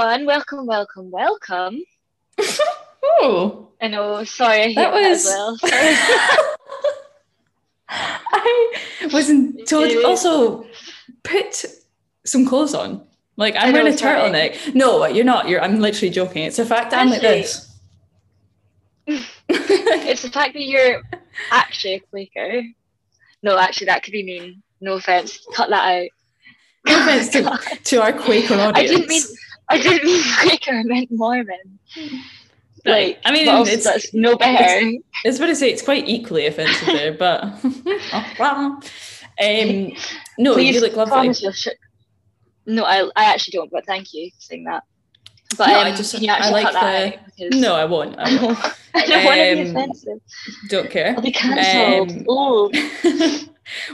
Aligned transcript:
Everyone, 0.00 0.24
welcome, 0.24 0.64
welcome, 0.64 1.10
welcome. 1.10 1.82
oh, 3.02 3.68
I 3.82 3.88
know, 3.88 4.24
sorry, 4.24 4.62
I 4.62 4.74
that 4.74 4.76
that 4.76 4.92
was. 4.94 5.26
as 5.26 5.26
well. 5.26 5.58
I 7.90 8.70
wasn't 9.12 9.60
told. 9.68 9.92
Also, 10.06 10.64
put 11.22 11.66
some 12.24 12.46
clothes 12.46 12.72
on. 12.72 13.02
Like 13.36 13.56
I'm 13.58 13.74
wearing 13.74 13.92
a 13.92 13.98
sorry. 13.98 14.30
turtleneck. 14.30 14.74
No, 14.74 15.04
you're 15.04 15.22
not. 15.22 15.50
You're. 15.50 15.60
I'm 15.60 15.80
literally 15.80 16.08
joking. 16.08 16.44
It's 16.44 16.58
a 16.58 16.64
fact 16.64 16.92
that 16.92 17.00
I'm 17.00 17.10
like 17.10 17.20
this. 17.20 17.70
it's 19.06 20.22
the 20.22 20.30
fact 20.30 20.54
that 20.54 20.62
you're 20.62 21.02
actually 21.50 21.96
a 21.96 22.00
Quaker. 22.00 22.62
No, 23.42 23.58
actually, 23.58 23.88
that 23.88 24.02
could 24.02 24.12
be 24.12 24.22
mean. 24.22 24.62
No 24.80 24.94
offense. 24.94 25.46
Cut 25.52 25.68
that 25.68 25.94
out. 25.94 26.08
No 26.86 27.02
offense 27.02 27.28
to, 27.28 27.58
to 27.84 28.00
our 28.00 28.14
Quaker 28.14 28.54
audience. 28.54 28.78
I 28.78 28.86
didn't 28.86 29.06
mean. 29.06 29.22
I 29.70 29.78
didn't 29.80 30.04
mean 30.04 30.22
Quaker. 30.42 30.72
I 30.72 30.82
meant 30.82 31.10
Mormon. 31.10 31.78
Like, 32.84 33.18
I 33.24 33.32
mean, 33.32 33.46
it's- 33.48 33.84
that's 33.84 34.12
no 34.14 34.36
better. 34.36 34.64
I 34.64 34.98
was 35.24 35.36
about 35.36 35.46
to 35.48 35.54
say 35.56 35.70
it's 35.70 35.82
quite 35.82 36.08
equally 36.08 36.46
offensive 36.46 36.86
there, 36.86 37.12
but 37.12 37.44
oh, 37.64 38.26
wow. 38.38 38.80
Um, 39.42 39.92
no, 40.38 40.54
Please 40.54 40.74
you 40.76 40.80
look 40.80 40.96
lovely. 40.96 41.32
sh- 41.34 41.68
No, 42.66 42.84
I, 42.84 43.04
I 43.16 43.24
actually 43.32 43.52
don't. 43.52 43.70
But 43.70 43.86
thank 43.86 44.12
you 44.14 44.30
for 44.30 44.40
saying 44.40 44.64
that. 44.64 44.82
But 45.58 45.66
No, 45.68 45.80
um, 45.80 45.86
I 45.86 45.94
just- 45.94 46.14
I 46.14 46.50
like 46.50 46.72
the-? 47.38 47.50
No, 47.58 47.74
I 47.74 47.84
won't. 47.84 48.16
I 48.18 48.42
won't. 48.42 48.58
I 48.94 49.06
don't 49.06 49.24
want 49.24 49.36
to 49.38 49.54
be 49.56 49.60
Um, 49.70 49.76
offensive. 49.76 50.20
Don't 50.68 50.90
care. 50.90 51.14
I'll 51.16 51.22
be 51.22 51.32
cancelled. 51.32 52.10
um, 52.18 52.24
oh. 52.28 52.70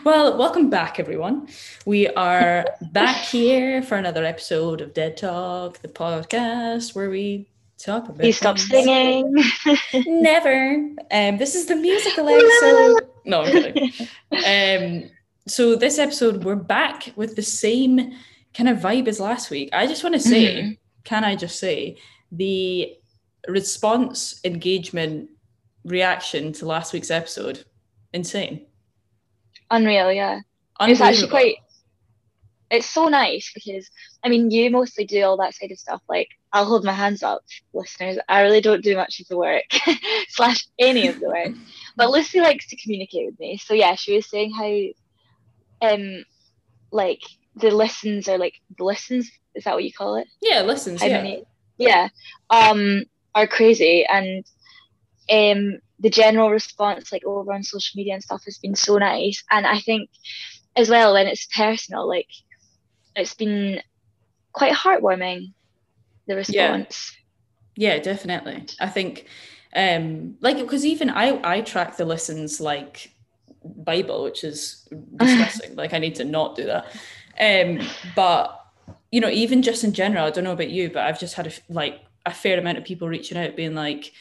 Well, 0.05 0.37
welcome 0.39 0.71
back, 0.71 0.99
everyone. 0.99 1.49
We 1.85 2.09
are 2.09 2.65
back 2.93 3.17
here 3.27 3.83
for 3.83 3.97
another 3.97 4.25
episode 4.25 4.81
of 4.81 4.95
Dead 4.95 5.17
Talk, 5.17 5.81
the 5.83 5.89
podcast 5.89 6.95
where 6.95 7.11
we 7.11 7.49
talk 7.79 8.05
about. 8.05 8.19
Please 8.21 8.37
stop 8.39 8.59
singing. 8.59 9.35
Never. 10.07 10.89
Um, 11.11 11.37
this 11.39 11.55
is 11.55 11.67
the 11.67 11.77
musical 11.77 12.29
episode. 12.31 13.09
no, 13.25 13.43
I'm 13.43 13.53
kidding. 13.53 13.93
Um, 15.05 15.11
so 15.47 15.77
this 15.77 15.99
episode, 15.99 16.45
we're 16.45 16.55
back 16.57 17.13
with 17.17 17.37
the 17.37 17.43
same 17.43 18.15
kind 18.55 18.69
of 18.69 18.79
vibe 18.79 19.09
as 19.09 19.21
last 19.21 19.51
week. 19.51 19.69
I 19.73 19.87
just 19.87 20.03
want 20.03 20.15
to 20.15 20.21
say, 20.21 20.57
Mhm. 20.63 20.79
can 21.05 21.25
I 21.25 21.37
just 21.37 21.59
say, 21.59 21.99
the 22.33 22.95
response, 23.47 24.41
engagement, 24.45 25.31
reaction 25.85 26.53
to 26.55 26.67
last 26.67 26.93
week's 26.93 27.11
episode, 27.11 27.65
insane. 28.13 28.67
Unreal, 29.71 30.13
yeah. 30.13 30.41
It's 30.81 31.01
actually 31.01 31.29
quite. 31.31 31.57
It's 32.71 32.87
so 32.87 33.09
nice 33.09 33.51
because 33.55 33.89
I 34.25 34.29
mean, 34.29 34.51
you 34.51 34.71
mostly 34.71 35.05
do 35.05 35.23
all 35.23 35.37
that 35.39 35.55
side 35.55 35.71
of 35.71 35.79
stuff. 35.79 36.03
Like, 36.09 36.29
I'll 36.53 36.65
hold 36.65 36.85
my 36.85 36.93
hands 36.93 37.23
up, 37.23 37.43
listeners. 37.73 38.19
I 38.29 38.43
really 38.43 38.61
don't 38.61 38.83
do 38.83 38.97
much 38.97 39.21
of 39.21 39.29
the 39.29 39.37
work, 39.37 39.65
slash 40.29 40.67
any 40.79 41.07
of 41.07 41.19
the 41.21 41.29
work. 41.29 41.53
But 41.97 42.11
Lucy 42.11 42.41
likes 42.41 42.69
to 42.69 42.77
communicate 42.83 43.27
with 43.27 43.39
me. 43.39 43.57
So 43.59 43.73
yeah, 43.75 43.95
she 43.95 44.17
was 44.17 44.29
saying 44.29 44.53
how, 44.53 45.89
um, 45.89 46.25
like 46.91 47.21
the 47.55 47.71
listens 47.71 48.29
are 48.29 48.39
like 48.39 48.55
the 48.77 48.85
listens. 48.85 49.31
Is 49.55 49.65
that 49.65 49.75
what 49.75 49.85
you 49.85 49.93
call 49.93 50.17
it? 50.17 50.29
Yeah, 50.43 50.63
listens. 50.63 51.01
how 51.01 51.07
Yeah. 51.09 51.23
many 51.23 51.45
yeah 51.79 52.09
um 52.49 53.05
are 53.35 53.47
crazy 53.47 54.07
and 54.07 54.45
um 55.31 55.79
the 55.99 56.11
general 56.11 56.51
response 56.51 57.11
like 57.11 57.25
over 57.25 57.53
on 57.53 57.63
social 57.63 57.93
media 57.97 58.15
and 58.15 58.23
stuff 58.23 58.43
has 58.45 58.59
been 58.59 58.75
so 58.75 58.99
nice 58.99 59.43
and 59.51 59.67
i 59.67 59.79
think 59.81 60.11
as 60.77 60.91
well 60.91 61.15
when 61.15 61.27
it's 61.27 61.47
personal 61.57 62.07
like 62.09 62.29
it's 63.15 63.35
been 63.35 63.81
quite 64.53 64.73
heartwarming 64.73 65.53
the 66.27 66.37
response 66.37 67.17
Yeah, 67.77 67.99
definitely. 67.99 68.65
I 68.81 68.89
think, 68.89 69.27
um, 69.75 70.37
like, 70.41 70.57
because 70.57 70.85
even 70.87 71.11
I, 71.11 71.39
I 71.45 71.61
track 71.61 71.97
the 71.97 72.07
listens 72.07 72.59
like 72.59 73.13
Bible, 73.63 74.25
which 74.25 74.45
is 74.45 74.89
disgusting. 75.17 75.77
like, 75.77 75.93
I 75.93 75.99
need 75.99 76.15
to 76.17 76.25
not 76.25 76.57
do 76.57 76.65
that. 76.65 76.87
Um, 77.39 77.87
but 78.15 78.59
you 79.13 79.21
know, 79.21 79.29
even 79.29 79.63
just 79.63 79.85
in 79.85 79.93
general, 79.93 80.27
I 80.27 80.31
don't 80.31 80.45
know 80.45 80.53
about 80.53 80.71
you, 80.71 80.91
but 80.91 81.05
I've 81.05 81.21
just 81.21 81.35
had 81.35 81.47
a, 81.47 81.53
like 81.69 82.01
a 82.25 82.33
fair 82.33 82.59
amount 82.59 82.79
of 82.79 82.85
people 82.85 83.09
reaching 83.09 83.37
out, 83.37 83.57
being 83.57 83.75
like, 83.75 84.13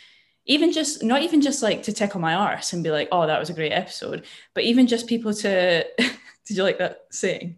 even 0.45 0.71
just 0.71 1.03
not 1.03 1.21
even 1.23 1.41
just 1.41 1.61
like 1.63 1.83
to 1.83 1.93
tickle 1.93 2.19
my 2.21 2.33
arse 2.35 2.73
and 2.73 2.83
be 2.83 2.91
like, 2.91 3.09
oh, 3.11 3.27
that 3.27 3.39
was 3.39 3.49
a 3.49 3.53
great 3.53 3.71
episode, 3.71 4.25
but 4.53 4.63
even 4.63 4.87
just 4.87 5.07
people 5.07 5.33
to. 5.33 5.85
Did 6.47 6.57
you 6.57 6.63
like 6.63 6.77
that 6.77 7.05
saying? 7.09 7.57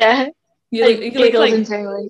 yeah 0.00 0.28
You 0.70 0.84
like, 0.86 0.98
like, 1.14 1.32
you 1.32 1.38
like, 1.38 1.52
internally 1.52 2.08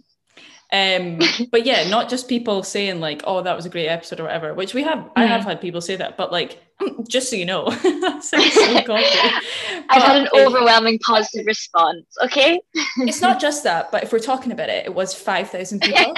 um 0.73 1.19
but 1.53 1.65
yeah 1.65 1.89
not 1.89 2.09
just 2.09 2.29
people 2.29 2.63
saying 2.65 2.99
like 3.01 3.23
oh 3.25 3.41
that 3.43 3.55
was 3.55 3.67
a 3.67 3.69
great 3.69 3.87
episode 3.87 4.19
or 4.19 4.25
whatever 4.25 4.53
which 4.55 4.75
we 4.75 4.83
have 4.83 5.09
i 5.15 5.25
have 5.25 5.43
Mhm. 5.43 5.45
had 5.45 5.61
people 5.61 5.81
say 5.81 5.95
that 5.95 6.17
but 6.17 6.33
like 6.33 6.61
just 7.09 7.31
so 7.31 7.37
you 7.37 7.45
know 7.45 7.71
that 7.71 8.25
so 8.25 8.37
i've 8.39 10.03
had 10.03 10.17
an 10.17 10.29
But 10.33 10.41
it- 10.41 10.47
overwhelming 10.47 10.99
positive 10.99 11.47
response 11.47 12.05
okay 12.25 12.61
it's 12.99 13.21
not 13.21 13.41
just 13.41 13.63
that 13.65 13.93
but 13.93 14.03
if 14.03 14.13
we're 14.13 14.19
talking 14.19 14.51
about 14.53 14.69
it 14.69 14.87
it 14.87 14.95
was 14.95 15.15
5000 15.15 15.81
people 15.81 16.15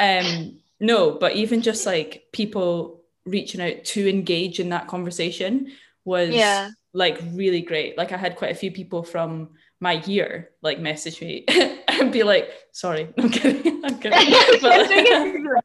um 0.00 0.58
no 0.80 1.12
but 1.12 1.36
even 1.36 1.62
just 1.62 1.86
like 1.86 2.24
people 2.32 3.03
reaching 3.26 3.60
out 3.60 3.84
to 3.84 4.08
engage 4.08 4.60
in 4.60 4.68
that 4.70 4.86
conversation 4.88 5.72
was 6.04 6.30
Yeah. 6.30 6.70
like 6.92 7.18
really 7.32 7.62
great. 7.62 7.96
Like 7.98 8.12
i 8.12 8.16
had 8.16 8.36
quite 8.36 8.52
a 8.52 8.54
few 8.54 8.70
people 8.70 9.02
from 9.02 9.50
my 9.80 9.94
year 10.06 10.50
like 10.62 10.78
message 10.78 11.20
me 11.20 11.44
and 11.88 12.10
be 12.12 12.22
like 12.22 12.48
sorry 12.72 13.12
i'm 13.18 13.28
kidding 13.28 13.84
i'm 13.84 13.98
kidding. 13.98 14.18
But- 14.62 15.64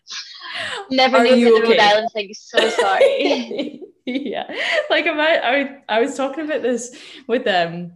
never 0.92 1.24
knew 1.24 1.36
you 1.36 1.64
okay? 1.64 1.78
Island 1.80 2.10
thing 2.14 2.34
so 2.34 2.70
sorry. 2.70 3.82
Yeah. 4.06 4.52
Like 4.90 5.06
am 5.06 5.20
I, 5.20 5.40
I 5.88 5.98
i 5.98 6.02
was 6.02 6.16
talking 6.18 6.46
about 6.46 6.64
this 6.64 6.96
with 7.28 7.46
um 7.48 7.92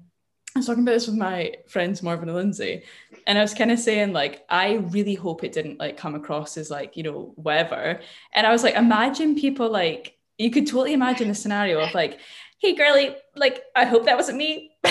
i 0.55 0.59
was 0.59 0.67
talking 0.67 0.83
about 0.83 0.91
this 0.93 1.07
with 1.07 1.15
my 1.17 1.51
friends 1.67 2.03
marvin 2.03 2.29
and 2.29 2.37
lindsay 2.37 2.83
and 3.27 3.37
i 3.37 3.41
was 3.41 3.53
kind 3.53 3.71
of 3.71 3.79
saying 3.79 4.13
like 4.13 4.45
i 4.49 4.73
really 4.91 5.15
hope 5.15 5.43
it 5.43 5.51
didn't 5.51 5.79
like 5.79 5.97
come 5.97 6.15
across 6.15 6.57
as 6.57 6.69
like 6.69 6.95
you 6.97 7.03
know 7.03 7.33
whatever 7.35 7.99
and 8.33 8.45
i 8.47 8.51
was 8.51 8.63
like 8.63 8.75
imagine 8.75 9.35
people 9.35 9.69
like 9.69 10.17
you 10.37 10.51
could 10.51 10.67
totally 10.67 10.93
imagine 10.93 11.27
the 11.27 11.35
scenario 11.35 11.79
of 11.81 11.93
like 11.93 12.19
hey 12.59 12.73
girly 12.75 13.15
like 13.35 13.61
i 13.75 13.85
hope 13.85 14.05
that 14.05 14.15
wasn't 14.17 14.37
me 14.37 14.71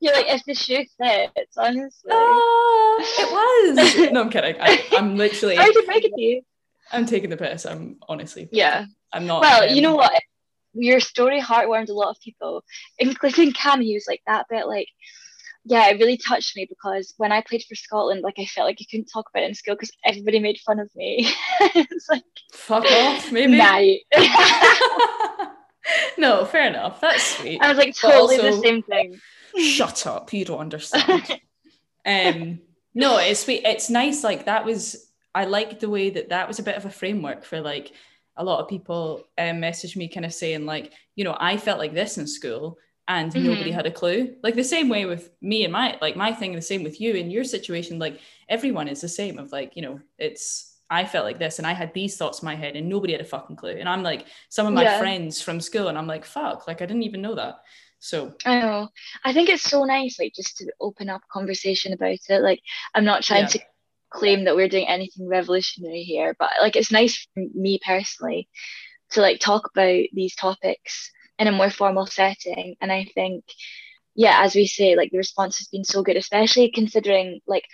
you're 0.00 0.14
like 0.14 0.26
if 0.28 0.44
the 0.44 0.54
shoe 0.54 0.84
fits 0.98 1.56
honestly 1.56 2.10
Ah, 2.10 2.96
it 3.00 3.32
was 3.32 4.12
no 4.12 4.22
i'm 4.22 4.30
kidding 4.30 4.56
I, 4.60 4.82
i'm 4.92 5.16
literally 5.16 5.56
Sorry 5.56 5.72
to 5.72 5.82
break 5.86 6.04
it 6.04 6.12
to 6.14 6.20
you. 6.20 6.42
i'm 6.90 7.06
taking 7.06 7.30
the 7.30 7.36
piss 7.36 7.64
i'm 7.66 7.96
honestly 8.08 8.48
Yeah. 8.52 8.86
i'm 9.12 9.26
not 9.26 9.42
Well, 9.42 9.68
you 9.70 9.76
um, 9.76 9.82
know 9.82 9.96
what? 9.96 10.12
Your 10.74 11.00
story 11.00 11.40
heartwarmed 11.40 11.88
a 11.90 11.94
lot 11.94 12.10
of 12.10 12.20
people, 12.20 12.64
including 12.98 13.52
Cam. 13.60 13.80
He 13.80 13.94
was 13.94 14.06
like 14.08 14.22
that 14.26 14.46
bit, 14.48 14.66
like, 14.66 14.88
yeah, 15.64 15.88
it 15.88 16.00
really 16.00 16.16
touched 16.16 16.56
me 16.56 16.66
because 16.68 17.14
when 17.18 17.30
I 17.30 17.40
played 17.40 17.64
for 17.68 17.74
Scotland, 17.74 18.22
like, 18.22 18.38
I 18.38 18.46
felt 18.46 18.66
like 18.66 18.78
I 18.80 18.86
couldn't 18.90 19.10
talk 19.12 19.28
about 19.30 19.44
it 19.44 19.48
in 19.48 19.54
school 19.54 19.74
because 19.74 19.92
everybody 20.04 20.40
made 20.40 20.58
fun 20.58 20.80
of 20.80 20.90
me. 20.96 21.30
it's 21.60 22.08
like, 22.08 22.24
fuck 22.52 22.84
off 22.84 23.30
maybe 23.30 23.56
night. 23.56 24.00
no, 26.18 26.44
fair 26.44 26.66
enough. 26.66 27.00
That's 27.00 27.36
sweet. 27.36 27.60
I 27.60 27.68
was 27.68 27.78
like, 27.78 27.94
totally 27.94 28.38
the 28.38 28.60
same 28.60 28.82
thing. 28.82 29.20
Shut 29.56 30.06
up, 30.06 30.32
you 30.32 30.44
don't 30.44 30.58
understand. 30.58 31.40
um, 32.06 32.60
no, 32.94 33.18
it's 33.18 33.44
sweet. 33.44 33.62
It's 33.64 33.90
nice. 33.90 34.24
Like 34.24 34.46
that 34.46 34.64
was. 34.64 35.08
I 35.34 35.46
like 35.46 35.80
the 35.80 35.88
way 35.88 36.10
that 36.10 36.28
that 36.28 36.46
was 36.46 36.58
a 36.58 36.62
bit 36.62 36.76
of 36.76 36.84
a 36.84 36.90
framework 36.90 37.44
for 37.44 37.60
like 37.60 37.92
a 38.36 38.44
lot 38.44 38.60
of 38.60 38.68
people 38.68 39.24
um, 39.38 39.56
messaged 39.60 39.96
me 39.96 40.08
kind 40.08 40.26
of 40.26 40.32
saying 40.34 40.66
like, 40.66 40.92
you 41.16 41.24
know, 41.24 41.36
I 41.38 41.56
felt 41.56 41.78
like 41.78 41.94
this 41.94 42.18
in 42.18 42.26
school 42.26 42.78
and 43.08 43.32
Mhm. 43.34 43.42
nobody 43.44 43.70
had 43.70 43.86
a 43.86 43.90
clue. 43.90 44.36
Like 44.42 44.54
the 44.54 44.64
same 44.64 44.88
way 44.88 45.04
with 45.06 45.30
me 45.40 45.64
and 45.64 45.72
my 45.72 45.98
like 46.00 46.16
my 46.16 46.32
thing, 46.32 46.54
the 46.54 46.62
same 46.62 46.82
with 46.82 47.00
you 47.00 47.14
in 47.14 47.30
your 47.30 47.44
situation. 47.44 47.98
Like 47.98 48.20
everyone 48.48 48.88
is 48.88 49.00
the 49.00 49.08
same. 49.08 49.38
Of 49.38 49.52
like, 49.52 49.76
you 49.76 49.82
know, 49.82 50.00
it's 50.18 50.78
I 50.90 51.04
felt 51.04 51.24
like 51.24 51.38
this 51.38 51.58
and 51.58 51.66
I 51.66 51.72
had 51.72 51.94
these 51.94 52.16
thoughts 52.16 52.42
in 52.42 52.46
my 52.46 52.54
head 52.54 52.76
and 52.76 52.88
nobody 52.88 53.12
had 53.12 53.22
a 53.22 53.24
fucking 53.24 53.56
clue. 53.56 53.76
And 53.78 53.88
I'm 53.88 54.02
like 54.02 54.26
some 54.50 54.66
of 54.66 54.74
my 54.74 54.84
Yeah. 54.84 54.98
friends 54.98 55.40
from 55.42 55.60
school 55.60 55.88
and 55.88 55.98
I'm 55.98 56.06
like, 56.06 56.24
fuck, 56.24 56.66
like 56.68 56.82
I 56.82 56.86
didn't 56.86 57.04
even 57.04 57.22
know 57.22 57.34
that. 57.34 57.56
So 57.98 58.34
I 58.44 58.60
know. 58.60 58.88
I 59.24 59.32
think 59.32 59.48
it's 59.48 59.62
so 59.62 59.84
nice, 59.84 60.18
like, 60.18 60.32
just 60.34 60.56
to 60.58 60.72
open 60.80 61.08
up 61.08 61.22
conversation 61.30 61.92
about 61.92 62.18
it. 62.28 62.40
Like, 62.42 62.60
I'm 62.94 63.04
not 63.04 63.22
trying 63.22 63.42
Yeah. 63.42 63.48
to 63.48 63.60
claim 64.12 64.44
that 64.44 64.56
we're 64.56 64.68
doing 64.68 64.88
anything 64.88 65.28
revolutionary 65.28 66.02
here, 66.02 66.34
but 66.38 66.50
like, 66.60 66.76
it's 66.76 66.92
nice 66.92 67.26
for 67.34 67.44
me 67.54 67.80
personally 67.84 68.48
to 69.10 69.20
like 69.20 69.40
talk 69.40 69.70
about 69.74 70.04
these 70.12 70.34
topics 70.34 71.10
in 71.38 71.48
a 71.48 71.52
more 71.52 71.70
formal 71.70 72.06
setting. 72.06 72.76
And 72.80 72.92
I 72.92 73.06
think, 73.14 73.44
yeah, 74.14 74.42
as 74.42 74.54
we 74.54 74.66
say, 74.66 74.96
like, 74.96 75.10
the 75.10 75.18
response 75.18 75.58
has 75.58 75.68
been 75.68 75.84
so 75.84 76.02
good, 76.02 76.16
especially 76.16 76.70
considering 76.70 77.40
like 77.46 77.64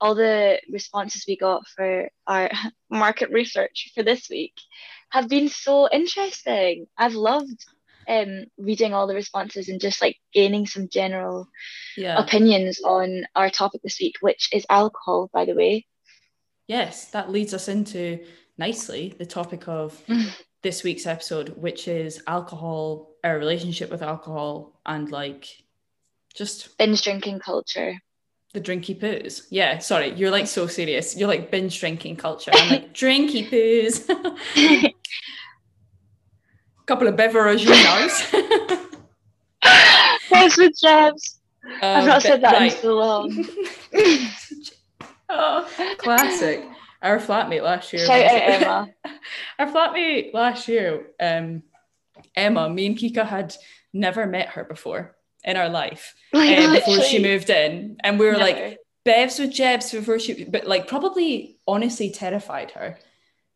all 0.00 0.14
the 0.14 0.60
responses 0.70 1.24
we 1.28 1.36
got 1.36 1.62
for 1.76 2.08
our 2.26 2.50
market 2.90 3.30
research 3.30 3.92
for 3.94 4.02
this 4.02 4.28
week 4.28 4.54
have 5.10 5.28
been 5.28 5.48
so 5.48 5.88
interesting. 5.90 6.86
I've 6.98 7.14
loved 7.14 7.64
um 8.08 8.44
reading 8.58 8.92
all 8.94 9.06
the 9.06 9.14
responses 9.14 9.68
and 9.68 9.80
just 9.80 10.00
like 10.02 10.16
gaining 10.32 10.66
some 10.66 10.88
general 10.88 11.46
Yeah. 11.96 12.18
opinions 12.18 12.80
on 12.84 13.26
our 13.34 13.50
topic 13.50 13.82
this 13.82 13.98
week, 14.00 14.16
which 14.20 14.48
is 14.52 14.66
alcohol, 14.68 15.30
by 15.32 15.44
the 15.44 15.54
way. 15.54 15.86
Yes, 16.68 17.06
that 17.10 17.30
leads 17.30 17.52
us 17.54 17.68
into 17.68 18.24
nicely 18.58 19.14
the 19.18 19.26
topic 19.26 19.68
of 19.68 20.00
this 20.62 20.82
week's 20.84 21.06
episode, 21.06 21.50
which 21.50 21.88
is 21.88 22.22
alcohol, 22.26 23.10
our 23.24 23.36
relationship 23.38 23.90
with 23.90 24.02
alcohol, 24.02 24.80
and 24.86 25.10
like 25.10 25.46
just 26.34 26.76
Binge 26.78 27.02
drinking 27.02 27.40
culture. 27.40 27.94
the 28.54 28.60
drinky 28.60 28.98
poos. 28.98 29.46
Yeah, 29.50 29.78
sorry, 29.78 30.12
you're 30.14 30.30
like 30.30 30.46
so 30.46 30.66
serious. 30.66 31.16
You're 31.16 31.28
like 31.28 31.50
binge 31.50 31.78
drinking 31.80 32.16
culture. 32.16 32.50
I'm 32.54 32.68
like 32.68 32.92
drinky 33.02 33.48
poos. 33.50 34.06
Couple 36.92 37.08
of 37.08 37.16
beverages. 37.16 37.70
Thanks 40.28 40.58
with 40.58 40.78
Jebs. 40.78 41.40
I've 41.80 42.02
Um, 42.02 42.06
not 42.06 42.20
said 42.20 42.42
that 42.42 42.52
right. 42.52 42.70
in 42.70 42.78
so 42.82 42.94
long. 42.96 43.46
oh, 45.30 45.66
classic. 45.96 46.62
Our 47.00 47.16
flatmate 47.18 47.62
last 47.62 47.94
year. 47.94 48.04
Shout 48.04 48.26
out 48.26 48.42
Emma. 48.42 48.88
Our 49.58 49.68
flatmate 49.68 50.34
last 50.34 50.68
year, 50.68 51.06
um, 51.18 51.62
Emma, 52.36 52.68
me 52.68 52.84
and 52.84 52.98
Kika 52.98 53.26
had 53.26 53.56
never 53.94 54.26
met 54.26 54.48
her 54.48 54.64
before 54.64 55.16
in 55.44 55.56
our 55.56 55.70
life 55.70 56.14
Like, 56.34 56.58
um, 56.58 56.74
before 56.74 57.00
she 57.00 57.22
moved 57.22 57.48
in. 57.48 57.96
And 58.00 58.18
we 58.18 58.26
were 58.26 58.36
like, 58.36 58.56
never. 58.56 58.76
Bevs 59.06 59.38
with 59.38 59.50
Jebs 59.50 59.92
before 59.92 60.18
she, 60.18 60.44
but 60.44 60.66
like 60.66 60.88
probably 60.88 61.56
honestly 61.66 62.10
terrified 62.10 62.72
her. 62.72 62.98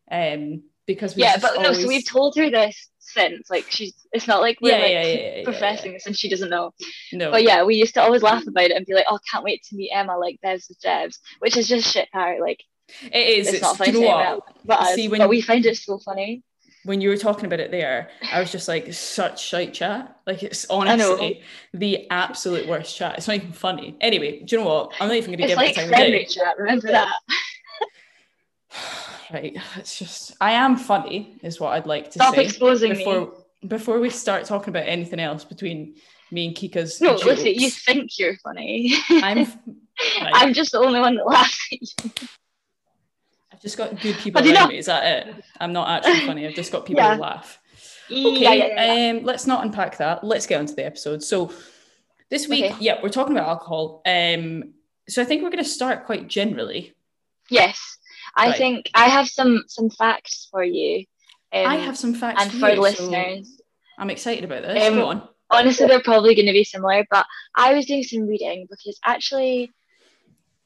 Um, 0.09 0.63
because 0.87 1.15
we 1.15 1.21
yeah, 1.21 1.37
but 1.39 1.61
no, 1.61 1.73
so 1.73 1.87
we've 1.87 2.05
told 2.07 2.35
her 2.37 2.49
this 2.49 2.89
since. 2.99 3.49
Like 3.49 3.65
she's 3.69 3.93
it's 4.11 4.27
not 4.27 4.41
like 4.41 4.57
we're 4.61 4.75
yeah, 4.75 4.83
like 4.83 4.91
yeah, 4.91 5.37
yeah, 5.37 5.43
professing 5.43 5.93
this 5.93 6.05
and 6.07 6.17
she 6.17 6.29
doesn't 6.29 6.49
know. 6.49 6.71
No, 7.13 7.29
But 7.31 7.43
yeah, 7.43 7.63
we 7.63 7.75
used 7.75 7.93
to 7.95 8.01
always 8.01 8.23
laugh 8.23 8.45
about 8.47 8.65
it 8.65 8.71
and 8.71 8.85
be 8.85 8.93
like, 8.93 9.05
Oh, 9.09 9.19
can't 9.31 9.43
wait 9.43 9.61
to 9.69 9.75
meet 9.75 9.91
Emma 9.93 10.17
like 10.17 10.39
Bevs 10.43 10.67
with 10.69 10.81
Jebs, 10.81 11.19
which 11.39 11.55
is 11.57 11.67
just 11.67 11.91
shit 11.91 12.09
power. 12.11 12.37
Like 12.41 12.63
it 13.11 13.15
is. 13.27 13.47
it's, 13.47 13.55
It's, 13.57 13.61
not 13.61 13.77
funny 13.77 13.91
you 13.91 14.01
know 14.01 14.41
but, 14.65 14.79
us, 14.79 14.95
See, 14.95 15.07
when- 15.09 15.19
but 15.19 15.29
we 15.29 15.41
find 15.41 15.65
it 15.65 15.77
so 15.77 15.99
funny. 15.99 16.43
when 16.85 17.01
you 17.01 17.09
were 17.09 17.17
talking 17.17 17.45
about 17.45 17.59
it 17.59 17.69
there, 17.69 18.09
I 18.31 18.39
was 18.39 18.49
just 18.49 18.69
like, 18.69 18.93
such 18.93 19.43
shite 19.45 19.73
chat. 19.73 20.15
Like 20.25 20.41
it's 20.41 20.65
honestly 20.69 21.41
the 21.73 22.09
absolute 22.09 22.65
worst 22.67 22.95
chat. 22.95 23.17
It's 23.17 23.27
not 23.27 23.35
even 23.37 23.51
funny. 23.51 23.97
Anyway, 23.99 24.41
do 24.43 24.55
you 24.55 24.61
know 24.63 24.69
what? 24.69 24.93
I'm 25.01 25.09
not 25.09 25.17
even 25.17 25.31
going 25.31 25.37
to 25.39 25.43
It's 25.43 25.51
give 25.51 25.57
like 25.57 25.71
it 25.71 25.75
time 25.75 25.89
friendly 25.89 26.25
chat, 26.25 26.57
remember 26.57 26.87
that? 26.91 27.13
Right, 29.31 29.57
it's 29.75 29.97
just 29.99 30.35
I 30.41 30.51
am 30.53 30.75
funny, 30.77 31.37
is 31.43 31.59
what 31.59 31.73
I'd 31.73 31.85
like 31.85 32.05
to 32.11 32.11
Stop 32.13 32.35
say 32.35 32.43
exposing 32.45 32.91
me. 32.91 32.97
before 32.99 33.33
before 33.67 33.99
we 33.99 34.09
start 34.09 34.45
talking 34.45 34.69
about 34.69 34.87
anything 34.87 35.19
else 35.19 35.43
between 35.43 35.95
me 36.31 36.47
and 36.47 36.55
Kika's. 36.55 37.01
No, 37.01 37.11
jokes. 37.13 37.25
listen, 37.25 37.47
you 37.55 37.69
think 37.69 38.17
you're 38.19 38.37
funny. 38.37 38.93
I'm. 39.09 39.47
Right. 40.21 40.31
I'm 40.35 40.53
just 40.53 40.73
the 40.73 40.77
only 40.79 40.99
one 40.99 41.15
that 41.15 41.25
laughs 41.25 41.59
at 41.73 41.81
you. 41.81 42.27
I've 43.51 43.59
just 43.61 43.77
got 43.79 43.99
good 43.99 44.15
people 44.17 44.43
around 44.43 44.53
not- 44.53 44.69
me. 44.69 44.77
Is 44.77 44.85
that 44.85 45.27
it? 45.27 45.43
I'm 45.59 45.73
not 45.73 45.89
actually 45.89 46.23
funny. 46.27 46.45
I've 46.45 46.53
just 46.53 46.71
got 46.71 46.85
people 46.85 47.01
Yeah. 47.03 47.15
who 47.15 47.21
laugh. 47.21 47.59
Okay, 48.11 48.39
yeah, 48.39 48.53
yeah, 48.53 48.93
yeah. 48.93 49.11
um, 49.17 49.23
let's 49.23 49.47
not 49.47 49.65
unpack 49.65 49.97
that. 49.97 50.23
Let's 50.23 50.45
get 50.45 50.59
onto 50.59 50.75
the 50.75 50.85
episode. 50.85 51.23
So 51.23 51.51
this 52.29 52.47
week, 52.47 52.65
Okay. 52.65 52.75
yeah, 52.79 52.99
we're 53.01 53.09
talking 53.09 53.35
about 53.35 53.49
alcohol. 53.49 54.03
Um, 54.05 54.73
so 55.09 55.19
I 55.21 55.25
think 55.25 55.41
we're 55.41 55.49
going 55.49 55.63
to 55.63 55.69
start 55.69 56.05
quite 56.05 56.27
generally. 56.27 56.93
Yes, 57.49 57.97
I 58.37 58.49
Right. 58.49 58.57
think 58.57 58.91
I 58.93 59.05
have 59.09 59.27
some 59.27 59.63
some 59.67 59.89
facts 59.89 60.47
for 60.51 60.63
you. 60.63 61.05
Um, 61.51 61.65
I 61.65 61.75
have 61.77 61.97
some 61.97 62.13
facts 62.13 62.43
and 62.43 62.51
for, 62.51 62.69
you, 62.69 62.75
so 62.75 62.81
listeners. 62.81 63.61
I'm 63.97 64.09
excited 64.11 64.43
about 64.43 64.61
this. 64.61 64.87
Um, 64.87 64.95
Go 64.95 65.07
on. 65.07 65.27
honestly 65.49 65.87
they're 65.87 66.01
probably 66.01 66.35
going 66.35 66.45
to 66.45 66.51
be 66.51 66.63
similar 66.65 67.05
but 67.09 67.25
i 67.55 67.73
was 67.73 67.85
doing 67.85 68.03
some 68.03 68.27
reading 68.27 68.67
because 68.69 68.99
actually 69.05 69.71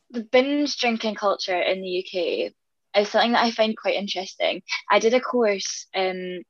the 0.10 0.24
binge 0.24 0.76
drinking 0.78 1.14
culture 1.14 1.60
in 1.62 1.82
the 1.82 2.00
uk 2.00 2.52
is 3.00 3.10
something 3.10 3.34
that 3.34 3.44
i 3.46 3.52
find 3.52 3.78
quite 3.78 3.94
interesting 3.94 4.62
i 4.90 4.98
did 5.00 5.14
a 5.14 5.22
course 5.22 5.86
um, 5.96 6.42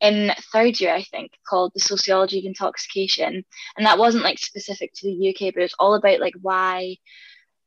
in 0.00 0.32
third 0.52 0.80
year 0.80 0.94
i 0.94 1.02
think 1.02 1.32
called 1.48 1.70
the 1.74 1.80
sociology 1.80 2.38
of 2.38 2.46
intoxication 2.46 3.44
and 3.76 3.86
that 3.86 3.98
wasn't 3.98 4.24
like 4.24 4.38
specific 4.38 4.90
to 4.94 5.06
the 5.06 5.28
uk 5.28 5.54
but 5.54 5.62
it's 5.62 5.76
all 5.78 5.94
about 5.94 6.20
like 6.20 6.34
why 6.40 6.96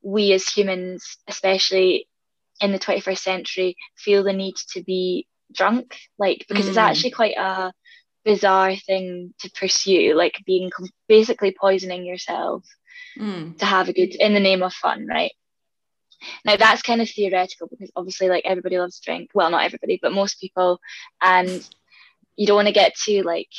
we 0.02 0.34
as 0.34 0.48
humans 0.50 1.18
especially 1.28 2.08
in 2.62 2.72
the 2.72 2.80
21st 2.80 3.18
century 3.18 3.75
feel 3.98 4.24
the 4.24 4.34
need 4.34 4.56
to 4.74 4.84
be 4.84 5.28
drunk 5.54 5.98
like 6.18 6.46
because 6.48 6.68
it's 6.68 6.78
Mm. 6.78 6.81
actually 6.90 7.12
quite 7.12 7.36
a 7.38 7.74
bizarre 8.24 8.75
thing 8.75 9.34
to 9.40 9.50
pursue, 9.52 10.13
like 10.16 10.42
being 10.46 10.69
com- 10.69 10.90
basically 11.08 11.56
poisoning 11.60 12.06
yourself 12.06 12.63
Mm, 13.19 13.58
to 13.58 13.66
have 13.66 13.90
a 13.90 13.94
good 13.94 14.16
in 14.16 14.34
the 14.34 14.40
name 14.40 14.63
of 14.63 14.74
fun, 14.74 15.06
right? 15.06 15.34
Now 16.46 16.56
that's 16.56 16.81
kind 16.81 17.02
of 17.02 17.10
theoretical 17.10 17.68
because 17.68 17.92
obviously, 17.96 18.30
like 18.30 18.46
everybody 18.46 18.78
loves 18.80 19.00
drink. 19.02 19.31
Well, 19.34 19.50
not 19.50 19.66
everybody, 19.66 20.00
but 20.02 20.14
most 20.14 20.40
people, 20.40 20.80
and 21.22 21.68
you 22.38 22.48
don't 22.48 22.56
want 22.56 22.68
to 22.68 22.74
get 22.74 22.96
too 22.96 23.24
like 23.24 23.50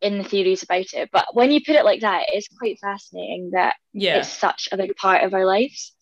in 0.00 0.18
the 0.18 0.24
theories 0.24 0.62
about 0.62 0.92
it. 0.94 1.10
But 1.12 1.34
when 1.34 1.50
you 1.50 1.60
put 1.60 1.76
it 1.76 1.84
like 1.84 2.00
that, 2.00 2.26
it's 2.28 2.48
quite 2.48 2.78
fascinating 2.80 3.50
that 3.52 3.76
yeah. 3.92 4.18
it's 4.18 4.28
such 4.28 4.68
a 4.72 4.76
big 4.76 4.96
part 4.96 5.22
of 5.22 5.34
our 5.34 5.44
lives. 5.44 5.94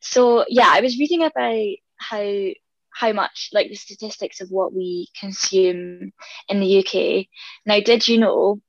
So 0.00 0.44
yeah, 0.48 0.68
I 0.70 0.80
was 0.80 0.98
reading 0.98 1.22
about 1.24 1.66
how 1.96 2.50
how 2.90 3.12
much 3.12 3.50
like 3.52 3.68
the 3.68 3.76
statistics 3.76 4.40
of 4.40 4.50
what 4.50 4.72
we 4.72 5.08
consume 5.18 6.12
in 6.48 6.60
the 6.60 6.78
UK. 6.78 7.26
Now, 7.64 7.80
did 7.80 8.08
you 8.08 8.18
know 8.18 8.60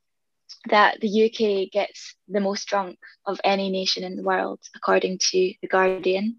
that 0.69 0.99
the 1.01 1.25
UK 1.25 1.71
gets 1.71 2.15
the 2.27 2.39
most 2.39 2.67
drunk 2.67 2.99
of 3.25 3.39
any 3.43 3.69
nation 3.71 4.03
in 4.03 4.15
the 4.15 4.23
world, 4.23 4.59
according 4.75 5.17
to 5.31 5.53
the 5.61 5.67
Guardian? 5.67 6.37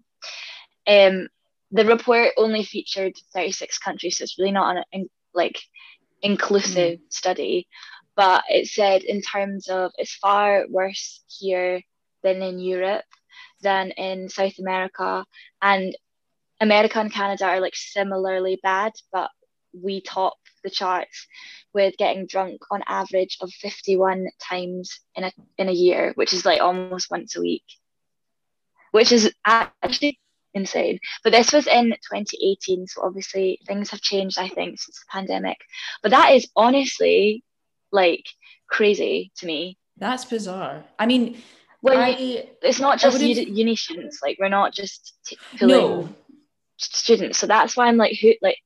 Um, 0.87 1.27
the 1.71 1.85
report 1.85 2.33
only 2.37 2.63
featured 2.63 3.13
36 3.33 3.77
countries, 3.79 4.17
so 4.17 4.23
it's 4.23 4.37
really 4.37 4.51
not 4.51 4.77
an 4.77 4.83
in, 4.91 5.09
like 5.33 5.59
inclusive 6.21 6.99
study. 7.09 7.67
But 8.15 8.43
it 8.49 8.67
said 8.67 9.03
in 9.03 9.21
terms 9.21 9.67
of 9.67 9.91
it's 9.97 10.15
far 10.15 10.65
worse 10.69 11.23
here 11.27 11.81
than 12.23 12.41
in 12.41 12.59
Europe, 12.59 13.05
than 13.61 13.91
in 13.91 14.29
South 14.29 14.57
America, 14.59 15.25
and 15.61 15.95
America 16.59 16.99
and 16.99 17.11
Canada 17.11 17.45
are 17.45 17.59
like 17.59 17.75
similarly 17.75 18.59
bad, 18.61 18.93
but 19.11 19.29
we 19.73 20.01
top 20.01 20.35
the 20.63 20.69
charts 20.69 21.27
with 21.73 21.97
getting 21.97 22.27
drunk 22.27 22.61
on 22.69 22.83
average 22.87 23.37
of 23.41 23.51
51 23.51 24.27
times 24.39 24.99
in 25.15 25.23
a 25.23 25.31
in 25.57 25.69
a 25.69 25.73
year, 25.73 26.11
which 26.15 26.33
is 26.33 26.45
like 26.45 26.61
almost 26.61 27.09
once 27.09 27.35
a 27.35 27.41
week. 27.41 27.63
Which 28.91 29.11
is 29.11 29.33
actually 29.45 30.19
insane. 30.53 30.99
But 31.23 31.31
this 31.31 31.53
was 31.53 31.65
in 31.65 31.91
2018, 31.91 32.87
so 32.87 33.03
obviously 33.03 33.59
things 33.65 33.89
have 33.91 34.01
changed, 34.01 34.37
I 34.37 34.49
think, 34.49 34.79
since 34.79 34.99
the 34.99 35.05
pandemic. 35.09 35.57
But 36.03 36.11
that 36.11 36.33
is 36.33 36.49
honestly 36.55 37.43
like 37.91 38.25
crazy 38.69 39.31
to 39.37 39.45
me. 39.45 39.77
That's 39.97 40.25
bizarre. 40.25 40.83
I 40.99 41.05
mean, 41.05 41.41
When 41.81 41.97
I 41.97 42.47
it's 42.61 42.79
not 42.79 42.99
just 42.99 43.19
uni, 43.19 43.49
uni 43.49 43.75
students, 43.75 44.19
like 44.21 44.37
we're 44.39 44.49
not 44.49 44.73
just 44.73 45.13
t- 45.25 45.37
no. 45.61 46.09
students. 46.77 47.39
So 47.39 47.47
that's 47.47 47.75
why 47.75 47.87
I'm 47.87 47.97
like, 47.97 48.17
who 48.19 48.33
like 48.41 48.57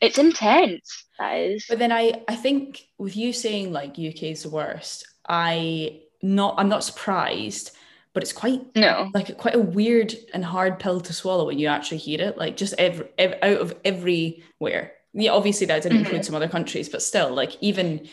it's 0.00 0.18
intense. 0.18 1.06
That 1.18 1.36
is. 1.36 1.66
But 1.68 1.78
then 1.78 1.92
I, 1.92 2.22
I 2.28 2.36
think 2.36 2.86
with 2.98 3.16
you 3.16 3.32
saying 3.32 3.72
like 3.72 3.92
UK 3.92 4.24
is 4.24 4.42
the 4.42 4.50
worst, 4.50 5.06
I 5.28 6.02
not 6.22 6.54
I'm 6.58 6.68
not 6.68 6.84
surprised, 6.84 7.72
but 8.12 8.22
it's 8.22 8.32
quite 8.32 8.74
No. 8.76 9.10
like 9.14 9.36
quite 9.36 9.54
a 9.54 9.60
weird 9.60 10.14
and 10.32 10.44
hard 10.44 10.78
pill 10.78 11.00
to 11.00 11.12
swallow 11.12 11.46
when 11.46 11.58
you 11.58 11.66
actually 11.66 11.98
hear 11.98 12.20
it. 12.20 12.38
Like 12.38 12.56
just 12.56 12.74
every, 12.78 13.08
ev- 13.18 13.38
out 13.42 13.60
of 13.60 13.74
everywhere. 13.84 14.92
Yeah, 15.12 15.32
obviously 15.32 15.66
that 15.66 15.82
didn't 15.82 15.98
include 15.98 16.20
mm-hmm. 16.20 16.26
some 16.26 16.34
other 16.34 16.48
countries, 16.48 16.88
but 16.88 17.02
still, 17.02 17.32
like 17.32 17.56
even 17.60 18.08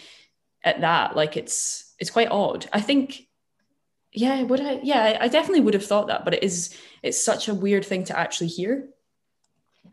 at 0.64 0.82
that, 0.82 1.16
like 1.16 1.38
it's 1.38 1.94
it's 2.00 2.12
quite 2.12 2.30
odd. 2.32 2.68
I 2.74 2.82
think, 2.82 3.28
yeah, 4.14 4.44
would 4.44 4.62
I? 4.62 4.80
Yeah, 4.84 5.18
I- 5.20 5.28
definitely 5.28 5.62
would 5.62 5.74
have 5.74 5.86
thought 5.86 6.08
that, 6.08 6.24
but 6.26 6.34
it 6.36 6.44
is 6.44 6.78
it's 7.02 7.24
such 7.24 7.48
a 7.48 7.54
weird 7.54 7.86
thing 7.86 8.04
to 8.06 8.18
actually 8.18 8.48
hear. 8.48 8.90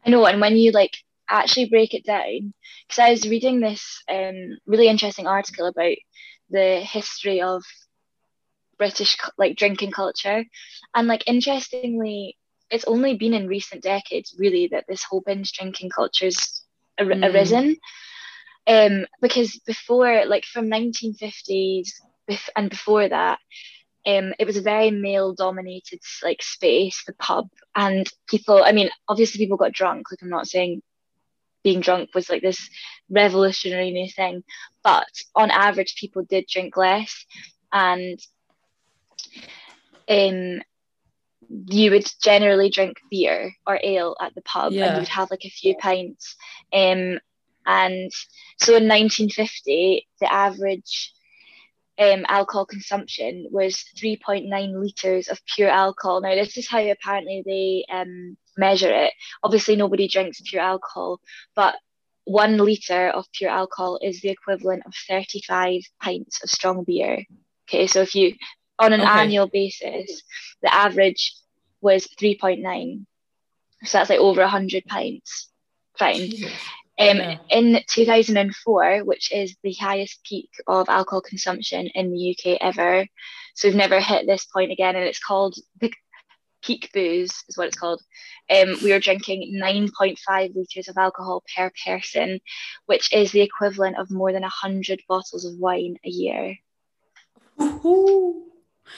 I 0.04 0.10
know, 0.10 0.24
and 0.26 0.40
when 0.40 0.56
you 0.56 0.72
like 0.72 0.96
actually 1.28 1.66
break 1.66 1.94
it 1.94 2.04
down, 2.04 2.52
because 2.88 2.98
I 2.98 3.10
was 3.10 3.28
reading 3.28 3.60
this 3.60 4.02
um 4.10 4.58
really 4.66 4.88
interesting 4.88 5.26
article 5.26 5.66
about 5.66 5.96
the 6.50 6.80
history 6.80 7.40
of 7.40 7.62
British 8.78 9.16
like 9.38 9.56
drinking 9.56 9.90
culture, 9.92 10.44
and 10.94 11.08
like 11.08 11.24
interestingly, 11.26 12.36
it's 12.70 12.84
only 12.86 13.16
been 13.16 13.34
in 13.34 13.46
recent 13.48 13.82
decades 13.82 14.34
really 14.38 14.68
that 14.68 14.84
this 14.88 15.04
whole 15.04 15.20
binge 15.20 15.52
drinking 15.52 15.90
culture's 15.90 16.64
ar- 16.98 17.06
Mm. 17.06 17.24
arisen. 17.24 17.76
Um, 18.66 19.06
because 19.20 19.58
before, 19.66 20.24
like 20.26 20.44
from 20.44 20.68
1950s 20.68 22.00
and 22.56 22.70
before 22.70 23.08
that, 23.08 23.38
um, 24.06 24.32
it 24.38 24.46
was 24.46 24.56
a 24.56 24.62
very 24.62 24.90
male-dominated 24.90 26.00
like 26.22 26.42
space, 26.42 27.02
the 27.06 27.12
pub, 27.14 27.48
and 27.74 28.10
people. 28.28 28.62
I 28.64 28.72
mean, 28.72 28.88
obviously, 29.08 29.38
people 29.38 29.58
got 29.58 29.72
drunk. 29.72 30.10
Like 30.10 30.22
I'm 30.22 30.30
not 30.30 30.48
saying 30.48 30.82
being 31.62 31.80
drunk 31.80 32.14
was 32.14 32.30
like 32.30 32.40
this 32.42 32.70
revolutionary 33.10 33.90
new 33.90 34.08
thing. 34.08 34.42
But 34.82 35.08
on 35.34 35.50
average, 35.50 35.96
people 35.96 36.22
did 36.22 36.46
drink 36.46 36.76
less, 36.76 37.26
and 37.72 38.18
um, 40.08 40.62
you 41.66 41.90
would 41.90 42.10
generally 42.22 42.70
drink 42.70 42.96
beer 43.10 43.52
or 43.66 43.78
ale 43.82 44.16
at 44.20 44.34
the 44.34 44.42
pub, 44.42 44.72
Yeah. 44.72 44.86
and 44.86 44.94
you 44.96 45.00
would 45.00 45.08
have 45.08 45.30
like 45.30 45.44
a 45.44 45.50
few 45.50 45.76
pints. 45.76 46.36
Um, 46.72 47.18
and 47.66 48.10
so 48.58 48.74
in 48.76 48.88
1950, 48.88 50.08
the 50.20 50.32
average 50.32 51.12
um, 52.00 52.24
alcohol 52.28 52.64
consumption 52.64 53.46
was 53.50 53.84
3.9 53.98 54.48
litres 54.82 55.28
of 55.28 55.40
pure 55.54 55.68
alcohol. 55.68 56.22
Now, 56.22 56.34
this 56.34 56.56
is 56.56 56.66
how 56.68 56.80
apparently 56.80 57.42
they 57.44 57.84
um, 57.94 58.36
measure 58.56 58.90
it. 58.92 59.12
Obviously, 59.42 59.76
nobody 59.76 60.08
drinks 60.08 60.40
pure 60.40 60.62
alcohol, 60.62 61.20
but 61.54 61.76
one 62.24 62.56
litre 62.56 63.08
of 63.10 63.26
pure 63.32 63.50
alcohol 63.50 63.98
is 64.02 64.20
the 64.20 64.30
equivalent 64.30 64.82
of 64.86 64.94
35 65.08 65.82
pints 66.02 66.42
of 66.42 66.50
strong 66.50 66.84
beer. 66.84 67.24
Okay, 67.68 67.86
so 67.86 68.00
if 68.00 68.14
you, 68.14 68.34
on 68.78 68.92
an 68.92 69.00
Okay. 69.02 69.10
annual 69.10 69.46
basis, 69.48 70.22
the 70.62 70.72
average 70.72 71.34
was 71.82 72.06
3.9. 72.20 73.04
So 73.84 73.98
that's 73.98 74.10
like 74.10 74.20
over 74.20 74.40
100 74.40 74.84
pints. 74.86 75.48
Fine. 75.98 76.32
Um, 77.00 77.16
Yeah. 77.16 77.38
In 77.48 77.82
2004, 77.88 79.04
which 79.04 79.32
is 79.32 79.56
the 79.62 79.72
highest 79.72 80.22
peak 80.24 80.50
of 80.66 80.88
alcohol 80.88 81.22
consumption 81.22 81.88
in 81.94 82.12
the 82.12 82.30
UK 82.36 82.58
ever, 82.60 83.06
so 83.54 83.68
we've 83.68 83.76
never 83.76 84.00
hit 84.00 84.26
this 84.26 84.44
point 84.44 84.70
again, 84.70 84.96
and 84.96 85.04
it's 85.04 85.18
called 85.18 85.56
the 85.80 85.90
peak 86.62 86.90
booze, 86.92 87.32
is 87.48 87.56
what 87.56 87.68
it's 87.68 87.78
called. 87.78 88.02
Um, 88.50 88.76
we 88.82 88.92
were 88.92 89.00
drinking 89.00 89.58
9.5 89.60 90.54
litres 90.54 90.88
of 90.88 90.98
alcohol 90.98 91.42
per 91.56 91.72
person, 91.86 92.38
which 92.84 93.12
is 93.14 93.32
the 93.32 93.40
equivalent 93.40 93.96
of 93.96 94.10
more 94.10 94.32
than 94.32 94.42
100 94.42 95.02
bottles 95.08 95.46
of 95.46 95.54
wine 95.58 95.96
a 96.04 96.10
year. 96.10 96.56
Ooh. 97.60 98.44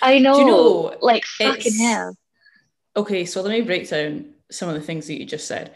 I 0.03 0.19
know, 0.19 0.39
you 0.39 0.45
know, 0.47 0.99
like 1.01 1.25
fucking 1.25 1.79
hell. 1.79 2.17
Okay, 2.97 3.25
so 3.25 3.43
let 3.43 3.53
me 3.53 3.61
break 3.61 3.89
down 3.89 4.35
some 4.51 4.69
of 4.69 4.75
the 4.75 4.81
things 4.81 5.07
that 5.07 5.19
you 5.19 5.25
just 5.25 5.47
said. 5.47 5.75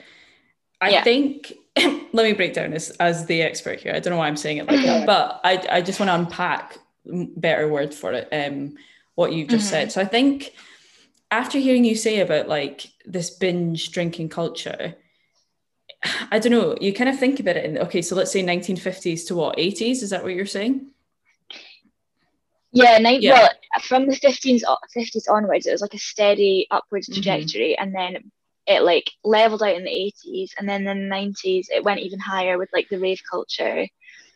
I 0.80 0.90
Yeah. 0.90 1.04
think 1.04 1.52
let 2.12 2.24
me 2.24 2.32
break 2.32 2.54
down 2.54 2.72
as 2.72 2.90
as 2.92 3.26
the 3.26 3.42
expert 3.42 3.80
here. 3.80 3.92
I 3.94 4.00
don't 4.00 4.12
know 4.12 4.18
why 4.18 4.28
I'm 4.28 4.36
saying 4.36 4.58
it 4.58 4.66
like 4.66 4.82
that, 4.84 5.06
but 5.06 5.40
I 5.44 5.62
I 5.70 5.80
just 5.82 6.00
want 6.00 6.08
to 6.10 6.14
unpack 6.14 6.78
better 7.04 7.68
word 7.68 7.94
for 7.94 8.12
it. 8.12 8.28
Um, 8.32 8.76
what 9.14 9.32
you've 9.32 9.48
just 9.48 9.66
Mhm. 9.66 9.70
said. 9.70 9.92
So 9.92 10.00
I 10.00 10.04
think 10.04 10.52
after 11.30 11.58
hearing 11.58 11.84
you 11.84 11.94
say 11.94 12.20
about 12.20 12.48
like 12.48 12.86
this 13.04 13.30
binge 13.30 13.90
drinking 13.90 14.28
culture, 14.30 14.94
I 16.30 16.38
don't 16.38 16.52
know. 16.52 16.76
You 16.80 16.92
kind 16.92 17.10
of 17.10 17.18
think 17.18 17.40
about 17.40 17.56
it 17.56 17.64
in 17.64 17.78
okay. 17.78 18.02
So 18.02 18.14
let's 18.16 18.30
say 18.32 18.42
1950s 18.42 19.24
to 19.26 19.34
what 19.34 19.58
80s? 19.58 20.02
Is 20.02 20.10
that 20.10 20.22
what 20.22 20.34
you're 20.34 20.46
saying? 20.46 20.90
Yeah, 22.72 22.98
nine, 22.98 23.22
Yeah. 23.22 23.32
well, 23.32 23.50
from 23.80 24.06
the 24.06 24.16
15s, 24.16 24.62
50s 24.92 25.28
onwards, 25.28 25.66
it 25.66 25.72
was 25.72 25.80
like 25.80 25.94
a 25.94 25.98
steady 25.98 26.66
upwards 26.70 27.08
Mhm. 27.08 27.14
trajectory, 27.14 27.76
and 27.78 27.94
then 27.94 28.30
it 28.66 28.82
like 28.82 29.10
leveled 29.24 29.62
out 29.62 29.76
in 29.76 29.84
the 29.84 30.12
80s, 30.26 30.50
and 30.58 30.68
then 30.68 30.86
in 30.86 31.08
the 31.08 31.14
90s, 31.14 31.66
it 31.70 31.84
went 31.84 32.00
even 32.00 32.18
higher 32.18 32.58
with 32.58 32.68
like 32.72 32.88
the 32.88 32.98
rave 32.98 33.20
culture. 33.30 33.86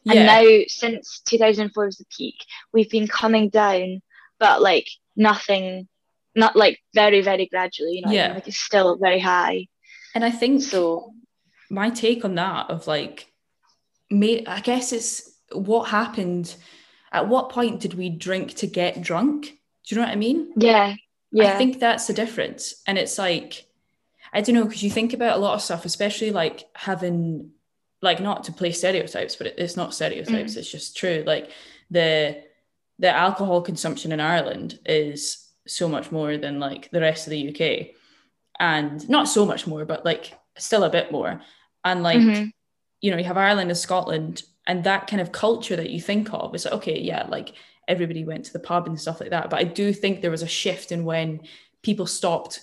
yeah. 0.05 0.13
And 0.13 0.27
now, 0.27 0.65
since 0.69 1.21
2004 1.27 1.85
was 1.85 1.97
the 1.99 2.05
peak, 2.17 2.37
we've 2.73 2.91
been 2.91 3.09
coming 3.09 3.49
down, 3.49 4.03
but 4.39 4.63
like 4.63 4.89
nothing, 5.17 5.89
not 6.35 6.57
like 6.57 6.79
very, 6.95 7.21
very 7.23 7.47
gradually, 7.47 7.97
you 7.97 8.03
know, 8.03 8.09
what 8.09 8.19
I 8.19 8.23
mean? 8.23 8.29
Yeah. 8.31 8.35
like 8.35 8.49
it's 8.49 8.59
still 8.59 8.97
very 8.97 9.21
high. 9.21 9.67
and 10.15 10.25
I 10.25 10.31
think 10.31 10.63
So, 10.63 11.13
my 11.71 11.91
take 11.91 12.25
on 12.25 12.35
that 12.37 12.71
of 12.71 12.87
like 12.87 13.27
may 14.11 14.45
I 14.45 14.61
guess 14.61 14.93
it's 14.93 15.39
what 15.53 15.89
happened 15.89 16.57
at 17.13 17.29
what 17.29 17.51
point 17.51 17.81
did 17.81 17.95
we 17.95 18.09
drink 18.11 18.55
to 18.55 18.67
get 18.67 19.03
drunk? 19.03 19.47
Do 19.87 19.95
you 19.95 20.01
know 20.01 20.07
what 20.07 20.13
I 20.13 20.17
mean? 20.17 20.53
yeah, 20.57 20.95
yeah. 21.33 21.53
I 21.53 21.57
think 21.57 21.79
that's 21.81 22.07
the 22.07 22.13
difference. 22.13 22.83
And 22.87 22.99
it's 22.99 23.19
like, 23.19 23.67
I 24.33 24.41
don't 24.41 24.55
know, 24.55 24.65
because 24.65 24.83
you 24.83 24.91
think 24.91 25.13
about 25.13 25.37
a 25.37 25.41
lot 25.41 25.55
of 25.55 25.63
stuff, 25.63 25.85
especially 25.85 26.31
like 26.31 26.67
having 26.75 27.51
like 28.03 28.21
not 28.21 28.45
to 28.45 28.53
play 28.53 28.73
stereotypes, 28.73 29.37
but 29.37 29.49
it, 29.49 29.55
it's 29.59 29.77
not 29.77 29.95
stereotypes, 29.95 30.57
it's 30.57 30.71
just 30.71 30.97
true. 30.97 31.23
Like 31.27 31.51
the 31.91 32.43
the 32.99 33.11
alcohol 33.11 33.63
consumption 33.63 34.13
in 34.13 34.21
Ireland 34.21 34.79
is 34.87 35.49
so 35.67 35.89
much 35.89 36.13
more 36.13 36.37
than 36.37 36.61
like 36.61 36.91
the 36.91 37.01
rest 37.01 37.27
of 37.27 37.31
the 37.31 37.49
UK. 37.51 37.95
And 38.59 39.09
not 39.09 39.29
so 39.29 39.47
much 39.47 39.67
more, 39.67 39.85
but 39.85 40.05
like 40.05 40.35
still 40.59 40.85
a 40.85 40.91
bit 40.91 41.11
more. 41.11 41.41
And 41.85 42.03
like 42.03 42.21
Mhm. 42.21 42.53
you 43.01 43.11
know, 43.11 43.17
you 43.17 43.25
have 43.25 43.39
Ireland 43.39 43.71
and 43.71 43.79
Scotland, 43.79 44.43
and 44.67 44.85
that 44.85 45.07
kind 45.07 45.23
of 45.23 45.33
culture 45.33 45.77
that 45.77 45.89
you 45.91 46.01
think 46.01 46.33
of 46.35 46.55
is 46.55 46.67
like, 46.67 46.75
okay, 46.75 47.01
yeah, 47.01 47.27
like 47.29 47.55
everybody 47.89 48.25
went 48.25 48.45
to 48.45 48.53
the 48.53 48.59
pub 48.61 48.87
and 48.87 49.01
stuff 49.01 49.21
like 49.21 49.31
that. 49.31 49.49
But 49.51 49.59
I 49.61 49.65
do 49.65 49.93
think 49.93 50.21
there 50.21 50.31
was 50.31 50.43
a 50.43 50.47
shift 50.47 50.93
in 50.93 51.05
when 51.05 51.41
people 51.83 52.07
stopped 52.07 52.61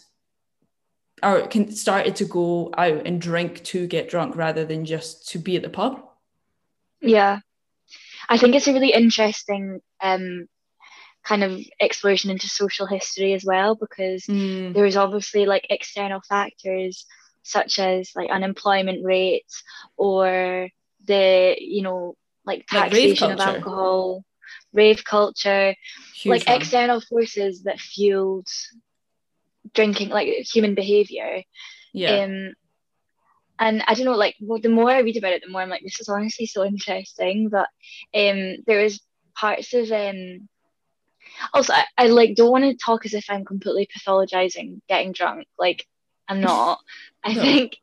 or 1.24 1.48
can, 1.48 1.72
started 1.72 2.16
to 2.18 2.26
go 2.26 2.72
out 2.78 3.06
and 3.06 3.22
drink 3.22 3.64
to 3.66 3.88
get 3.88 4.10
drunk 4.10 4.36
rather 4.36 4.66
than 4.66 4.86
just 4.86 5.28
to 5.30 5.40
be 5.40 5.56
at 5.56 5.64
the 5.64 5.70
pub. 5.70 6.04
Yeah. 7.02 7.40
I 8.30 8.38
think 8.38 8.56
it's 8.56 8.68
a 8.68 8.74
really 8.74 8.94
interesting 8.94 9.82
um 10.02 10.48
kind 11.24 11.44
of 11.44 11.60
exploration 11.82 12.32
into 12.32 12.48
social 12.48 12.86
history 12.88 13.34
as 13.34 13.46
well 13.46 13.76
because 13.76 14.26
Mm, 14.28 14.74
there's 14.74 14.96
obviously 14.98 15.46
like 15.46 15.68
external 15.70 16.22
factors 16.28 17.06
such 17.44 17.80
as 17.80 18.12
like 18.16 18.30
unemployment 18.30 19.04
rates 19.06 19.64
or 19.98 20.70
the 21.06 21.56
you 21.60 21.82
know 21.84 22.16
like 22.46 22.66
Like 22.72 22.92
taxation 22.92 23.32
of 23.32 23.40
alcohol 23.40 24.24
rave 24.74 25.04
culture 25.04 25.76
huge 26.14 26.46
like 26.46 26.48
one. 26.48 26.58
external 26.58 27.02
forces 27.02 27.64
that 27.64 27.80
fueled 27.80 28.48
drinking 29.74 30.10
like 30.10 30.28
human 30.28 30.76
behavior 30.76 31.44
yeah. 31.94 32.24
um, 32.24 32.54
and 33.60 33.84
I 33.88 33.94
don't 33.94 34.06
know, 34.06 34.16
like 34.16 34.36
well, 34.40 34.60
the 34.62 34.70
more 34.70 34.92
I 34.92 35.00
read 35.00 35.18
about 35.18 35.34
it, 35.34 35.42
the 35.44 35.52
more 35.52 35.62
I'm 35.62 35.70
like, 35.70 35.82
this 35.84 36.00
is 36.00 36.10
honestly 36.10 36.46
so 36.46 36.64
interesting. 36.64 37.50
But 37.50 37.70
um, 38.14 38.58
there 38.68 38.84
was 38.84 39.02
parts 39.36 39.74
of 39.74 39.92
um. 39.92 40.48
Also, 41.54 41.74
I, 41.74 41.86
I 41.98 42.08
like 42.08 42.36
don't 42.36 42.52
want 42.52 42.64
to 42.66 42.78
talk 42.84 43.06
as 43.06 43.14
if 43.14 43.26
I'm 43.30 43.46
completely 43.46 43.88
pathologizing 43.88 44.82
getting 44.88 45.12
drunk. 45.12 45.48
Like 45.58 45.86
I'm 46.28 46.42
not. 46.42 46.80
I 47.24 47.34
No. 47.34 47.42
think 47.42 47.78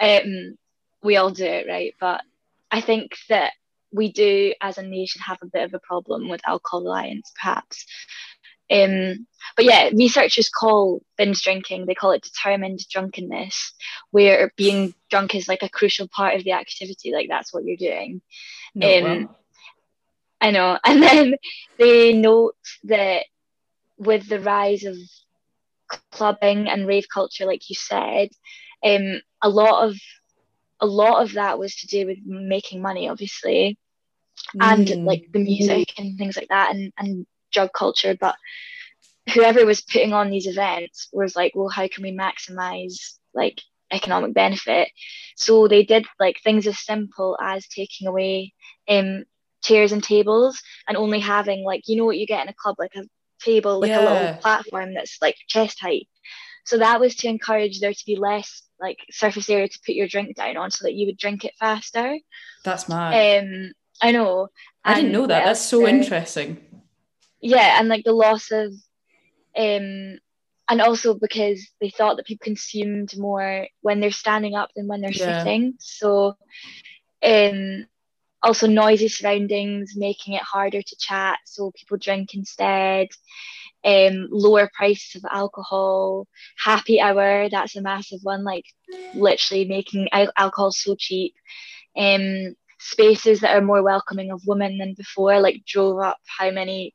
um 0.00 0.56
we 1.02 1.16
all 1.16 1.30
do 1.30 1.44
it, 1.44 1.68
right? 1.68 1.94
But 2.00 2.22
I 2.70 2.80
think 2.80 3.12
that 3.28 3.52
we 3.92 4.12
do 4.12 4.52
as 4.60 4.78
a 4.78 4.82
nation 4.82 5.22
have 5.24 5.38
a 5.42 5.46
bit 5.46 5.62
of 5.64 5.74
a 5.74 5.78
problem 5.80 6.28
with 6.28 6.46
alcohol 6.46 6.82
reliance, 6.82 7.32
perhaps. 7.40 7.86
Um, 8.70 9.26
but 9.56 9.64
yeah, 9.64 9.90
researchers 9.94 10.48
call 10.48 11.02
binge 11.16 11.42
drinking, 11.42 11.86
they 11.86 11.94
call 11.94 12.12
it 12.12 12.22
determined 12.22 12.80
drunkenness, 12.90 13.72
where 14.10 14.52
being 14.56 14.94
drunk 15.10 15.34
is 15.34 15.48
like 15.48 15.62
a 15.62 15.68
crucial 15.68 16.08
part 16.08 16.34
of 16.34 16.44
the 16.44 16.52
activity, 16.52 17.12
like 17.12 17.28
that's 17.28 17.52
what 17.52 17.64
you're 17.64 17.76
doing. 17.76 18.20
no, 18.74 18.98
um, 18.98 19.04
well, 19.04 19.38
I 20.40 20.50
know. 20.50 20.78
And 20.84 21.02
then 21.02 21.34
they 21.78 22.12
note 22.12 22.56
that 22.84 23.24
with 23.96 24.28
the 24.28 24.40
rise 24.40 24.84
of 24.84 24.96
clubbing 26.12 26.68
and 26.68 26.86
rave 26.86 27.06
culture, 27.12 27.46
like 27.46 27.68
you 27.68 27.76
said, 27.76 28.28
um, 28.84 29.20
a 29.42 29.48
lot 29.48 29.88
of 29.88 29.96
a 30.80 30.86
lot 30.86 31.22
of 31.22 31.32
that 31.32 31.58
was 31.58 31.74
to 31.76 31.86
do 31.88 32.06
with 32.06 32.18
making 32.24 32.80
money, 32.80 33.08
obviously, 33.08 33.76
and 34.60 34.86
mm, 34.86 35.04
like 35.04 35.26
the 35.32 35.40
music 35.40 35.92
and 35.98 36.16
things 36.16 36.36
like 36.36 36.48
that, 36.48 36.74
and 36.74 36.92
and 36.96 37.26
drug 37.52 37.70
culture. 37.72 38.16
But 38.18 38.36
whoever 39.32 39.64
was 39.66 39.80
putting 39.80 40.12
on 40.12 40.30
these 40.30 40.46
events 40.46 41.08
was 41.12 41.36
like, 41.36 41.52
well, 41.54 41.68
how 41.68 41.88
can 41.88 42.02
we 42.02 42.16
maximize 42.16 43.16
like 43.34 43.60
economic 43.90 44.34
benefit? 44.34 44.88
So 45.36 45.68
they 45.68 45.84
did 45.84 46.06
like 46.18 46.40
things 46.42 46.66
as 46.66 46.84
simple 46.84 47.36
as 47.40 47.66
taking 47.68 48.06
away 48.06 48.52
um 48.88 49.24
chairs 49.62 49.92
and 49.92 50.02
tables 50.02 50.60
and 50.86 50.96
only 50.96 51.20
having 51.20 51.64
like 51.64 51.82
you 51.88 51.96
know 51.96 52.04
what 52.04 52.16
you 52.16 52.26
get 52.26 52.42
in 52.42 52.48
a 52.48 52.54
club 52.54 52.76
like 52.78 52.94
a 52.94 53.02
table 53.40 53.80
like 53.80 53.94
a 53.94 54.00
little 54.00 54.34
platform 54.40 54.94
that's 54.94 55.18
like 55.20 55.36
chest 55.48 55.80
height 55.80 56.08
so 56.64 56.78
that 56.78 57.00
was 57.00 57.16
to 57.16 57.28
encourage 57.28 57.80
there 57.80 57.92
to 57.92 58.04
be 58.06 58.16
less 58.16 58.62
like 58.80 58.98
surface 59.10 59.50
area 59.50 59.68
to 59.68 59.78
put 59.84 59.94
your 59.94 60.06
drink 60.06 60.36
down 60.36 60.56
on 60.56 60.70
so 60.70 60.84
that 60.84 60.94
you 60.94 61.06
would 61.06 61.18
drink 61.18 61.44
it 61.44 61.54
faster 61.58 62.16
that's 62.64 62.88
mad. 62.88 63.42
um 63.44 63.72
i 64.00 64.12
know 64.12 64.48
I 64.84 64.94
didn't 64.94 65.12
know 65.12 65.26
that. 65.26 65.44
That's 65.44 65.60
so 65.60 65.80
there? 65.80 65.88
interesting. 65.88 66.64
Yeah 67.40 67.78
and 67.78 67.88
like 67.88 68.04
the 68.04 68.12
loss 68.12 68.50
of 68.50 68.72
um 69.56 70.18
and 70.70 70.80
also 70.80 71.14
because 71.14 71.66
they 71.80 71.90
thought 71.90 72.16
that 72.16 72.26
people 72.26 72.44
consumed 72.44 73.12
more 73.18 73.66
when 73.82 74.00
they're 74.00 74.10
standing 74.10 74.54
up 74.54 74.70
than 74.76 74.88
when 74.88 75.00
they're 75.00 75.12
Yeah. 75.12 75.44
sitting 75.44 75.74
so 75.78 76.36
um 77.24 77.86
also 78.42 78.66
noisy 78.66 79.08
surroundings, 79.08 79.94
making 79.96 80.34
it 80.34 80.42
harder 80.42 80.82
to 80.82 80.96
chat, 80.98 81.38
so 81.44 81.72
people 81.76 81.98
drink 81.98 82.34
instead. 82.34 83.08
Um, 83.84 84.28
lower 84.30 84.70
prices 84.74 85.16
of 85.16 85.30
alcohol, 85.32 86.26
happy 86.58 87.00
hour, 87.00 87.48
that's 87.50 87.76
a 87.76 87.82
massive 87.82 88.20
one, 88.22 88.44
like 88.44 88.64
literally 89.14 89.64
making 89.66 90.08
al- 90.12 90.32
alcohol 90.36 90.72
so 90.72 90.94
cheap. 90.98 91.34
Um, 91.96 92.54
spaces 92.80 93.40
that 93.40 93.56
are 93.56 93.60
more 93.62 93.82
welcoming 93.82 94.30
of 94.30 94.42
women 94.46 94.78
than 94.78 94.94
before, 94.96 95.40
like 95.40 95.62
drove 95.66 96.00
up 96.00 96.18
how 96.38 96.50
many 96.50 96.94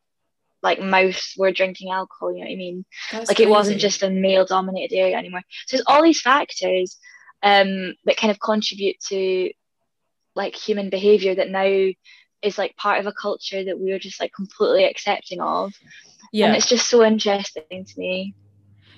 like 0.63 0.82
mouths 0.82 1.36
were 1.38 1.51
drinking 1.51 1.91
alcohol, 1.91 2.32
you 2.32 2.39
know 2.39 2.46
what 2.46 2.53
I 2.53 2.55
mean? 2.55 2.86
That's 3.12 3.29
like 3.29 3.38
crazy. 3.38 3.50
it 3.50 3.51
wasn't 3.51 3.82
just 3.82 4.01
a 4.01 4.10
male 4.10 4.46
dominated 4.46 4.96
area 4.96 5.17
anymore. 5.17 5.41
So 5.67 5.75
there's 5.75 5.86
all 5.86 6.01
these 6.01 6.22
factors 6.22 6.98
um, 7.43 7.93
that 8.05 8.17
kind 8.17 8.32
of 8.32 8.39
contribute 8.39 9.00
to 9.10 9.51
like 10.36 10.55
human 10.55 10.89
behavior 10.89 11.36
that 11.36 11.50
now 11.50 11.91
is 12.41 12.58
like 12.58 12.75
part 12.77 13.00
of 13.00 13.05
a 13.05 13.12
culture 13.12 13.63
that 13.63 13.79
we 13.79 13.91
are 13.91 14.00
just 14.00 14.20
like 14.20 14.32
completely 14.34 14.86
accepting 14.86 15.41
of. 15.41 15.74
Yeah. 16.32 16.48
And 16.48 16.55
it's 16.55 16.67
just 16.67 16.89
so 16.89 17.03
interesting 17.03 17.63
to 17.70 18.00
me. 18.00 18.34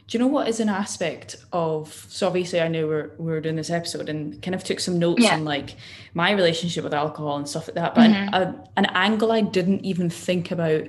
Do 0.08 0.18
you 0.18 0.24
know 0.24 0.30
what 0.30 0.48
is 0.48 0.60
an 0.60 0.70
aspect 0.70 1.36
of 1.52 1.92
so 2.10 2.28
obviously 2.28 2.62
I 2.62 2.68
know 2.68 2.86
we're 2.86 3.12
we're 3.18 3.42
doing 3.42 3.56
this 3.56 3.72
episode 3.72 4.08
and 4.08 4.40
kind 4.40 4.54
of 4.54 4.64
took 4.64 4.80
some 4.80 5.00
notes 5.00 5.24
yeah. 5.24 5.34
on 5.34 5.46
like 5.46 5.78
my 6.14 6.32
relationship 6.32 6.84
with 6.84 6.94
alcohol 6.94 7.38
and 7.38 7.50
stuff 7.50 7.68
like 7.68 7.76
that, 7.76 7.96
but 7.96 8.12
mm-hmm. 8.12 8.36
an, 8.36 8.42
a, 8.44 8.70
an 8.78 8.86
angle 8.94 9.32
I 9.32 9.42
didn't 9.42 9.84
even 9.84 10.12
think 10.12 10.52
about 10.52 10.84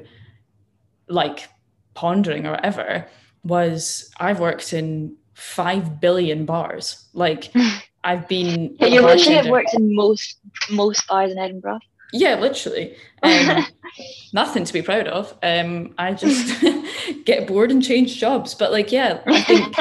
like 1.08 1.48
pondering 1.94 2.46
or 2.46 2.52
whatever 2.52 3.06
was 3.44 4.10
I've 4.18 4.40
worked 4.40 4.72
in 4.72 5.16
five 5.34 6.00
billion 6.00 6.44
bars. 6.44 7.06
Like 7.12 7.52
I've 8.04 8.28
been. 8.28 8.76
Yeah, 8.78 8.86
you 8.86 9.00
literally 9.02 9.36
have 9.36 9.48
worked 9.48 9.75
in 9.75 9.94
most 9.94 10.38
most 10.70 11.06
bars 11.06 11.32
in 11.32 11.38
Edinburgh. 11.38 11.80
Yeah, 12.12 12.38
literally. 12.38 12.96
Um, 13.22 13.66
nothing 14.32 14.64
to 14.64 14.72
be 14.72 14.82
proud 14.82 15.08
of. 15.08 15.36
Um, 15.42 15.94
I 15.98 16.14
just 16.14 16.64
get 17.25 17.46
bored 17.46 17.70
and 17.70 17.82
change 17.82 18.18
jobs. 18.18 18.54
But 18.54 18.70
like, 18.72 18.92
yeah, 18.92 19.20
I 19.26 19.40
think 19.42 19.76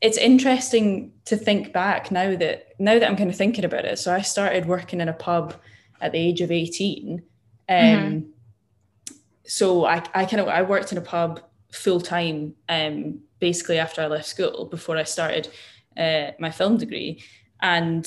it's 0.00 0.16
interesting 0.16 1.12
to 1.24 1.36
think 1.36 1.72
back 1.72 2.10
now 2.10 2.36
that 2.36 2.68
now 2.78 2.98
that 2.98 3.08
I'm 3.08 3.16
kind 3.16 3.30
of 3.30 3.36
thinking 3.36 3.64
about 3.64 3.84
it. 3.84 3.98
So 3.98 4.14
I 4.14 4.20
started 4.20 4.66
working 4.66 5.00
in 5.00 5.08
a 5.08 5.12
pub 5.12 5.54
at 6.00 6.12
the 6.12 6.18
age 6.18 6.40
of 6.40 6.50
18. 6.50 7.22
Um, 7.68 7.76
mm-hmm 7.76 8.30
so 9.50 9.84
I, 9.84 9.96
I 10.14 10.26
kind 10.26 10.40
of 10.40 10.46
I 10.46 10.62
worked 10.62 10.92
in 10.92 10.98
a 10.98 11.00
pub 11.00 11.40
full 11.72 12.00
time 12.00 12.54
um, 12.68 13.18
basically 13.40 13.78
after 13.78 14.00
I 14.00 14.06
left 14.06 14.28
school 14.28 14.66
before 14.66 14.96
I 14.96 15.02
started 15.02 15.48
uh, 15.96 16.30
my 16.38 16.52
film 16.52 16.76
degree, 16.76 17.24
and 17.60 18.04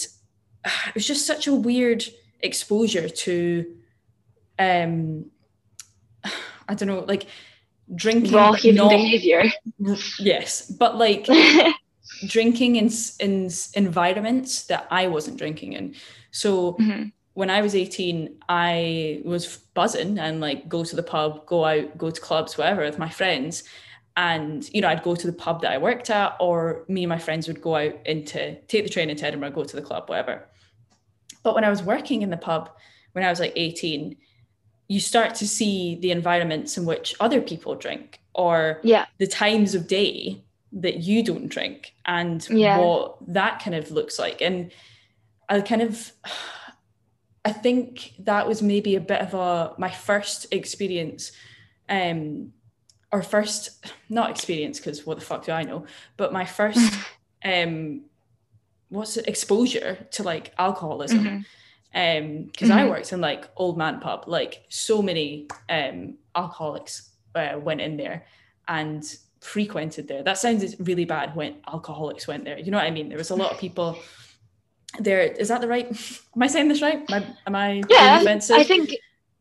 it 0.66 0.94
was 0.94 1.06
just 1.06 1.28
such 1.28 1.48
a 1.48 1.54
weird 1.54 2.06
exposure 2.40 3.10
to 3.10 3.76
um, 4.58 5.26
I 6.70 6.76
don't 6.76 6.88
know 6.88 7.04
like 7.06 7.26
drinking 7.94 8.32
raw 8.32 8.54
human 8.54 8.88
behavior. 8.88 9.44
Yes, 10.20 10.72
but 10.72 10.98
like 10.98 11.28
drinking 12.28 12.78
in 12.78 12.90
in 13.20 13.50
environments 13.74 14.64
that 14.68 14.88
I 14.90 15.08
wasn't 15.08 15.38
drinking 15.38 15.74
in. 15.74 15.96
So. 16.32 16.74
Mm-hmm 16.74 17.10
when 17.34 17.50
I 17.50 17.62
was 17.62 17.76
18, 17.76 18.38
I 18.48 19.22
was 19.26 19.58
buzzing 19.74 20.20
and 20.20 20.40
like 20.40 20.70
go 20.70 20.84
to 20.84 20.96
the 20.96 21.04
pub, 21.04 21.46
go 21.46 21.66
out, 21.66 21.98
go 21.98 22.12
to 22.12 22.22
clubs, 22.22 22.58
whatever 22.58 22.84
with 22.84 23.00
my 23.00 23.10
friends. 23.10 23.64
And, 24.16 24.70
you 24.72 24.82
know, 24.82 24.88
I'd 24.88 25.02
go 25.02 25.16
to 25.16 25.28
the 25.28 25.34
pub 25.34 25.62
that 25.62 25.72
I 25.72 25.80
worked 25.80 26.12
at, 26.12 26.36
or 26.40 26.86
me 26.88 27.04
and 27.04 27.10
my 27.10 27.18
friends 27.18 27.48
would 27.48 27.62
go 27.62 27.76
out 27.76 27.96
into 28.06 28.56
take 28.68 28.84
the 28.84 28.90
train 28.90 29.10
into 29.10 29.26
Edinburgh, 29.26 29.52
go 29.52 29.64
to 29.64 29.76
the 29.76 29.82
club, 29.82 30.08
whatever. 30.08 30.48
But 31.42 31.56
when 31.56 31.64
I 31.64 31.70
was 31.70 31.82
working 31.82 32.22
in 32.22 32.30
the 32.30 32.38
pub, 32.38 32.70
when 33.14 33.26
I 33.26 33.30
was 33.30 33.40
like 33.40 33.54
18, 33.56 34.16
you 34.88 35.00
start 35.00 35.34
to 35.36 35.48
see 35.48 35.96
the 35.96 36.12
environments 36.12 36.78
in 36.78 36.86
which 36.86 37.16
other 37.20 37.42
people 37.42 37.74
drink 37.74 38.20
or 38.36 38.80
yeah. 38.84 39.06
the 39.18 39.28
times 39.28 39.74
of 39.74 39.88
day 39.88 40.44
that 40.72 40.98
you 40.98 41.24
don't 41.24 41.50
drink 41.50 41.96
and 42.06 42.48
yeah. 42.50 42.78
what 42.78 43.18
that 43.28 43.60
kind 43.60 43.76
of 43.76 43.90
looks 43.90 44.20
like. 44.20 44.42
And 44.42 44.72
I 45.50 45.62
kind 45.62 45.82
of 45.82 46.12
I 47.46 47.52
think 47.52 48.14
that 48.20 48.48
was 48.48 48.62
maybe 48.62 48.96
a 48.96 49.02
bit 49.02 49.22
of 49.22 49.34
a 49.34 49.74
my 49.78 49.90
first 49.90 50.48
experience, 50.52 51.32
um, 51.90 52.54
or 53.12 53.22
first 53.22 53.86
not 54.10 54.30
experience 54.30 54.80
because 54.80 55.06
what 55.06 55.20
the 55.20 55.26
fuck 55.26 55.46
do 55.46 55.52
I 55.52 55.64
know, 55.64 55.86
but 56.18 56.32
my 56.32 56.46
first 56.46 56.94
um, 57.46 58.04
what's 58.90 59.18
it, 59.18 59.28
exposure 59.28 60.08
to 60.12 60.24
like 60.24 60.54
alcoholism. 60.58 61.20
Mm-hmm. 61.20 61.38
Um, 61.96 62.46
because 62.46 62.70
mm-hmm. 62.70 62.80
I 62.80 62.90
worked 62.90 63.14
in 63.14 63.22
like 63.22 63.50
old 63.56 63.78
man 63.78 64.00
pub, 64.00 64.24
like 64.28 64.64
so 64.70 65.02
many 65.02 65.48
um 65.70 66.18
alcoholics 66.36 67.12
uh, 67.36 67.60
went 67.60 67.82
in 67.82 67.98
there 67.98 68.26
and 68.68 69.04
frequented 69.42 70.08
there. 70.08 70.24
That 70.24 70.38
sounds 70.38 70.80
really 70.80 71.06
bad 71.06 71.36
when 71.36 71.58
alcoholics 71.68 72.28
went 72.28 72.46
there. 72.46 72.58
You 72.58 72.72
know 72.72 72.78
what 72.78 72.88
I 72.88 72.92
mean? 72.92 73.10
There 73.10 73.18
was 73.18 73.30
a 73.30 73.36
lot 73.36 73.52
of 73.52 73.60
people 73.60 74.00
there 75.00 75.22
is 75.22 75.48
that 75.48 75.62
the 75.62 75.68
right 75.68 75.88
am 76.36 76.44
i 76.44 76.48
saying 76.48 76.68
this 76.68 76.82
right 76.82 77.04
am 77.10 77.24
i, 77.24 77.36
am 77.48 77.56
I 77.56 77.84
yeah 77.90 78.22
offensive? 78.22 78.58
i 78.58 78.64
think 78.64 78.96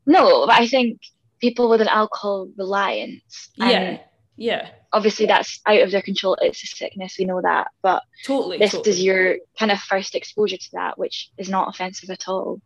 no 0.06 0.46
i 0.48 0.66
think 0.66 1.00
people 1.40 1.68
with 1.68 1.80
an 1.80 1.88
alcohol 1.88 2.48
reliance 2.56 3.50
yeah 3.56 3.98
yeah 4.36 4.70
obviously 4.92 5.26
that's 5.26 5.60
out 5.66 5.80
of 5.82 5.90
their 5.90 6.02
control 6.02 6.36
it's 6.40 6.62
a 6.62 6.66
sickness 6.66 7.16
we 7.18 7.24
know 7.24 7.40
that 7.42 7.68
but 7.82 8.02
totally 8.24 8.58
this 8.58 8.72
totally. 8.72 8.90
is 8.90 9.02
your 9.02 9.36
kind 9.58 9.70
of 9.70 9.78
first 9.80 10.14
exposure 10.14 10.56
to 10.56 10.70
that 10.72 10.98
which 10.98 11.30
is 11.36 11.48
not 11.48 11.68
offensive 11.68 12.10
at 12.10 12.28
all 12.28 12.60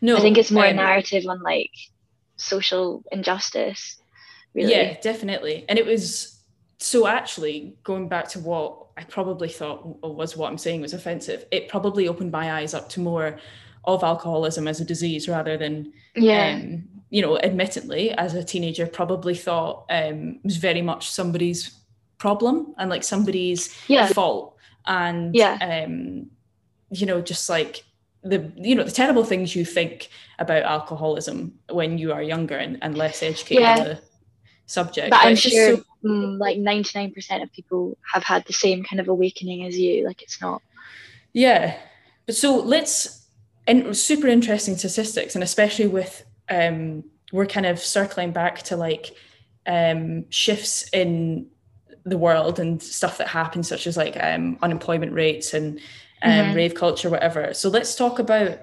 no 0.00 0.16
i 0.16 0.20
think 0.20 0.36
it's 0.36 0.50
more 0.50 0.66
um, 0.66 0.70
a 0.70 0.74
narrative 0.74 1.24
on 1.26 1.40
like 1.42 1.70
social 2.36 3.02
injustice 3.12 3.98
really. 4.54 4.70
yeah 4.70 4.98
definitely 5.00 5.64
and 5.68 5.78
it 5.78 5.86
was 5.86 6.40
so 6.78 7.06
actually 7.06 7.76
going 7.82 8.08
back 8.08 8.28
to 8.28 8.40
what 8.40 8.79
I 8.96 9.04
probably 9.04 9.48
thought 9.48 10.02
was 10.02 10.36
what 10.36 10.50
I'm 10.50 10.58
saying 10.58 10.80
was 10.80 10.94
offensive, 10.94 11.44
it 11.50 11.68
probably 11.68 12.08
opened 12.08 12.32
my 12.32 12.52
eyes 12.52 12.74
up 12.74 12.88
to 12.90 13.00
more 13.00 13.38
of 13.84 14.02
alcoholism 14.02 14.68
as 14.68 14.80
a 14.80 14.84
disease 14.84 15.28
rather 15.28 15.56
than 15.56 15.92
yeah 16.14 16.54
um, 16.54 16.84
you 17.08 17.22
know 17.22 17.38
admittedly 17.38 18.10
as 18.12 18.34
a 18.34 18.44
teenager 18.44 18.86
probably 18.86 19.34
thought 19.34 19.84
um, 19.90 20.38
was 20.44 20.56
very 20.56 20.82
much 20.82 21.10
somebody's 21.10 21.78
problem 22.18 22.74
and 22.78 22.90
like 22.90 23.02
somebody's 23.02 23.74
yeah. 23.88 24.06
fault 24.08 24.56
and 24.86 25.34
yeah 25.34 25.56
um, 25.62 26.26
you 26.90 27.06
know 27.06 27.20
just 27.20 27.48
like 27.48 27.84
the 28.22 28.52
you 28.56 28.74
know 28.74 28.84
the 28.84 28.90
terrible 28.90 29.24
things 29.24 29.56
you 29.56 29.64
think 29.64 30.08
about 30.38 30.62
alcoholism 30.62 31.54
when 31.70 31.96
you 31.96 32.12
are 32.12 32.22
younger 32.22 32.56
and, 32.56 32.78
and 32.82 32.98
less 32.98 33.22
educated 33.22 33.62
yeah. 33.62 33.78
on 33.78 33.84
the 33.84 33.98
subject 34.66 35.10
but, 35.10 35.16
but 35.16 35.26
I'm 35.26 35.36
sure 35.36 35.76
so, 35.76 35.84
like 36.02 36.58
99% 36.58 37.42
of 37.42 37.52
people 37.52 37.96
have 38.12 38.22
had 38.22 38.46
the 38.46 38.52
same 38.52 38.84
kind 38.84 39.00
of 39.00 39.08
awakening 39.08 39.64
as 39.66 39.78
you 39.78 40.06
like 40.06 40.22
it's 40.22 40.40
not. 40.40 40.62
Yeah. 41.32 41.76
But 42.26 42.36
so 42.36 42.56
let's 42.56 43.26
and 43.66 43.96
super 43.96 44.26
interesting 44.26 44.76
statistics 44.76 45.34
and 45.34 45.44
especially 45.44 45.86
with 45.86 46.24
um 46.48 47.04
we're 47.32 47.46
kind 47.46 47.66
of 47.66 47.78
circling 47.78 48.32
back 48.32 48.62
to 48.62 48.76
like 48.76 49.14
um 49.66 50.28
shifts 50.30 50.88
in 50.92 51.46
the 52.04 52.16
world 52.16 52.58
and 52.58 52.82
stuff 52.82 53.18
that 53.18 53.28
happens 53.28 53.68
such 53.68 53.86
as 53.86 53.96
like 53.96 54.16
um 54.20 54.58
unemployment 54.62 55.12
rates 55.12 55.52
and 55.52 55.78
um, 56.22 56.30
mm-hmm. 56.30 56.56
rave 56.56 56.74
culture 56.74 57.10
whatever. 57.10 57.54
So 57.54 57.68
let's 57.68 57.94
talk 57.94 58.18
about 58.18 58.60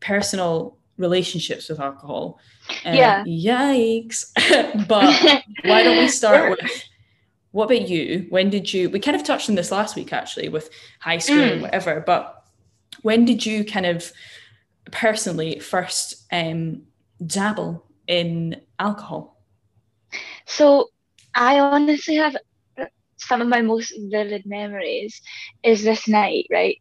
personal 0.00 0.76
relationships 0.96 1.68
with 1.68 1.80
alcohol 1.80 2.38
uh, 2.86 2.90
yeah. 2.90 3.24
Yikes. 3.24 4.30
but 4.88 5.42
why 5.64 5.82
don't 5.82 5.98
we 5.98 6.08
start 6.08 6.50
with 6.50 6.84
what 7.50 7.70
about 7.70 7.88
you? 7.88 8.26
When 8.30 8.50
did 8.50 8.72
you, 8.72 8.90
we 8.90 8.98
kind 8.98 9.16
of 9.16 9.22
touched 9.22 9.48
on 9.48 9.54
this 9.54 9.70
last 9.70 9.94
week 9.94 10.12
actually 10.12 10.48
with 10.48 10.70
high 10.98 11.18
school 11.18 11.36
mm. 11.36 11.52
and 11.52 11.62
whatever, 11.62 12.02
but 12.04 12.44
when 13.02 13.24
did 13.24 13.46
you 13.46 13.64
kind 13.64 13.86
of 13.86 14.10
personally 14.90 15.60
first 15.60 16.24
um, 16.32 16.82
dabble 17.24 17.86
in 18.08 18.60
alcohol? 18.80 19.40
So 20.46 20.90
I 21.34 21.60
honestly 21.60 22.16
have 22.16 22.36
some 23.18 23.40
of 23.40 23.46
my 23.46 23.62
most 23.62 23.92
vivid 24.10 24.46
memories 24.46 25.22
is 25.62 25.84
this 25.84 26.08
night, 26.08 26.46
right? 26.50 26.78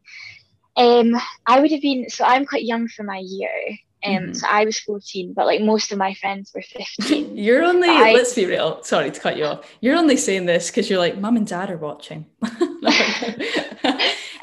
Um, 0.75 1.15
I 1.45 1.59
would 1.59 1.71
have 1.71 1.81
been 1.81 2.09
so 2.09 2.25
I'm 2.25 2.45
quite 2.45 2.63
young 2.63 2.87
for 2.87 3.03
my 3.03 3.21
year, 3.23 3.77
um, 4.05 4.13
mm-hmm. 4.13 4.33
So 4.33 4.47
I 4.49 4.65
was 4.65 4.79
14, 4.79 5.33
but 5.33 5.45
like 5.45 5.61
most 5.61 5.91
of 5.91 5.97
my 5.97 6.13
friends 6.15 6.51
were 6.53 6.61
15. 6.61 7.37
you're 7.37 7.63
only, 7.63 7.89
I, 7.89 8.13
let's 8.13 8.33
be 8.33 8.45
real, 8.45 8.83
sorry 8.83 9.11
to 9.11 9.19
cut 9.19 9.37
you 9.37 9.45
off. 9.45 9.65
You're 9.81 9.95
only 9.95 10.17
saying 10.17 10.45
this 10.45 10.69
because 10.69 10.89
you're 10.89 10.99
like, 10.99 11.17
mum 11.17 11.37
and 11.37 11.47
dad 11.47 11.69
are 11.69 11.77
watching. 11.77 12.25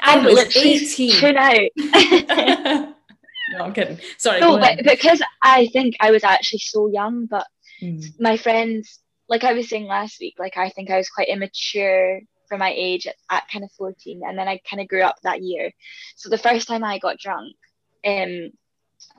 I 0.03 0.17
was 0.23 0.55
18. 0.55 1.11
Tune 1.11 1.37
out. 1.37 2.93
no, 3.51 3.65
I'm 3.65 3.73
kidding. 3.73 3.99
Sorry. 4.17 4.39
No, 4.39 4.57
but 4.57 4.79
because 4.83 5.21
I 5.43 5.67
think 5.67 5.95
I 5.99 6.11
was 6.11 6.23
actually 6.23 6.59
so 6.59 6.87
young, 6.87 7.27
but 7.27 7.45
mm. 7.81 8.03
my 8.19 8.37
friends, 8.37 8.99
like 9.29 9.43
I 9.43 9.53
was 9.53 9.69
saying 9.69 9.85
last 9.85 10.19
week, 10.19 10.35
like 10.39 10.57
I 10.57 10.69
think 10.69 10.89
I 10.89 10.97
was 10.97 11.09
quite 11.09 11.27
immature 11.27 12.21
for 12.49 12.57
my 12.57 12.73
age 12.75 13.07
at, 13.07 13.15
at 13.29 13.47
kind 13.51 13.63
of 13.63 13.71
14. 13.73 14.21
And 14.27 14.37
then 14.37 14.47
I 14.47 14.59
kind 14.69 14.81
of 14.81 14.87
grew 14.87 15.03
up 15.03 15.15
that 15.23 15.41
year. 15.41 15.71
So 16.15 16.29
the 16.29 16.37
first 16.37 16.67
time 16.67 16.83
I 16.83 16.99
got 16.99 17.17
drunk, 17.17 17.55
um, 18.05 18.51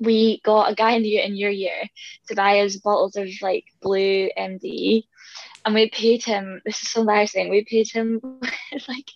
we 0.01 0.41
got 0.45 0.71
a 0.71 0.75
guy 0.75 0.93
in, 0.93 1.03
the, 1.03 1.19
in 1.19 1.37
your 1.37 1.51
year 1.51 1.85
to 2.29 2.35
buy 2.35 2.61
us 2.61 2.77
bottles 2.77 3.17
of 3.17 3.29
like 3.41 3.65
blue 3.81 4.29
MD 4.39 5.05
and 5.65 5.75
we 5.75 5.89
paid 5.91 6.25
him 6.25 6.61
this 6.65 6.83
is 6.83 6.91
so 6.91 7.01
embarrassing 7.01 7.49
we 7.49 7.65
paid 7.65 7.89
him 7.89 8.21
like 8.89 9.07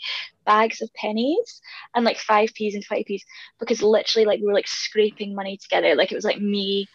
bags 0.44 0.80
of 0.80 0.92
pennies 0.94 1.60
and 1.94 2.04
like 2.04 2.18
five 2.18 2.52
p's 2.54 2.74
and 2.74 2.84
20 2.84 3.04
p's 3.04 3.24
because 3.58 3.82
literally 3.82 4.24
like 4.24 4.40
we 4.40 4.46
were 4.46 4.54
like 4.54 4.68
scraping 4.68 5.34
money 5.34 5.56
together 5.56 5.94
like 5.94 6.12
it 6.12 6.14
was 6.14 6.24
like 6.24 6.40
me 6.40 6.88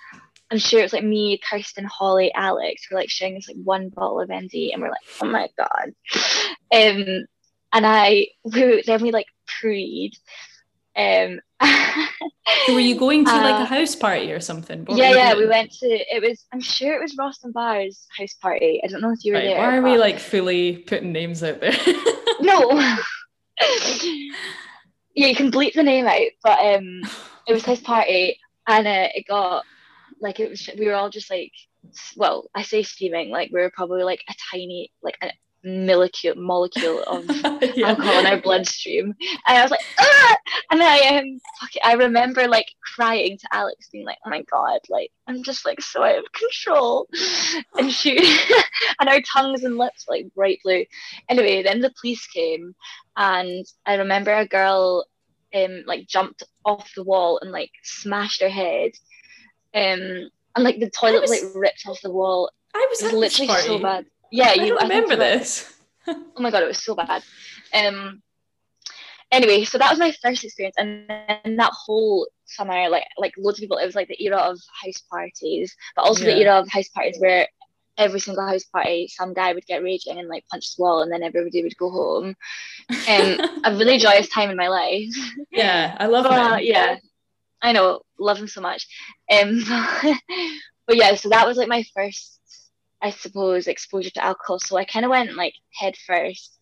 I'm 0.49 0.57
sure 0.57 0.81
it 0.81 0.83
was 0.83 0.91
like 0.91 1.05
me, 1.05 1.39
Kirsten, 1.49 1.85
Holly, 1.85 2.29
Alex, 2.33 2.89
we're 2.91 2.97
like 2.97 3.09
sharing 3.09 3.35
this 3.35 3.47
like 3.47 3.55
one 3.63 3.87
bottle 3.87 4.19
of 4.19 4.27
MD 4.27 4.73
and 4.73 4.81
we're 4.81 4.89
like, 4.89 4.99
oh 5.21 5.25
my 5.25 5.49
god. 5.57 5.93
Um 6.73 7.25
and 7.71 7.85
I 7.85 8.27
we, 8.43 8.83
then 8.85 9.01
we 9.01 9.11
like 9.11 9.27
preyed 9.47 10.13
um, 10.95 11.39
so 11.61 12.73
were 12.73 12.79
you 12.79 12.95
going 12.95 13.25
to 13.25 13.31
like 13.31 13.59
a 13.59 13.63
uh, 13.63 13.65
house 13.65 13.95
party 13.95 14.31
or 14.31 14.39
something? 14.39 14.85
What 14.85 14.97
yeah, 14.97 15.11
yeah, 15.11 15.35
we 15.35 15.47
went 15.47 15.71
to. 15.73 15.87
It 15.87 16.21
was. 16.27 16.45
I'm 16.51 16.61
sure 16.61 16.95
it 16.95 17.01
was 17.01 17.15
Roston 17.15 17.53
Bar's 17.53 18.07
house 18.17 18.33
party. 18.33 18.81
I 18.83 18.87
don't 18.87 19.01
know 19.01 19.11
if 19.11 19.23
you 19.23 19.33
were 19.33 19.39
right, 19.39 19.45
there. 19.45 19.57
Why 19.57 19.77
are 19.77 19.81
we 19.81 19.97
like 19.97 20.19
fully 20.19 20.77
putting 20.77 21.11
names 21.11 21.43
out 21.43 21.59
there? 21.59 21.73
no. 22.39 22.71
yeah, 25.13 25.27
you 25.27 25.35
can 25.35 25.51
bleep 25.51 25.73
the 25.73 25.83
name 25.83 26.07
out, 26.07 26.31
but 26.43 26.59
um, 26.59 27.01
it 27.47 27.53
was 27.53 27.65
his 27.65 27.79
party, 27.79 28.39
and 28.67 28.87
uh, 28.87 29.07
it 29.13 29.27
got 29.27 29.63
like 30.19 30.39
it 30.39 30.49
was. 30.49 30.69
We 30.77 30.87
were 30.87 30.95
all 30.95 31.09
just 31.09 31.29
like, 31.29 31.53
well, 32.15 32.49
I 32.55 32.63
say 32.63 32.83
steaming. 32.83 33.29
Like 33.29 33.51
we 33.51 33.61
were 33.61 33.71
probably 33.71 34.03
like 34.03 34.23
a 34.29 34.35
tiny, 34.51 34.91
like 35.03 35.17
a, 35.21 35.31
molecule 35.63 36.35
molecule 36.35 37.03
of 37.07 37.25
yeah. 37.75 37.89
alcohol 37.89 38.19
in 38.19 38.25
our 38.25 38.41
bloodstream. 38.41 39.13
And 39.47 39.57
i 39.57 39.61
was 39.61 39.71
like 39.71 39.81
ah! 39.99 40.37
and 40.71 40.81
i 40.81 41.17
um 41.17 41.39
i 41.83 41.93
remember 41.93 42.47
like 42.47 42.67
crying 42.95 43.37
to 43.37 43.47
alex 43.51 43.89
being 43.91 44.05
like 44.05 44.17
oh 44.25 44.29
my 44.29 44.43
god 44.51 44.79
like 44.89 45.11
i'm 45.27 45.43
just 45.43 45.65
like 45.65 45.81
so 45.81 46.03
out 46.03 46.19
of 46.19 46.25
control. 46.33 47.07
And 47.77 47.91
she 47.91 48.17
and 48.99 49.09
our 49.09 49.21
tongues 49.21 49.63
and 49.63 49.77
lips 49.77 50.05
like 50.07 50.33
bright 50.35 50.59
blue. 50.63 50.85
Anyway 51.29 51.63
then 51.63 51.81
the 51.81 51.93
police 51.99 52.25
came 52.27 52.75
and 53.17 53.65
i 53.85 53.95
remember 53.95 54.33
a 54.33 54.47
girl 54.47 55.05
um 55.53 55.83
like 55.85 56.07
jumped 56.07 56.43
off 56.65 56.89
the 56.95 57.03
wall 57.03 57.39
and 57.41 57.51
like 57.51 57.71
smashed 57.83 58.41
her 58.41 58.49
head 58.49 58.91
um 59.73 60.29
and 60.55 60.63
like 60.63 60.79
the 60.79 60.89
toilet 60.89 61.21
was, 61.21 61.29
like 61.29 61.41
ripped 61.55 61.85
off 61.87 62.01
the 62.01 62.11
wall. 62.11 62.51
I 62.73 62.85
was, 62.89 63.01
it 63.01 63.05
was 63.05 63.13
literally 63.13 63.61
so 63.61 63.79
bad 63.79 64.05
yeah, 64.31 64.53
you 64.53 64.77
I 64.77 64.83
remember 64.83 65.13
I 65.13 65.17
this. 65.17 65.73
oh 66.07 66.23
my 66.39 66.51
god, 66.51 66.63
it 66.63 66.67
was 66.67 66.83
so 66.83 66.95
bad. 66.95 67.23
Um. 67.73 68.21
Anyway, 69.31 69.63
so 69.63 69.77
that 69.77 69.89
was 69.89 69.99
my 69.99 70.13
first 70.21 70.43
experience, 70.43 70.75
and 70.77 71.07
then 71.07 71.55
that 71.55 71.71
whole 71.73 72.27
summer, 72.45 72.89
like 72.89 73.05
like 73.17 73.33
loads 73.37 73.59
of 73.59 73.61
people, 73.61 73.77
it 73.77 73.85
was 73.85 73.95
like 73.95 74.07
the 74.07 74.21
era 74.23 74.37
of 74.37 74.59
house 74.83 75.01
parties, 75.09 75.75
but 75.95 76.03
also 76.03 76.25
yeah. 76.25 76.33
the 76.33 76.41
era 76.41 76.59
of 76.59 76.69
house 76.69 76.89
parties 76.89 77.17
where 77.19 77.47
every 77.97 78.19
single 78.19 78.45
house 78.45 78.63
party, 78.65 79.07
some 79.07 79.33
guy 79.33 79.53
would 79.53 79.65
get 79.65 79.83
raging 79.83 80.17
and 80.17 80.27
like 80.27 80.45
punch 80.49 80.75
the 80.75 80.81
wall, 80.81 81.01
and 81.01 81.11
then 81.11 81.23
everybody 81.23 81.63
would 81.63 81.77
go 81.77 81.89
home. 81.89 82.35
Um, 82.89 83.39
a 83.63 83.75
really 83.75 83.97
joyous 83.97 84.27
time 84.29 84.49
in 84.49 84.57
my 84.57 84.67
life. 84.67 85.13
Yeah, 85.51 85.95
I 85.99 86.07
love 86.07 86.25
him. 86.25 86.65
Yeah, 86.65 86.97
I 87.61 87.71
know, 87.71 88.01
love 88.19 88.37
him 88.37 88.47
so 88.47 88.61
much. 88.61 88.87
Um, 89.31 89.63
but 90.87 90.97
yeah, 90.97 91.15
so 91.15 91.29
that 91.29 91.47
was 91.47 91.57
like 91.57 91.69
my 91.69 91.83
first 91.95 92.39
I 93.01 93.09
suppose, 93.11 93.67
exposure 93.67 94.11
to 94.11 94.23
alcohol. 94.23 94.59
So 94.59 94.77
I 94.77 94.85
kind 94.85 95.05
of 95.05 95.11
went 95.11 95.35
like 95.35 95.55
head 95.73 95.95
first. 96.05 96.57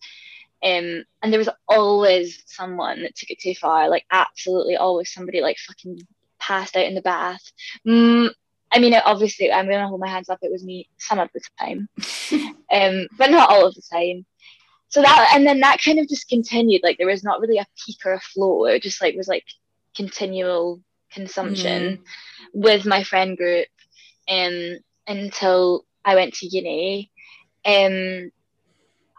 Um, 0.62 1.04
and 1.22 1.32
there 1.32 1.38
was 1.38 1.48
always 1.68 2.42
someone 2.46 3.02
that 3.02 3.16
took 3.16 3.30
it 3.30 3.40
too 3.40 3.54
far, 3.54 3.88
like 3.88 4.04
absolutely 4.10 4.76
always 4.76 5.12
somebody 5.12 5.40
like 5.40 5.56
fucking 5.58 6.00
passed 6.38 6.76
out 6.76 6.86
in 6.86 6.94
the 6.94 7.02
bath. 7.02 7.42
Mm, 7.86 8.30
I 8.72 8.78
mean, 8.78 8.94
obviously, 8.94 9.50
I'm 9.50 9.68
gonna 9.68 9.88
hold 9.88 10.00
my 10.00 10.08
hands 10.08 10.28
up. 10.28 10.38
It 10.42 10.52
was 10.52 10.64
me 10.64 10.88
some 10.98 11.18
of 11.18 11.28
the 11.34 11.40
time, 11.58 11.88
um, 12.72 13.08
but 13.16 13.30
not 13.30 13.50
all 13.50 13.66
of 13.66 13.74
the 13.74 13.82
time. 13.90 14.26
So 14.88 15.02
that, 15.02 15.32
and 15.34 15.46
then 15.46 15.60
that 15.60 15.80
kind 15.82 15.98
of 15.98 16.08
just 16.08 16.28
continued. 16.28 16.82
Like 16.82 16.98
there 16.98 17.06
was 17.06 17.24
not 17.24 17.40
really 17.40 17.58
a 17.58 17.66
peak 17.84 17.98
or 18.04 18.12
a 18.12 18.20
flow. 18.20 18.66
It 18.66 18.82
just 18.82 19.00
like 19.00 19.14
was 19.16 19.28
like 19.28 19.44
continual 19.96 20.80
consumption 21.12 21.96
mm. 21.96 22.00
with 22.52 22.86
my 22.86 23.02
friend 23.02 23.36
group, 23.36 23.68
um, 24.28 24.78
until 25.06 25.84
I 26.10 26.16
went 26.16 26.34
to 26.34 26.48
uni. 26.48 27.08
Um, 27.64 28.32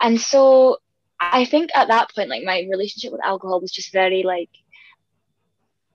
and 0.01 0.19
so 0.19 0.77
I 1.21 1.45
think 1.45 1.69
at 1.73 1.87
that 1.87 2.13
point, 2.13 2.29
like 2.29 2.43
my 2.43 2.67
relationship 2.69 3.13
with 3.13 3.23
alcohol 3.23 3.61
was 3.61 3.71
just 3.71 3.93
very 3.93 4.23
like 4.23 4.49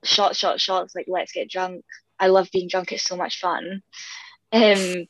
shots, 0.03 0.39
shots, 0.39 0.63
shots, 0.63 0.95
like 0.95 1.05
let's 1.07 1.33
get 1.33 1.51
drunk. 1.51 1.85
I 2.19 2.27
love 2.27 2.49
being 2.51 2.67
drunk, 2.67 2.91
it's 2.91 3.03
so 3.03 3.15
much 3.15 3.39
fun. 3.39 3.83
Um, 4.51 5.05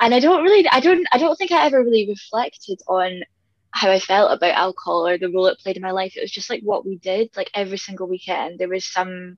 and 0.00 0.14
I 0.14 0.18
don't 0.18 0.42
really 0.42 0.66
I 0.66 0.80
don't 0.80 1.06
I 1.12 1.18
don't 1.18 1.36
think 1.36 1.52
I 1.52 1.66
ever 1.66 1.84
really 1.84 2.08
reflected 2.08 2.80
on 2.88 3.24
how 3.72 3.90
I 3.90 3.98
felt 3.98 4.32
about 4.32 4.54
alcohol 4.54 5.06
or 5.06 5.18
the 5.18 5.28
role 5.28 5.48
it 5.48 5.58
played 5.58 5.76
in 5.76 5.82
my 5.82 5.90
life. 5.90 6.16
It 6.16 6.22
was 6.22 6.30
just 6.30 6.48
like 6.48 6.62
what 6.62 6.86
we 6.86 6.96
did, 6.96 7.36
like 7.36 7.50
every 7.52 7.76
single 7.76 8.08
weekend. 8.08 8.58
There 8.58 8.70
was 8.70 8.86
some 8.86 9.36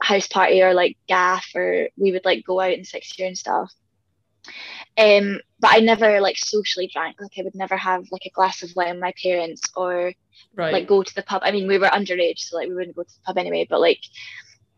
house 0.00 0.28
party 0.28 0.62
or 0.62 0.74
like 0.74 0.96
gaff 1.08 1.46
or 1.56 1.88
we 1.96 2.12
would 2.12 2.24
like 2.24 2.44
go 2.44 2.60
out 2.60 2.72
in 2.72 2.84
sixth 2.84 3.18
year 3.18 3.26
and 3.26 3.36
stuff 3.36 3.72
um 4.98 5.38
but 5.58 5.72
i 5.72 5.78
never 5.78 6.20
like 6.20 6.36
socially 6.36 6.90
drank 6.92 7.16
like 7.20 7.32
i 7.38 7.42
would 7.42 7.54
never 7.54 7.76
have 7.76 8.04
like 8.10 8.26
a 8.26 8.30
glass 8.30 8.62
of 8.62 8.70
wine 8.74 8.94
with 8.94 9.00
my 9.00 9.12
parents 9.22 9.62
or 9.76 10.12
right. 10.54 10.72
like 10.72 10.86
go 10.86 11.02
to 11.02 11.14
the 11.14 11.22
pub 11.22 11.42
i 11.44 11.50
mean 11.50 11.68
we 11.68 11.78
were 11.78 11.86
underage 11.88 12.38
so 12.38 12.56
like 12.56 12.68
we 12.68 12.74
wouldn't 12.74 12.96
go 12.96 13.02
to 13.02 13.14
the 13.14 13.22
pub 13.24 13.38
anyway 13.38 13.66
but 13.68 13.80
like 13.80 14.00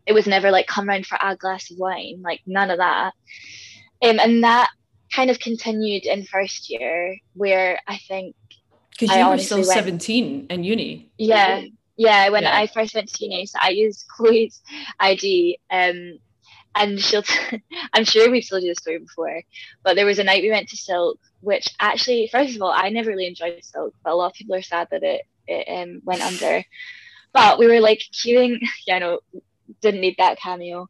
it 0.07 0.13
was 0.13 0.27
never 0.27 0.51
like 0.51 0.67
come 0.67 0.89
round 0.89 1.07
for 1.07 1.19
a 1.23 1.37
glass 1.37 1.71
of 1.71 1.79
wine 1.79 2.21
like 2.23 2.41
none 2.47 2.71
of 2.71 2.79
that 2.79 3.13
um 4.03 4.19
and 4.19 4.45
that 4.45 4.69
kind 5.15 5.31
of 5.31 5.39
continued 5.39 6.05
in 6.07 6.25
first 6.25 6.71
year 6.71 7.17
where 7.35 7.79
i 7.87 7.99
think 8.09 8.35
because 8.91 9.15
you 9.17 9.29
were 9.29 9.39
still 9.39 9.65
17 9.65 10.47
in 10.51 10.65
uni 10.65 11.11
yeah 11.19 11.63
yeah, 11.97 12.31
when 12.31 12.43
yeah. 12.43 12.57
I 12.57 12.67
first 12.67 12.95
went 12.95 13.09
to 13.13 13.25
uni, 13.25 13.47
so 13.47 13.59
I 13.61 13.71
used 13.71 14.07
Chloe's 14.17 14.61
ID. 14.99 15.59
Um, 15.71 16.19
and 16.75 17.01
she'll, 17.01 17.23
t- 17.23 17.63
I'm 17.93 18.05
sure 18.05 18.31
we've 18.31 18.49
told 18.49 18.63
you 18.63 18.71
the 18.71 18.81
story 18.81 18.99
before, 18.99 19.43
but 19.83 19.97
there 19.97 20.07
was 20.07 20.19
a 20.19 20.25
night 20.25 20.43
we 20.43 20.51
went 20.51 20.69
to 20.69 20.77
Silk, 20.77 21.19
which 21.41 21.69
actually, 21.81 22.29
first 22.31 22.57
of 22.57 22.63
all, 22.63 22.73
I 22.73 22.89
never 22.89 23.11
really 23.11 23.27
enjoyed 23.27 23.63
Silk, 23.63 23.95
but 24.05 24.13
a 24.13 24.17
lot 24.17 24.29
of 24.29 24.35
people 24.35 24.55
are 24.55 24.63
sad 24.63 24.89
that 24.91 25.03
it, 25.03 25.23
it 25.47 25.69
um, 25.71 26.01
went 26.05 26.23
under. 26.23 26.65
But 27.33 27.59
we 27.59 27.67
were 27.67 27.81
like 27.81 28.03
queuing, 28.13 28.59
yeah, 28.87 28.99
no, 28.99 29.21
didn't 29.81 30.01
need 30.01 30.17
that 30.19 30.39
cameo, 30.39 30.89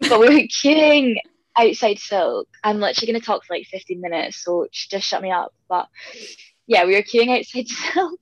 but 0.00 0.20
we 0.20 0.28
were 0.28 0.48
queuing 0.64 1.16
outside 1.56 1.98
Silk. 1.98 2.48
I'm 2.62 2.80
literally 2.80 3.12
going 3.12 3.20
to 3.20 3.26
talk 3.26 3.44
for 3.44 3.54
like 3.54 3.66
15 3.66 4.00
minutes, 4.00 4.42
so 4.42 4.66
just 4.72 5.06
shut 5.06 5.22
me 5.22 5.30
up. 5.30 5.52
But 5.68 5.88
yeah, 6.66 6.84
we 6.84 6.94
were 6.94 7.02
queuing 7.02 7.36
outside 7.36 7.68
Silk, 7.68 8.20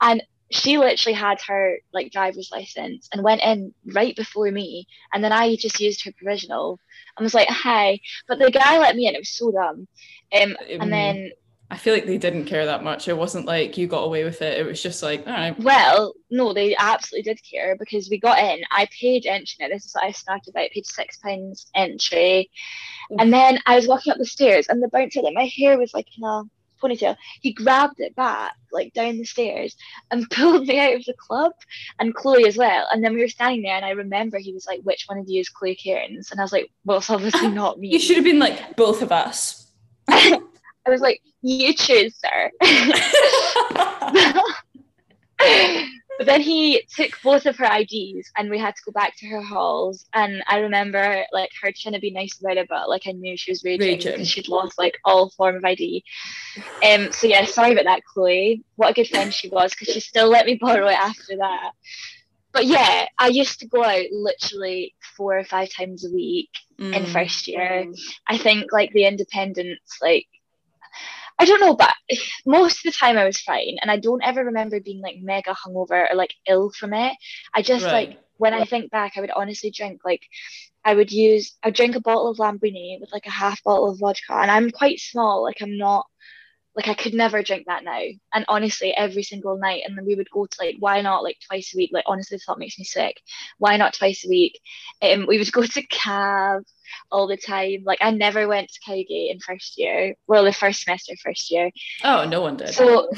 and 0.00 0.22
she 0.50 0.78
literally 0.78 1.14
had 1.14 1.40
her 1.42 1.78
like 1.92 2.12
driver's 2.12 2.50
license 2.52 3.08
and 3.12 3.22
went 3.22 3.42
in 3.42 3.74
right 3.94 4.14
before 4.14 4.50
me 4.50 4.86
and 5.12 5.22
then 5.22 5.32
i 5.32 5.56
just 5.56 5.80
used 5.80 6.04
her 6.04 6.12
provisional. 6.12 6.78
And 7.16 7.24
was 7.24 7.34
like 7.34 7.48
hi 7.48 8.00
but 8.28 8.38
the 8.38 8.50
guy 8.50 8.78
let 8.78 8.94
me 8.94 9.08
in. 9.08 9.14
It 9.14 9.20
was 9.20 9.30
so 9.30 9.50
dumb. 9.50 9.88
Um, 10.32 10.56
and 10.68 10.82
um, 10.82 10.90
then 10.90 11.30
i 11.70 11.76
feel 11.76 11.94
like 11.94 12.06
they 12.06 12.18
didn't 12.18 12.44
care 12.44 12.66
that 12.66 12.84
much. 12.84 13.08
It 13.08 13.16
wasn't 13.16 13.46
like 13.46 13.76
you 13.76 13.86
got 13.88 14.04
away 14.04 14.22
with 14.22 14.40
it. 14.42 14.58
It 14.58 14.66
was 14.66 14.82
just 14.82 15.02
like 15.02 15.26
all 15.26 15.32
right. 15.32 15.58
Well 15.58 16.14
no 16.30 16.52
they 16.52 16.76
absolutely 16.76 17.32
did 17.32 17.40
care 17.50 17.76
because 17.76 18.08
we 18.08 18.20
got 18.20 18.38
in. 18.38 18.60
I 18.70 18.86
paid 19.00 19.26
entry. 19.26 19.56
Now 19.60 19.68
this 19.68 19.86
is 19.86 19.94
what 19.94 20.04
i 20.04 20.12
started 20.12 20.50
about 20.50 20.70
paid 20.70 20.86
six 20.86 21.18
pounds 21.18 21.66
entry. 21.74 22.50
And 23.18 23.32
then 23.32 23.58
i 23.66 23.74
was 23.74 23.88
walking 23.88 24.12
up 24.12 24.18
the 24.18 24.26
stairs 24.26 24.66
and 24.68 24.82
the 24.82 24.88
bouncer 24.88 25.22
like 25.22 25.34
my 25.34 25.50
hair 25.56 25.78
was 25.78 25.94
like 25.94 26.06
in 26.16 26.24
a 26.24 26.44
ponytail. 26.86 27.16
He 27.40 27.52
grabbed 27.52 28.00
it 28.00 28.14
back, 28.16 28.54
like 28.72 28.92
down 28.92 29.18
the 29.18 29.24
stairs, 29.24 29.76
and 30.10 30.28
pulled 30.30 30.66
me 30.66 30.78
out 30.78 30.94
of 30.94 31.04
the 31.04 31.14
club, 31.14 31.52
and 31.98 32.14
Chloe 32.14 32.46
as 32.46 32.56
well. 32.56 32.86
And 32.90 33.02
then 33.02 33.14
we 33.14 33.20
were 33.20 33.28
standing 33.28 33.62
there, 33.62 33.76
and 33.76 33.84
I 33.84 33.90
remember 33.90 34.38
he 34.38 34.52
was 34.52 34.66
like, 34.66 34.80
"Which 34.82 35.04
one 35.06 35.18
of 35.18 35.28
you 35.28 35.40
is 35.40 35.48
Chloe 35.48 35.74
Cairns?" 35.74 36.30
And 36.30 36.40
I 36.40 36.44
was 36.44 36.52
like, 36.52 36.70
"Well, 36.84 36.98
it's 36.98 37.10
obviously 37.10 37.48
not 37.52 37.78
me." 37.78 37.88
you 37.88 37.98
should 37.98 38.16
have 38.16 38.24
been 38.24 38.38
like 38.38 38.76
both 38.76 39.02
of 39.02 39.12
us. 39.12 39.70
I 40.08 40.40
was 40.88 41.00
like, 41.00 41.20
"You 41.42 41.74
choose, 41.74 42.14
sir." 42.16 42.50
But 46.18 46.26
then 46.26 46.40
he 46.40 46.82
took 46.94 47.20
both 47.22 47.46
of 47.46 47.56
her 47.56 47.66
IDs 47.66 48.30
and 48.36 48.50
we 48.50 48.58
had 48.58 48.74
to 48.76 48.82
go 48.84 48.92
back 48.92 49.16
to 49.18 49.26
her 49.26 49.42
halls. 49.42 50.06
And 50.14 50.42
I 50.46 50.58
remember 50.58 51.24
like 51.32 51.50
her 51.62 51.72
trying 51.72 51.94
to 51.94 52.00
be 52.00 52.10
nice 52.10 52.38
about 52.40 52.56
it, 52.56 52.68
but 52.68 52.88
like 52.88 53.02
I 53.06 53.12
knew 53.12 53.36
she 53.36 53.50
was 53.50 53.64
raging, 53.64 53.86
raging. 53.86 54.12
because 54.12 54.28
she'd 54.28 54.48
lost 54.48 54.78
like 54.78 54.98
all 55.04 55.30
form 55.30 55.56
of 55.56 55.64
ID. 55.64 56.04
Um, 56.88 57.12
so 57.12 57.26
yeah, 57.26 57.44
sorry 57.44 57.72
about 57.72 57.84
that, 57.84 58.04
Chloe. 58.04 58.62
What 58.76 58.90
a 58.90 58.94
good 58.94 59.08
friend 59.08 59.32
she 59.32 59.48
was 59.48 59.72
because 59.72 59.92
she 59.92 60.00
still 60.00 60.28
let 60.28 60.46
me 60.46 60.58
borrow 60.60 60.88
it 60.88 60.98
after 60.98 61.36
that. 61.36 61.72
But 62.52 62.64
yeah, 62.64 63.06
I 63.18 63.28
used 63.28 63.60
to 63.60 63.66
go 63.66 63.84
out 63.84 64.06
literally 64.10 64.94
four 65.16 65.38
or 65.38 65.44
five 65.44 65.68
times 65.70 66.06
a 66.06 66.10
week 66.10 66.48
mm. 66.80 66.96
in 66.96 67.04
first 67.04 67.46
year. 67.48 67.86
I 68.26 68.38
think 68.38 68.72
like 68.72 68.92
the 68.92 69.04
independence, 69.04 69.98
like 70.00 70.26
I 71.38 71.44
don't 71.44 71.60
know, 71.60 71.74
but 71.76 71.92
most 72.46 72.78
of 72.78 72.92
the 72.92 72.96
time 72.98 73.18
I 73.18 73.24
was 73.24 73.40
fine, 73.40 73.76
and 73.80 73.90
I 73.90 73.98
don't 73.98 74.22
ever 74.24 74.44
remember 74.44 74.80
being 74.80 75.02
like 75.02 75.16
mega 75.20 75.54
hungover 75.54 76.10
or 76.10 76.14
like 76.16 76.34
ill 76.48 76.70
from 76.70 76.94
it. 76.94 77.14
I 77.54 77.62
just 77.62 77.84
Right. 77.84 77.92
like 77.92 78.10
when 78.38 78.54
I 78.54 78.64
think 78.64 78.90
back, 78.90 79.12
I 79.16 79.20
would 79.20 79.30
honestly 79.30 79.70
drink 79.70 80.00
like 80.04 80.22
I 80.84 80.94
would 80.94 81.12
use 81.12 81.56
I 81.62 81.68
would 81.68 81.74
drink 81.74 81.96
a 81.96 82.00
bottle 82.00 82.28
of 82.30 82.38
Lambrini 82.38 82.98
with 83.00 83.12
like 83.12 83.26
a 83.26 83.30
half 83.30 83.62
bottle 83.64 83.90
of 83.90 83.98
vodka, 84.00 84.34
and 84.34 84.50
I'm 84.50 84.70
quite 84.70 85.00
small, 85.00 85.42
like 85.42 85.62
I'm 85.62 85.76
not 85.78 86.06
like 86.74 86.88
I 86.88 86.94
could 86.94 87.14
never 87.14 87.42
drink 87.42 87.66
that 87.66 87.84
now. 87.84 88.00
And 88.34 88.44
honestly, 88.48 88.94
every 88.96 89.22
single 89.22 89.58
night, 89.58 89.82
and 89.86 89.96
then 89.96 90.04
we 90.06 90.14
would 90.14 90.30
go 90.30 90.46
to 90.46 90.56
like 90.60 90.76
why 90.78 91.00
not 91.00 91.22
like 91.22 91.38
twice 91.48 91.72
a 91.74 91.78
week? 91.78 91.90
Like 91.92 92.04
honestly, 92.06 92.36
the 92.36 92.42
thought 92.46 92.58
makes 92.58 92.78
me 92.78 92.84
sick. 92.84 93.16
Why 93.58 93.76
not 93.76 93.94
twice 93.94 94.24
a 94.24 94.28
week? 94.28 94.60
Um, 95.02 95.26
we 95.26 95.38
would 95.38 95.52
go 95.52 95.62
to 95.62 95.86
Cav 95.88 96.62
all 97.10 97.26
the 97.26 97.36
time. 97.36 97.82
Like 97.84 97.98
I 98.00 98.10
never 98.10 98.48
went 98.48 98.70
to 98.70 98.80
Cowgate 98.84 99.30
in 99.30 99.40
first 99.40 99.78
year. 99.78 100.14
Well, 100.26 100.44
the 100.44 100.52
first 100.52 100.82
semester, 100.82 101.14
first 101.22 101.50
year. 101.50 101.70
Oh, 102.04 102.26
no 102.28 102.40
one 102.40 102.56
did. 102.56 102.74
So 102.74 103.10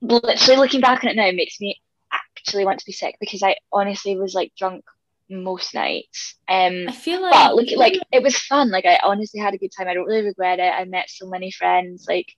literally 0.00 0.60
looking 0.60 0.80
back 0.80 1.04
on 1.04 1.10
it 1.10 1.16
now 1.16 1.30
makes 1.32 1.60
me 1.60 1.80
actually 2.12 2.64
want 2.64 2.78
to 2.78 2.86
be 2.86 2.92
sick 2.92 3.16
because 3.20 3.42
I 3.42 3.56
honestly 3.72 4.16
was 4.16 4.34
like 4.34 4.52
drunk 4.56 4.84
most 5.30 5.74
nights. 5.74 6.36
Um 6.48 6.86
I 6.88 6.92
feel 6.92 7.22
like, 7.22 7.32
but 7.32 7.54
look 7.54 7.68
like 7.76 7.98
it 8.12 8.22
was 8.22 8.38
fun. 8.38 8.70
Like 8.70 8.84
I 8.84 9.00
honestly 9.02 9.40
had 9.40 9.54
a 9.54 9.58
good 9.58 9.72
time. 9.76 9.88
I 9.88 9.94
don't 9.94 10.06
really 10.06 10.26
regret 10.26 10.58
it. 10.58 10.72
I 10.72 10.84
met 10.84 11.08
so 11.10 11.28
many 11.28 11.50
friends, 11.50 12.06
like 12.08 12.34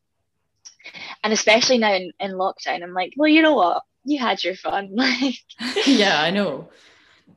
and 1.25 1.33
especially 1.33 1.79
now 1.79 1.95
in, 1.95 2.13
in 2.21 2.33
lockdown, 2.33 2.83
I'm 2.83 2.93
like, 2.93 3.13
well, 3.17 3.29
you 3.29 3.43
know 3.43 3.55
what? 3.55 3.83
You 4.05 4.19
had 4.19 4.43
your 4.45 4.55
fun. 4.55 4.91
Like 4.95 5.37
yeah, 5.87 6.21
I 6.23 6.31
know. 6.31 6.69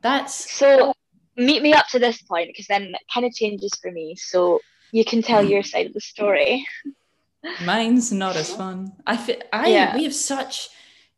That's 0.02 0.50
so 0.50 0.94
meet 1.40 1.62
me 1.62 1.72
up 1.72 1.86
to 1.88 1.98
this 1.98 2.20
point 2.22 2.48
because 2.48 2.66
then 2.66 2.82
it 2.94 3.00
kind 3.12 3.26
of 3.26 3.32
changes 3.32 3.72
for 3.80 3.90
me. 3.90 4.14
So 4.16 4.60
you 4.92 5.04
can 5.04 5.22
tell 5.22 5.42
your 5.42 5.62
side 5.62 5.86
of 5.86 5.92
the 5.94 6.00
story. 6.00 6.66
mine's 7.64 8.12
not 8.12 8.36
as 8.36 8.52
fun. 8.54 8.92
I 9.06 9.16
feel 9.16 9.36
I 9.52 9.68
Yeah. 9.68 9.96
we 9.96 10.04
have 10.04 10.14
such 10.14 10.68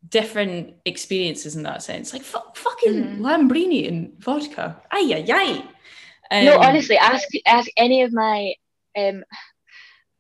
different 0.09 0.75
experiences 0.85 1.55
in 1.57 1.63
that 1.65 1.83
sense. 1.83 2.13
Like 2.13 2.23
fu- 2.23 2.53
fucking 2.55 2.95
Mhm. 2.95 3.21
Lambrini 3.21 3.89
and 3.89 4.19
vodka. 4.19 4.81
Ay 4.91 5.07
ay 5.19 5.25
ay. 5.31 5.51
no, 6.45 6.55
Um, 6.57 6.63
honestly, 6.67 6.97
ask 6.97 7.29
ask 7.47 7.69
any 7.77 8.03
of 8.03 8.13
my 8.13 8.55
um 8.97 9.25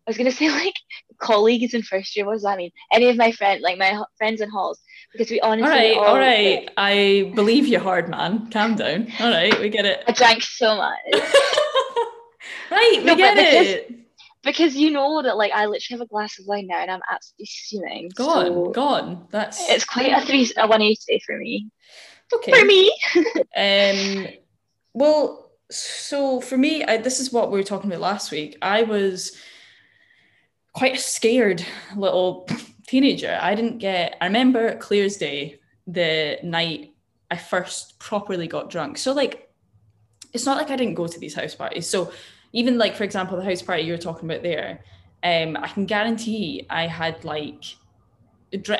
I 0.04 0.10
was 0.10 0.16
gonna 0.18 0.32
say 0.42 0.50
like 0.50 0.74
colleagues 1.18 1.74
in 1.74 1.82
first 1.82 2.14
year. 2.16 2.26
What 2.26 2.34
does 2.34 2.42
that 2.42 2.58
mean? 2.58 2.70
Any 2.92 3.08
of 3.08 3.16
my 3.16 3.32
friends, 3.32 3.62
like 3.62 3.78
my 3.78 3.92
h- 4.00 4.06
friends 4.18 4.40
in 4.40 4.50
halls, 4.50 4.80
because 5.12 5.30
we 5.30 5.40
honestly 5.40 5.64
All 5.64 5.70
right, 5.76 5.96
all, 5.96 6.04
all 6.06 6.18
right. 6.18 6.60
like, 6.64 6.72
I 6.76 7.32
believe 7.34 7.66
you 7.66 7.78
hard, 7.78 8.08
man. 8.08 8.50
Calm 8.50 8.74
down. 8.76 9.08
All 9.20 9.30
right, 9.30 9.58
we 9.60 9.68
get 9.68 9.84
it. 9.84 10.02
I 10.08 10.12
drank 10.12 10.42
so 10.42 10.76
much 10.76 10.96
right, 12.70 12.94
we 12.98 13.04
No, 13.04 13.16
get 13.16 13.36
because- 13.36 13.66
it. 13.66 13.92
because 14.42 14.76
you 14.76 14.90
know 14.90 15.22
that 15.22 15.36
like 15.36 15.52
I 15.52 15.66
literally 15.66 15.98
have 15.98 16.00
a 16.00 16.06
glass 16.06 16.38
of 16.38 16.46
wine 16.46 16.66
now 16.66 16.78
and 16.80 16.90
I'm 16.90 17.02
absolutely 17.10 17.46
steaming. 17.46 18.10
Gone, 18.14 18.46
so 18.46 18.70
gone. 18.70 19.26
That's 19.30 19.68
It's 19.70 19.84
quite 19.84 20.12
a 20.12 20.24
three 20.24 20.50
a 20.56 20.66
one 20.66 20.82
eighty 20.82 21.20
for 21.26 21.36
me. 21.36 21.68
okay. 22.34 22.52
For 22.58 22.64
me. 22.64 22.92
Um, 23.54 24.26
well, 24.94 25.50
so 25.70 26.40
for 26.40 26.56
me, 26.56 26.84
I, 26.84 26.96
this 26.96 27.20
is 27.20 27.32
what 27.32 27.50
we 27.50 27.58
were 27.58 27.64
talking 27.64 27.90
about 27.90 28.00
last 28.00 28.30
week. 28.30 28.56
I 28.62 28.82
was 28.82 29.36
quite 30.74 30.94
a 30.96 30.98
scared 30.98 31.64
little 31.96 32.48
teenager. 32.92 33.38
I 33.40 33.54
didn't 33.54 33.78
get. 33.78 34.16
I 34.20 34.26
remember 34.26 34.76
clear 34.76 35.04
as 35.06 35.16
day 35.16 35.60
the 35.86 36.38
night 36.42 36.94
I 37.30 37.36
first 37.36 37.98
properly 37.98 38.46
got 38.46 38.70
drunk. 38.70 38.98
So 38.98 39.12
like, 39.12 39.34
it's 40.34 40.44
not 40.44 40.58
like 40.58 40.70
I 40.70 40.76
didn't 40.76 41.00
go 41.02 41.06
to 41.06 41.18
these 41.18 41.34
house 41.34 41.54
parties. 41.54 41.86
So 41.86 42.12
even 42.52 42.76
like 42.76 42.94
for 42.94 43.04
example, 43.04 43.38
the 43.38 43.44
house 43.44 43.62
party 43.62 43.84
you 43.84 43.92
were 43.92 44.06
talking 44.08 44.30
about 44.30 44.42
there, 44.42 44.84
um, 45.24 45.56
I 45.56 45.68
can 45.68 45.86
guarantee 45.86 46.66
I 46.68 46.86
had 46.86 47.24
like. 47.24 47.64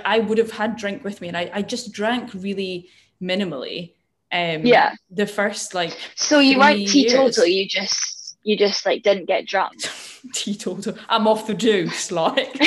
I 0.05 0.18
would 0.18 0.37
have 0.37 0.51
had 0.51 0.77
drink 0.77 1.03
with 1.03 1.22
me, 1.22 1.29
and 1.29 1.37
I, 1.37 1.51
I 1.59 1.62
just 1.62 1.92
drank 1.92 2.35
really 2.35 2.88
minimally. 3.22 3.94
Um, 4.31 4.66
Yeah. 4.66 4.92
The 5.11 5.27
first 5.27 5.72
like 5.72 5.96
So 6.14 6.40
you 6.40 6.59
weren't 6.59 6.87
teetotal, 6.87 7.46
you 7.46 7.66
just 7.66 8.22
you 8.43 8.57
just 8.57 8.85
like 8.87 9.03
didn't 9.03 9.27
get 9.27 9.47
drunk. 9.47 9.75
teetotal. 10.35 10.95
I'm 11.09 11.27
off 11.27 11.47
the 11.47 11.55
juice. 11.55 12.11
Like. 12.11 12.51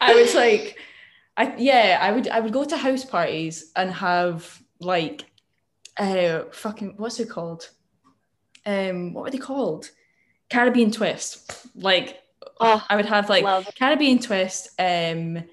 I 0.00 0.14
was 0.14 0.34
like, 0.34 0.78
I 1.36 1.54
yeah, 1.56 1.98
I 2.00 2.12
would 2.12 2.28
I 2.28 2.40
would 2.40 2.52
go 2.52 2.64
to 2.64 2.76
house 2.76 3.04
parties 3.04 3.72
and 3.76 3.90
have 3.90 4.60
like, 4.80 5.24
uh, 5.96 6.44
fucking 6.52 6.94
what's 6.96 7.20
it 7.20 7.30
called? 7.30 7.68
Um, 8.64 9.12
what 9.14 9.24
were 9.24 9.30
they 9.30 9.38
called? 9.38 9.90
Caribbean 10.50 10.90
twist. 10.90 11.66
Like 11.74 12.22
Oh, 12.60 12.84
I 12.88 12.96
would 12.96 13.06
have 13.06 13.28
like 13.28 13.44
love. 13.44 13.68
Caribbean 13.78 14.18
twist. 14.18 14.68
Um, 14.78 15.44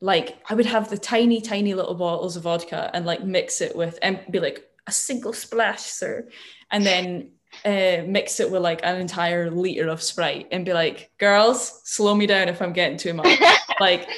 like 0.00 0.38
I 0.48 0.54
would 0.54 0.66
have 0.66 0.90
the 0.90 0.98
tiny, 0.98 1.40
tiny 1.40 1.74
little 1.74 1.94
bottles 1.94 2.36
of 2.36 2.44
vodka 2.44 2.90
and 2.94 3.06
like 3.06 3.22
mix 3.22 3.60
it 3.60 3.76
with 3.76 3.98
and 4.02 4.20
be 4.30 4.40
like 4.40 4.64
a 4.86 4.92
single 4.92 5.32
splash, 5.32 5.82
sir, 5.82 6.28
and 6.70 6.84
then 6.84 7.32
uh, 7.64 8.02
mix 8.06 8.40
it 8.40 8.50
with 8.50 8.62
like 8.62 8.80
an 8.82 9.00
entire 9.00 9.50
liter 9.50 9.88
of 9.88 10.02
Sprite 10.02 10.48
and 10.50 10.64
be 10.64 10.72
like, 10.72 11.10
girls, 11.18 11.80
slow 11.84 12.14
me 12.14 12.26
down 12.26 12.48
if 12.48 12.60
I'm 12.62 12.72
getting 12.72 12.96
too 12.98 13.14
much. 13.14 13.38
like, 13.80 14.08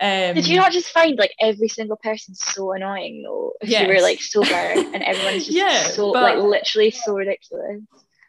um, 0.00 0.34
Did 0.34 0.46
you 0.48 0.56
not 0.56 0.72
just 0.72 0.88
find 0.90 1.18
like 1.18 1.34
every 1.40 1.68
single 1.68 1.96
person 1.96 2.34
so 2.34 2.72
annoying 2.72 3.22
though? 3.22 3.52
If 3.60 3.70
you 3.70 3.86
were 3.86 4.00
like 4.02 4.20
sober 4.20 4.52
and 4.54 5.02
everyone's 5.02 5.44
just 5.46 5.50
Yeah, 5.56 5.84
so 5.84 6.12
but- 6.12 6.22
like 6.22 6.38
literally 6.38 6.90
so 6.90 7.14
ridiculous. 7.16 7.80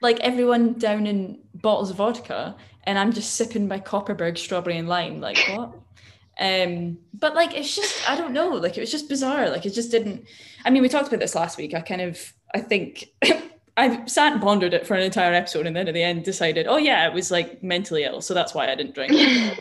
like 0.02 0.20
everyone 0.20 0.74
down 0.74 1.08
in 1.08 1.40
bottles 1.56 1.90
of 1.90 1.96
vodka 1.98 2.56
and 2.86 3.00
I'm 3.00 3.14
just 3.14 3.36
sipping 3.36 3.68
my 3.68 3.80
Kopparberg 3.80 4.38
strawberry 4.38 4.78
and 4.78 4.88
lime. 4.90 5.20
Like 5.22 5.38
what? 5.56 5.74
Um, 6.40 6.98
but 7.14 7.36
like 7.36 7.54
it's 7.56 7.76
just 7.76 8.10
I 8.10 8.16
don't 8.16 8.34
know. 8.34 8.50
Like 8.50 8.78
it 8.78 8.82
was 8.82 8.92
just 8.92 9.08
bizarre. 9.10 9.50
Like 9.50 9.66
it 9.66 9.74
just 9.74 9.92
didn't. 9.92 10.26
I 10.66 10.70
mean, 10.70 10.82
we 10.82 10.90
talked 10.90 11.08
about 11.08 11.20
this 11.20 11.36
last 11.36 11.58
week. 11.58 11.74
I 11.74 11.82
kind 11.82 12.02
of 12.02 12.34
I 12.54 12.60
think 12.60 13.06
I 13.76 14.06
sat 14.06 14.34
and 14.34 14.42
pondered 14.42 14.74
it 14.74 14.86
for 14.86 14.94
an 14.94 15.02
entire 15.04 15.34
episode, 15.34 15.66
and 15.66 15.76
then 15.76 15.88
at 15.88 15.94
the 15.94 16.04
end 16.04 16.24
decided, 16.24 16.68
oh 16.68 16.78
yeah, 16.78 17.08
it 17.08 17.14
was 17.14 17.32
like 17.32 17.64
mentally 17.64 18.04
ill, 18.04 18.22
so 18.22 18.34
that's 18.34 18.54
why 18.54 18.68
I 18.72 18.76
didn't 18.76 18.94
drink. 18.94 19.12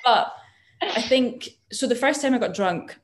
but 0.04 0.34
I 0.82 1.00
think 1.02 1.48
so. 1.72 1.86
The 1.86 1.94
first 1.94 2.20
time 2.20 2.34
I 2.34 2.38
got 2.38 2.54
drunk 2.54 2.96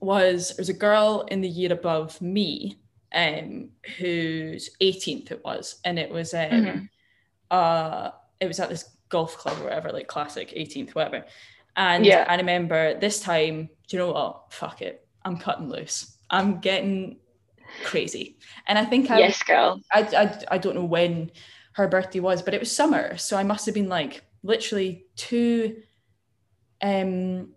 was 0.00 0.48
there 0.50 0.56
was 0.62 0.68
a 0.70 0.74
girl 0.74 1.26
in 1.30 1.40
the 1.40 1.48
year 1.48 1.72
above 1.72 2.20
me, 2.22 2.78
um, 3.14 3.70
whose 3.98 4.70
18th 4.80 5.30
it 5.30 5.44
was, 5.44 5.76
and 5.84 5.98
it 5.98 6.10
was 6.10 6.32
um, 6.34 6.40
Mhm. 6.50 6.88
uh, 7.50 8.10
it 8.40 8.46
was 8.46 8.60
at 8.60 8.68
this 8.70 8.90
golf 9.10 9.36
club 9.36 9.60
or 9.60 9.64
whatever, 9.64 9.92
like 9.92 10.06
classic 10.08 10.52
18th, 10.56 10.94
whatever. 10.94 11.24
And 11.76 12.04
Yeah. 12.06 12.24
I 12.28 12.36
remember 12.36 12.98
this 12.98 13.20
time, 13.20 13.68
do 13.88 13.96
you 13.96 13.98
know 13.98 14.12
what? 14.12 14.52
Fuck 14.52 14.80
it, 14.82 15.06
I'm 15.24 15.36
cutting 15.36 15.68
loose. 15.68 16.16
I'm 16.30 16.60
getting 16.60 17.18
crazy, 17.84 18.38
and 18.66 18.78
I 18.78 18.84
think 18.84 19.10
I 19.10 19.18
yes, 19.18 19.42
girl. 19.42 19.80
I, 19.92 20.02
I, 20.02 20.54
I 20.54 20.58
don't 20.58 20.74
know 20.74 20.84
when 20.84 21.30
her 21.72 21.88
birthday 21.88 22.20
was, 22.20 22.42
but 22.42 22.54
it 22.54 22.60
was 22.60 22.70
summer. 22.70 23.16
So 23.16 23.36
I 23.36 23.42
must 23.42 23.66
have 23.66 23.74
been 23.74 23.88
like 23.88 24.22
literally 24.42 25.06
two. 25.16 25.82
Um, 26.80 27.54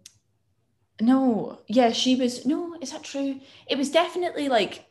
no, 0.99 1.59
yeah, 1.67 1.91
she 1.91 2.15
was. 2.15 2.45
No, 2.45 2.75
is 2.81 2.91
that 2.91 3.03
true? 3.03 3.39
It 3.67 3.77
was 3.77 3.91
definitely 3.91 4.49
like 4.49 4.87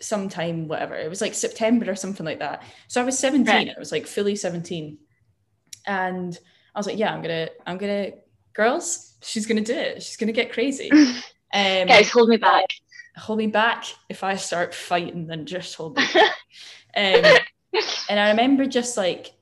sometime, 0.00 0.68
whatever. 0.68 0.94
It 0.94 1.08
was 1.08 1.20
like 1.20 1.34
September 1.34 1.90
or 1.90 1.96
something 1.96 2.24
like 2.24 2.38
that. 2.38 2.62
So 2.86 3.00
I 3.00 3.04
was 3.04 3.18
17. 3.18 3.46
Right. 3.46 3.68
I 3.74 3.78
was 3.78 3.92
like 3.92 4.06
fully 4.06 4.36
17. 4.36 4.98
And 5.86 6.38
I 6.74 6.78
was 6.78 6.86
like, 6.86 6.98
yeah, 6.98 7.12
I'm 7.12 7.22
going 7.22 7.46
to, 7.46 7.52
I'm 7.66 7.78
going 7.78 8.12
to, 8.12 8.18
girls, 8.52 9.16
she's 9.22 9.46
going 9.46 9.62
to 9.62 9.72
do 9.72 9.78
it. 9.78 10.02
She's 10.02 10.16
going 10.16 10.28
to 10.28 10.32
get 10.32 10.52
crazy. 10.52 10.90
Um, 11.50 11.86
Guys, 11.86 12.10
hold 12.10 12.28
me 12.28 12.36
back. 12.36 12.66
Hold 13.18 13.38
me 13.38 13.46
back 13.48 13.84
if 14.08 14.22
I 14.24 14.36
start 14.36 14.74
fighting, 14.74 15.26
then 15.26 15.46
just 15.46 15.74
hold 15.74 15.96
me 15.96 16.04
back. 16.14 16.32
um, 16.96 17.82
and 18.08 18.18
I 18.20 18.30
remember 18.30 18.66
just 18.66 18.96
like 18.96 19.32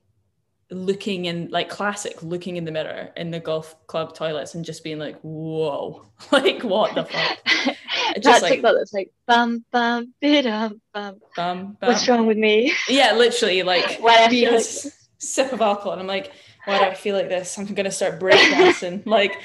looking 0.69 1.23
in 1.25 1.47
like 1.49 1.69
classic 1.69 2.21
looking 2.21 2.57
in 2.57 2.65
the 2.65 2.71
mirror 2.73 3.09
in 3.15 3.31
the 3.31 3.39
golf 3.39 3.73
club 3.87 4.13
toilets 4.13 4.53
and 4.55 4.65
just 4.65 4.83
being 4.83 4.99
like, 4.99 5.17
whoa, 5.21 6.05
like 6.31 6.61
what 6.63 6.93
the 6.95 7.05
fuck? 7.05 7.37
that 7.45 8.21
just 8.21 8.41
like- 8.41 8.53
TikTok 8.53 8.75
that's 8.77 8.93
like 8.93 9.11
bum 9.27 9.63
bum 9.71 10.13
bidum 10.21 10.79
bum. 10.93 11.21
Bam, 11.35 11.77
bam. 11.79 11.89
What's 11.89 12.07
wrong 12.07 12.27
with 12.27 12.37
me? 12.37 12.73
Yeah, 12.89 13.13
literally 13.13 13.63
like 13.63 13.97
Why 13.99 14.23
I 14.23 14.27
be 14.27 14.41
feel 14.41 14.51
a 14.51 14.55
like- 14.55 14.59
s- 14.61 15.07
sip 15.19 15.53
of 15.53 15.61
alcohol 15.61 15.93
and 15.93 16.01
I'm 16.01 16.07
like, 16.07 16.31
why 16.65 16.79
do 16.79 16.83
I 16.85 16.93
feel 16.93 17.15
like 17.15 17.29
this? 17.29 17.57
I'm 17.57 17.65
gonna 17.73 17.91
start 17.91 18.19
breakdancing. 18.19 19.05
like 19.05 19.37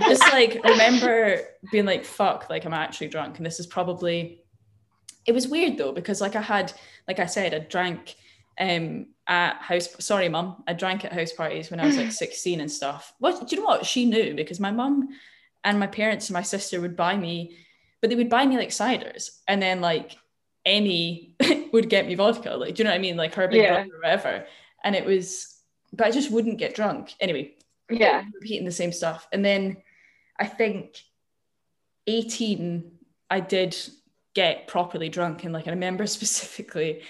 just 0.00 0.22
like 0.32 0.60
remember 0.64 1.40
being 1.72 1.86
like, 1.86 2.04
fuck, 2.04 2.48
like 2.50 2.64
I'm 2.64 2.74
actually 2.74 3.08
drunk. 3.08 3.36
And 3.38 3.46
this 3.46 3.60
is 3.60 3.66
probably 3.66 4.42
it 5.26 5.32
was 5.32 5.48
weird 5.48 5.76
though, 5.78 5.92
because 5.92 6.20
like 6.20 6.36
I 6.36 6.42
had, 6.42 6.72
like 7.08 7.18
I 7.18 7.26
said, 7.26 7.54
I 7.54 7.60
drank 7.60 8.16
um 8.58 9.06
at 9.26 9.56
house 9.60 9.88
sorry 9.98 10.28
mum, 10.28 10.62
I 10.66 10.72
drank 10.72 11.04
at 11.04 11.12
house 11.12 11.32
parties 11.32 11.70
when 11.70 11.80
I 11.80 11.86
was 11.86 11.96
like 11.96 12.12
16 12.24 12.60
and 12.60 12.70
stuff. 12.70 13.12
What 13.18 13.48
do 13.48 13.54
you 13.56 13.62
know 13.62 13.66
what? 13.66 13.86
She 13.86 14.04
knew 14.06 14.34
because 14.34 14.60
my 14.60 14.70
mum 14.70 15.08
and 15.64 15.80
my 15.80 15.86
parents 15.86 16.28
and 16.28 16.34
my 16.34 16.42
sister 16.42 16.80
would 16.80 16.96
buy 16.96 17.16
me, 17.16 17.56
but 18.00 18.08
they 18.10 18.16
would 18.16 18.30
buy 18.30 18.46
me 18.46 18.56
like 18.56 18.68
ciders 18.70 19.30
and 19.48 19.60
then 19.60 19.80
like 19.80 20.16
any 20.64 21.34
would 21.72 21.88
get 21.90 22.06
me 22.06 22.14
vodka. 22.14 22.50
Like, 22.56 22.74
do 22.74 22.80
you 22.80 22.84
know 22.84 22.90
what 22.90 22.96
I 22.98 23.00
mean? 23.00 23.16
Like 23.16 23.34
her 23.34 23.48
big 23.48 23.62
Yeah. 23.62 23.74
brother 23.74 23.90
or 23.94 23.98
whatever. 24.00 24.46
And 24.84 24.94
it 24.94 25.04
was, 25.04 25.54
but 25.92 26.06
I 26.06 26.10
just 26.12 26.30
wouldn't 26.30 26.58
get 26.58 26.74
drunk. 26.74 27.14
Anyway, 27.20 27.55
Yeah. 27.90 28.24
repeating 28.34 28.64
the 28.64 28.72
same 28.72 28.92
stuff. 28.92 29.26
And 29.32 29.44
then 29.44 29.78
I 30.38 30.46
think 30.46 30.96
18, 32.06 32.90
I 33.30 33.40
did 33.40 33.76
get 34.34 34.68
properly 34.68 35.08
drunk. 35.08 35.44
And 35.44 35.52
like 35.52 35.66
I 35.66 35.70
remember 35.70 36.06
specifically 36.06 37.02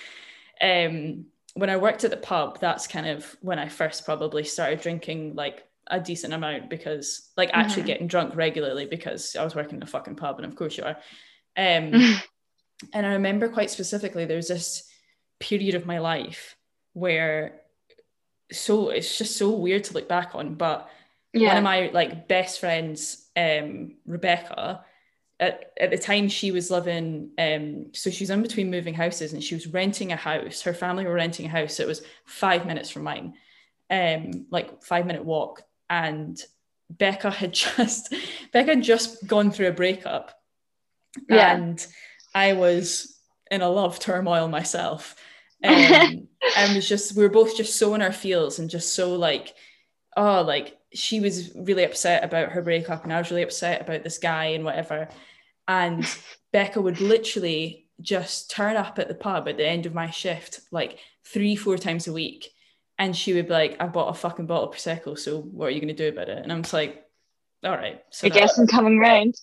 um, 0.60 1.26
when 1.54 1.70
I 1.70 1.76
worked 1.76 2.04
at 2.04 2.10
the 2.10 2.16
pub, 2.16 2.60
that's 2.60 2.86
kind 2.86 3.06
of 3.06 3.36
when 3.40 3.58
I 3.58 3.68
first 3.68 4.04
probably 4.04 4.44
started 4.44 4.80
drinking 4.80 5.34
like 5.34 5.64
a 5.88 6.00
decent 6.00 6.32
amount 6.34 6.68
because 6.68 7.30
like 7.36 7.50
actually 7.52 7.84
Mhm. 7.84 7.86
getting 7.86 8.06
drunk 8.08 8.34
regularly 8.34 8.86
because 8.86 9.36
I 9.36 9.44
was 9.44 9.54
working 9.54 9.76
in 9.76 9.82
a 9.82 9.86
fucking 9.86 10.16
pub 10.16 10.36
and 10.38 10.46
of 10.46 10.56
course 10.56 10.76
you 10.76 10.84
are. 10.84 10.96
Um, 11.56 11.94
and 12.92 13.06
I 13.06 13.12
remember 13.12 13.48
quite 13.48 13.70
specifically 13.70 14.24
there 14.24 14.36
was 14.36 14.48
this 14.48 14.90
period 15.38 15.74
of 15.74 15.86
my 15.86 15.98
life 15.98 16.56
where 16.92 17.60
so 18.52 18.90
it's 18.90 19.18
just 19.18 19.36
so 19.36 19.50
weird 19.50 19.84
to 19.84 19.94
look 19.94 20.08
back 20.08 20.34
on, 20.34 20.54
but 20.54 20.88
one 21.48 21.56
of 21.58 21.64
my 21.64 21.90
like 21.92 22.28
best 22.28 22.60
friends, 22.60 23.26
um, 23.36 23.96
Rebecca, 24.06 24.84
at, 25.38 25.72
at 25.78 25.90
the 25.90 25.98
time 25.98 26.28
she 26.28 26.50
was 26.50 26.70
living, 26.70 27.30
um, 27.38 27.86
so 27.92 28.08
she 28.08 28.24
was 28.24 28.30
in 28.30 28.40
between 28.40 28.70
moving 28.70 28.94
houses 28.94 29.34
and 29.34 29.44
she 29.44 29.54
was 29.54 29.66
renting 29.66 30.12
a 30.12 30.16
house. 30.16 30.62
Her 30.62 30.72
family 30.72 31.04
were 31.04 31.12
renting 31.12 31.44
a 31.46 31.50
house. 31.50 31.78
It 31.78 31.86
was 31.86 32.02
five 32.24 32.64
minutes 32.66 32.88
from 32.88 33.02
mine, 33.02 33.34
um, 33.90 34.46
like 34.50 34.82
five 34.82 35.04
minute 35.06 35.24
walk. 35.24 35.62
And 35.90 36.40
Becca 36.88 37.30
had 37.30 37.52
just 37.64 38.14
Becca 38.52 38.76
had 38.76 38.82
just 38.82 39.26
gone 39.26 39.50
through 39.50 39.68
a 39.68 39.72
breakup, 39.72 40.32
Yeah. 41.28 41.54
and 41.54 41.86
I 42.34 42.54
was 42.54 43.18
in 43.50 43.60
a 43.60 43.68
love 43.68 43.98
turmoil 43.98 44.48
myself. 44.48 45.16
Um, 45.64 46.28
and 46.56 46.76
was 46.76 46.88
just 46.88 47.16
we 47.16 47.22
were 47.22 47.28
both 47.28 47.56
just 47.56 47.76
so 47.76 47.94
in 47.94 48.02
our 48.02 48.12
feels 48.12 48.58
and 48.58 48.70
just 48.70 48.94
so 48.94 49.14
like 49.14 49.54
oh 50.16 50.42
like 50.42 50.76
she 50.92 51.20
was 51.20 51.52
really 51.54 51.84
upset 51.84 52.24
about 52.24 52.50
her 52.50 52.62
breakup 52.62 53.04
and 53.04 53.12
I 53.12 53.18
was 53.18 53.30
really 53.30 53.42
upset 53.42 53.80
about 53.80 54.02
this 54.02 54.18
guy 54.18 54.46
and 54.46 54.64
whatever. 54.64 55.08
And 55.68 56.06
Becca 56.52 56.80
would 56.80 57.00
literally 57.00 57.88
just 58.00 58.50
turn 58.50 58.76
up 58.76 58.98
at 58.98 59.08
the 59.08 59.14
pub 59.14 59.48
at 59.48 59.56
the 59.56 59.66
end 59.66 59.86
of 59.86 59.94
my 59.94 60.10
shift 60.10 60.60
like 60.70 60.98
three 61.24 61.56
four 61.56 61.76
times 61.76 62.06
a 62.06 62.12
week. 62.12 62.50
And 62.98 63.14
she 63.14 63.34
would 63.34 63.46
be 63.46 63.52
like 63.52 63.76
I 63.80 63.86
bought 63.86 64.08
a 64.08 64.14
fucking 64.14 64.46
bottle 64.46 64.70
of 64.70 64.74
prosecco 64.74 65.18
so 65.18 65.40
what 65.40 65.66
are 65.66 65.70
you 65.70 65.80
going 65.80 65.94
to 65.94 65.94
do 65.94 66.08
about 66.08 66.28
it? 66.28 66.38
And 66.38 66.52
I'm 66.52 66.62
just 66.62 66.74
like 66.74 67.05
all 67.66 67.72
right 67.76 68.00
so 68.10 68.26
I 68.26 68.30
guess 68.30 68.58
I'm 68.58 68.66
coming 68.66 68.98
round. 68.98 69.34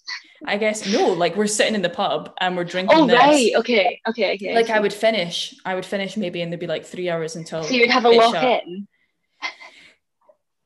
I 0.46 0.58
guess 0.58 0.88
no 0.88 1.08
like 1.10 1.36
we're 1.36 1.48
sitting 1.48 1.76
in 1.76 1.82
the 1.82 1.90
pub 1.90 2.34
and 2.42 2.56
we're 2.58 2.64
drinking 2.64 2.98
Oh 2.98 3.06
this. 3.08 3.16
right. 3.16 3.52
Okay. 3.58 4.00
Okay. 4.10 4.34
Okay. 4.36 4.56
like. 4.56 4.70
I 4.70 4.80
would 4.80 4.94
finish 4.94 5.54
I 5.66 5.76
would 5.76 5.86
finish 5.86 6.18
maybe 6.18 6.42
and 6.42 6.52
there'd 6.52 6.60
be 6.60 6.68
like 6.68 6.86
three 6.86 7.10
hours 7.10 7.36
until 7.36 7.64
So 7.64 7.74
you'd 7.76 7.90
have 7.92 8.06
a 8.06 8.10
lock 8.10 8.34
shut. 8.36 8.64
in. 8.66 8.88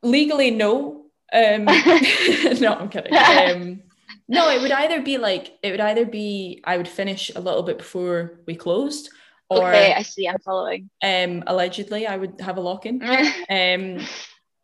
legally 0.02 0.50
no 0.50 1.04
um 1.32 1.64
no 2.60 2.74
i'm 2.78 2.88
kidding 2.88 3.14
um 3.14 3.82
no 4.28 4.48
it 4.50 4.60
would 4.62 4.70
either 4.72 5.02
be 5.02 5.18
like 5.18 5.58
it 5.62 5.70
would 5.70 5.80
either 5.80 6.04
be 6.06 6.60
i 6.64 6.76
would 6.76 6.88
finish 6.88 7.30
a 7.34 7.40
little 7.40 7.62
bit 7.62 7.78
before 7.78 8.40
we 8.46 8.54
closed 8.54 9.10
or 9.50 9.68
okay, 9.68 9.94
I 9.94 10.02
see. 10.02 10.28
I'm 10.28 10.38
following. 10.40 10.90
um 11.02 11.42
allegedly 11.46 12.06
i 12.06 12.16
would 12.16 12.40
have 12.40 12.56
a 12.56 12.60
lock-in 12.60 13.02
um 13.50 14.06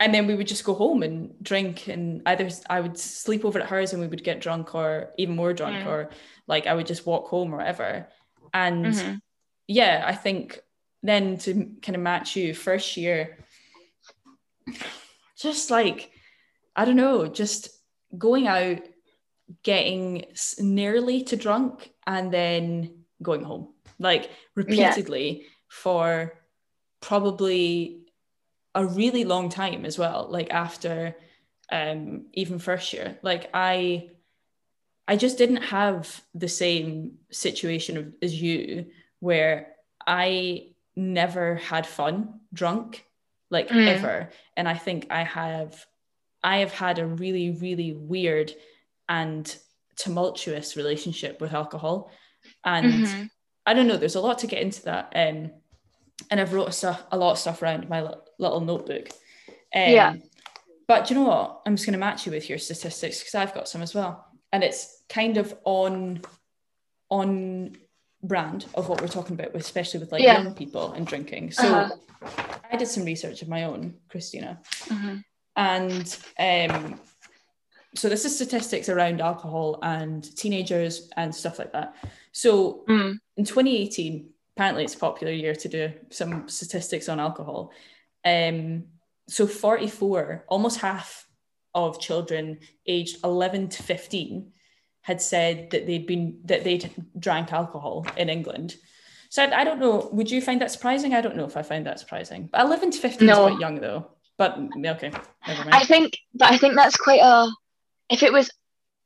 and 0.01 0.13
then 0.15 0.27
we 0.27 0.35
would 0.35 0.47
just 0.49 0.65
go 0.65 0.75
home 0.75 1.03
and 1.03 1.35
drink 1.43 1.89
and 1.89 2.21
either 2.27 2.49
i 2.69 2.81
would 2.81 2.99
sleep 2.99 3.45
over 3.45 3.61
at 3.61 3.69
hers 3.69 3.93
and 3.93 4.03
we 4.03 4.09
would 4.09 4.25
get 4.25 4.41
drunk 4.41 4.75
or 4.75 5.11
even 5.19 5.37
more 5.37 5.53
drunk 5.53 5.77
Mm. 5.85 5.87
or 5.87 6.11
like 6.47 6.67
i 6.67 6.75
would 6.75 6.87
just 6.87 7.07
walk 7.07 7.29
home 7.29 7.53
or 7.55 7.59
whatever 7.59 8.09
and 8.53 8.87
Mhm. 8.87 9.21
yeah, 9.67 10.05
I 10.07 10.15
think 10.15 10.61
then 11.03 11.39
to 11.39 11.53
kind 11.83 11.97
of 11.97 12.03
match 12.03 12.37
you 12.37 12.55
first 12.55 12.97
year, 12.97 13.39
just 15.41 15.71
like, 15.71 16.11
I 16.77 16.85
don't 16.85 16.97
know, 16.97 17.27
just 17.27 17.69
going 18.17 18.47
out, 18.47 18.81
getting 19.63 20.25
nearly 20.61 21.23
to 21.25 21.37
drunk 21.37 21.91
and 22.07 22.33
then 22.33 23.05
going 23.23 23.43
home, 23.45 23.75
like 23.99 24.31
repeatedly 24.55 25.47
for 25.69 26.39
probably 27.01 28.04
a 28.75 28.85
really 28.87 29.25
long 29.25 29.49
time 29.49 29.85
as 29.85 29.99
well, 29.99 30.27
like 30.31 30.51
after 30.51 31.17
um, 31.71 32.27
even 32.33 32.59
first 32.59 32.93
year. 32.93 33.19
Like 33.23 33.49
I, 33.55 34.11
I 35.09 35.17
just 35.17 35.39
didn't 35.39 35.63
have 35.63 36.23
the 36.35 36.49
same 36.49 37.19
situation 37.31 37.97
of- 37.97 38.13
as 38.23 38.41
you 38.41 38.87
where 39.21 39.75
I 40.07 40.73
never 40.97 41.57
had 41.57 41.87
fun 41.87 42.41
drunk, 42.53 43.05
like 43.51 43.69
Mm. 43.69 43.89
ever. 43.89 44.31
And 44.57 44.69
I 44.69 44.75
think 44.75 45.07
I 45.11 45.23
have, 45.25 45.87
I 46.43 46.59
have 46.59 46.73
had 46.73 46.99
a 46.99 47.07
really, 47.07 47.51
really 47.51 47.93
weird 47.93 48.53
and 49.09 49.57
tumultuous 49.97 50.77
relationship 50.77 51.41
with 51.41 51.53
alcohol. 51.55 52.11
And 52.65 53.05
Mhm. 53.05 53.31
I 53.67 53.73
don't 53.75 53.87
know, 53.87 53.97
there's 53.97 54.15
a 54.17 54.21
lot 54.21 54.39
to 54.41 54.47
get 54.47 54.61
into 54.63 54.83
that. 54.85 55.13
Um, 55.15 55.53
and 56.31 56.41
I've 56.41 56.53
wrote 56.53 56.69
a, 56.69 56.73
stuff, 56.73 57.03
a 57.11 57.17
lot 57.19 57.33
of 57.33 57.39
stuff 57.39 57.63
around 57.63 57.89
my 57.89 58.03
li- 58.03 58.15
little 58.39 58.61
notebook. 58.61 59.09
Um, 59.75 59.91
Yeah. 59.91 60.15
But 60.87 61.09
you 61.09 61.17
know 61.17 61.23
what? 61.23 61.63
I'm 61.65 61.77
just 61.77 61.87
going 61.87 61.95
to 61.95 61.99
match 61.99 62.27
you 62.27 62.33
with 62.33 62.49
your 62.51 62.59
statistics 62.59 63.19
because 63.21 63.35
I've 63.35 63.55
got 63.55 63.69
some 63.69 63.81
as 63.81 63.95
well. 63.95 64.27
And 64.53 64.63
it's 64.63 65.03
kind 65.09 65.37
of 65.39 65.55
on 65.65 66.21
on 67.11 67.77
brand 68.23 68.67
of 68.75 68.89
what 68.89 69.01
we're 69.01 69.09
talking 69.09 69.35
about, 69.39 69.55
especially 69.55 70.01
with 70.01 70.13
like 70.13 70.23
Yeah. 70.23 70.43
young 70.43 70.55
people 70.55 70.93
and 70.93 71.07
drinking. 71.07 71.53
So 71.53 71.67
Uh-huh. 71.69 72.61
I 72.73 72.77
did 72.77 72.89
some 72.89 73.05
research 73.05 73.43
of 73.43 73.49
my 73.49 73.65
own, 73.65 73.95
Christina, 74.09 74.61
Mhm. 74.87 75.25
and 75.57 76.19
um, 76.39 77.01
so 77.95 78.09
this 78.09 78.25
is 78.25 78.35
statistics 78.35 78.89
around 78.89 79.21
alcohol 79.21 79.79
and 79.83 80.25
teenagers 80.37 81.09
and 81.17 81.35
stuff 81.35 81.59
like 81.59 81.73
that. 81.73 81.95
So 82.33 82.85
Mm. 82.89 83.19
in 83.37 83.45
2018, 83.45 84.34
apparently 84.57 84.85
it's 84.85 84.95
a 84.95 84.99
popular 84.99 85.33
year 85.33 85.55
to 85.55 85.69
do 85.69 85.93
some 86.11 86.49
statistics 86.49 87.09
on 87.09 87.21
alcohol. 87.21 87.73
Um, 88.25 88.85
so 89.29 89.47
44, 89.47 90.45
almost 90.49 90.81
half 90.81 91.27
of 91.75 92.01
children 92.01 92.61
aged 92.87 93.19
11 93.25 93.69
to 93.71 93.83
15 93.83 94.53
had 95.03 95.21
said 95.21 95.71
that 95.71 95.87
they'd 95.87 96.07
been 96.07 96.41
that 96.45 96.65
they'd 96.65 96.91
drank 97.19 97.53
alcohol 97.53 98.07
in 98.17 98.29
England. 98.29 98.77
So 99.29 99.43
I, 99.43 99.61
I 99.61 99.65
don't 99.65 99.81
know. 99.81 100.09
Would 100.13 100.31
you 100.31 100.41
find 100.41 100.61
that 100.61 100.71
surprising? 100.71 101.15
I 101.15 101.21
don't 101.21 101.37
know 101.37 101.45
if 101.45 101.57
I 101.57 101.63
find 101.63 101.85
that 101.87 101.99
surprising. 101.99 102.49
But 102.51 102.63
11 102.63 102.93
to 102.93 102.99
15 102.99 103.29
is 103.29 103.37
quite 103.37 103.61
young 103.61 103.81
though. 103.81 104.11
But 104.37 104.53
okay, 104.59 104.67
never 104.77 105.61
mind. 105.63 105.75
I 105.75 105.85
think, 105.85 106.19
but 106.35 106.53
I 106.53 106.59
think 106.59 106.75
that's 106.75 106.97
quite 106.97 107.21
a. 107.21 107.49
If 108.11 108.23
it 108.23 108.33
was 108.33 108.51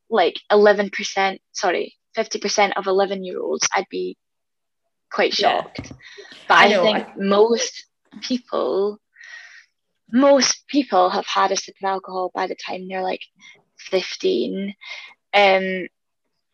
like 0.08 0.40
eleven 0.50 0.90
percent, 0.90 1.40
sorry, 1.52 1.96
fifty 2.14 2.38
percent 2.38 2.76
of 2.76 2.86
eleven-year-olds, 2.86 3.68
I'd 3.74 3.88
be 3.90 4.16
quite 5.10 5.32
Yeah. 5.38 5.52
shocked. 5.52 5.92
But 6.48 6.58
I 6.58 6.66
I, 6.66 6.68
know, 6.68 6.82
think 6.82 7.08
most 7.16 7.86
people, 8.22 8.98
most 10.12 10.66
people 10.68 11.10
have 11.10 11.26
had 11.26 11.52
a 11.52 11.56
sip 11.56 11.74
of 11.82 11.88
alcohol 11.88 12.30
by 12.34 12.46
the 12.46 12.54
time 12.56 12.88
they're 12.88 13.02
like 13.02 13.22
fifteen. 13.78 14.74
Um, 15.34 15.86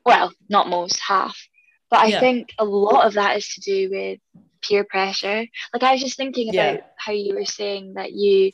well, 0.04 0.32
not 0.48 0.68
most, 0.68 1.00
half. 1.06 1.38
But 1.90 2.00
I 2.00 2.10
Yeah. 2.10 2.12
think 2.12 2.48
a 2.58 2.64
lot 2.64 3.06
of 3.06 3.14
that 3.14 3.36
is 3.36 3.48
to 3.54 3.60
do 3.60 3.90
with 3.90 4.18
peer 4.62 4.84
pressure. 4.84 5.46
Like 5.72 5.82
I 5.82 5.92
was 5.92 6.00
just 6.00 6.16
thinking 6.16 6.50
about 6.50 6.76
Yeah. 6.76 6.92
how 6.96 7.12
you 7.12 7.34
were 7.34 7.44
saying 7.44 7.94
that 7.96 8.12
you 8.12 8.52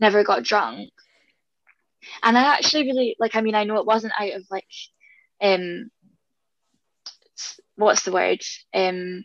never 0.00 0.24
got 0.24 0.44
drunk. 0.44 0.90
And 2.22 2.36
I 2.36 2.42
actually 2.54 2.84
really 2.84 3.16
like 3.18 3.34
I 3.36 3.40
mean 3.40 3.54
I 3.54 3.64
know 3.64 3.78
it 3.78 3.86
wasn't 3.86 4.12
out 4.18 4.32
of 4.32 4.44
like 4.50 4.66
um 5.40 5.90
what's 7.76 8.02
the 8.04 8.12
word? 8.12 8.40
Um 8.74 9.24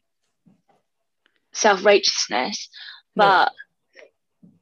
self-righteousness, 1.54 2.70
No. 3.16 3.24
but 3.24 3.52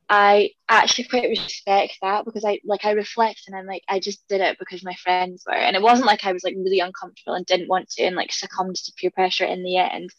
I 0.10 0.52
actually 0.70 1.06
quite 1.10 1.28
respect 1.30 1.98
that 2.02 2.24
because 2.24 2.46
I 2.46 2.60
like 2.64 2.86
I 2.86 2.92
reflect 2.92 3.44
and 3.48 3.56
I'm 3.56 3.66
like 3.66 3.84
I 3.90 4.00
just 4.00 4.26
did 4.30 4.40
it 4.40 4.58
because 4.58 4.84
my 4.84 4.94
friends 4.96 5.44
were 5.46 5.54
and 5.54 5.76
it 5.76 5.82
wasn't 5.82 6.08
like 6.08 6.26
I 6.26 6.32
was 6.32 6.44
like 6.46 6.56
really 6.56 6.80
uncomfortable 6.80 7.34
and 7.34 7.46
didn't 7.46 7.68
want 7.68 7.90
to 7.92 8.04
and 8.04 8.16
like 8.16 8.32
succumbed 8.32 8.78
to 8.78 8.94
peer 8.98 9.12
pressure 9.12 9.44
in 9.44 9.64
the 9.64 9.78
end 9.78 10.12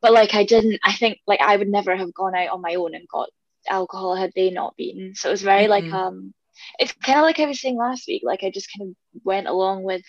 but 0.00 0.12
like 0.12 0.34
I 0.34 0.44
didn't 0.44 0.78
I 0.84 0.92
think 0.92 1.18
like 1.26 1.40
I 1.40 1.56
would 1.56 1.68
never 1.68 1.96
have 1.96 2.14
gone 2.14 2.36
out 2.36 2.50
on 2.50 2.60
my 2.62 2.76
own 2.76 2.94
and 2.94 3.08
got 3.08 3.30
alcohol 3.68 4.14
had 4.14 4.30
they 4.36 4.50
not 4.50 4.76
been 4.76 5.14
so 5.16 5.28
it 5.28 5.32
was 5.32 5.42
very 5.42 5.66
like 5.66 5.84
Mhm. 5.84 5.92
um 5.92 6.34
it's 6.78 6.92
kind 6.92 7.18
of 7.18 7.24
like 7.24 7.40
I 7.40 7.46
was 7.46 7.60
saying 7.60 7.76
last 7.76 8.06
week 8.06 8.22
like 8.24 8.44
I 8.44 8.50
just 8.50 8.68
kind 8.78 8.90
of 8.90 8.96
went 9.24 9.48
along 9.48 9.82
with 9.82 10.02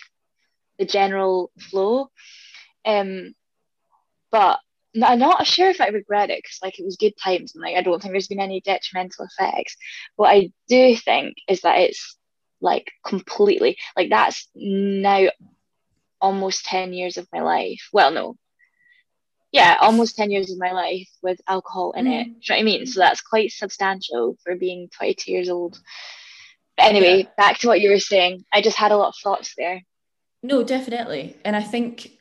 the 0.77 0.85
general 0.85 1.49
flow 1.59 2.11
um 2.85 3.33
but 4.31 4.59
I'm 5.01 5.19
not 5.19 5.47
sure 5.47 5.69
if 5.69 5.79
I 5.79 5.87
regret 5.87 6.29
it 6.29 6.39
because 6.39 6.59
like 6.61 6.77
it 6.79 6.85
was 6.85 6.97
good 6.97 7.13
times 7.17 7.55
and 7.55 7.61
like 7.61 7.75
I 7.75 7.81
don't 7.81 8.01
think 8.01 8.13
there's 8.13 8.27
been 8.27 8.39
any 8.39 8.61
detrimental 8.61 9.25
effects. 9.25 9.77
What 10.15 10.29
I 10.29 10.51
do 10.67 10.95
think 10.95 11.37
is 11.47 11.61
that 11.61 11.79
it's 11.79 12.17
like 12.59 12.91
completely 13.05 13.77
like 13.95 14.09
that's 14.09 14.47
now 14.53 15.29
almost 16.21 16.65
10 16.65 16.93
years 16.93 17.17
of 17.17 17.27
my 17.33 17.41
life. 17.41 17.89
Well, 17.91 18.11
no. 18.11 18.35
Yeah, 19.51 19.75
almost 19.81 20.15
10 20.15 20.31
years 20.31 20.51
of 20.51 20.59
my 20.59 20.71
life 20.71 21.09
with 21.21 21.41
alcohol 21.47 21.91
in 21.91 22.07
it. 22.07 22.23
Do 22.23 22.29
you 22.29 22.33
know 22.33 22.55
what 22.55 22.59
I 22.59 22.63
mean? 22.63 22.85
So 22.85 22.99
that's 23.01 23.21
quite 23.21 23.51
substantial 23.51 24.37
for 24.43 24.55
being 24.55 24.89
22 24.97 25.31
years 25.31 25.49
old. 25.49 25.77
But 26.77 26.85
anyway, 26.85 27.23
yeah. 27.23 27.29
back 27.35 27.59
to 27.59 27.67
what 27.67 27.81
you 27.81 27.89
were 27.89 27.99
saying. 27.99 28.45
I 28.53 28.61
just 28.61 28.77
had 28.77 28.91
a 28.91 28.97
lot 28.97 29.09
of 29.09 29.15
thoughts 29.21 29.53
there. 29.57 29.81
No, 30.41 30.63
definitely. 30.63 31.35
And 31.43 31.55
I 31.55 31.63
think 31.63 32.11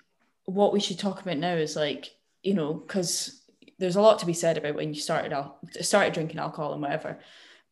what 0.50 0.72
we 0.72 0.80
should 0.80 0.98
talk 0.98 1.20
about 1.20 1.38
now 1.38 1.54
is 1.54 1.76
like, 1.76 2.10
you 2.42 2.54
know, 2.54 2.74
because 2.74 3.42
there's 3.78 3.96
a 3.96 4.00
lot 4.00 4.18
to 4.18 4.26
be 4.26 4.32
said 4.32 4.58
about 4.58 4.74
when 4.74 4.92
you 4.92 5.00
started 5.00 5.32
al- 5.32 5.58
started 5.80 6.12
drinking 6.12 6.38
alcohol 6.38 6.72
and 6.72 6.82
whatever. 6.82 7.18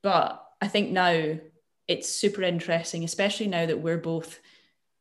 But 0.02 0.44
I 0.60 0.68
think 0.68 0.90
now 0.90 1.38
it's 1.86 2.08
super 2.08 2.42
interesting, 2.42 3.04
especially 3.04 3.48
now 3.48 3.66
that 3.66 3.80
we're 3.80 3.98
both 3.98 4.40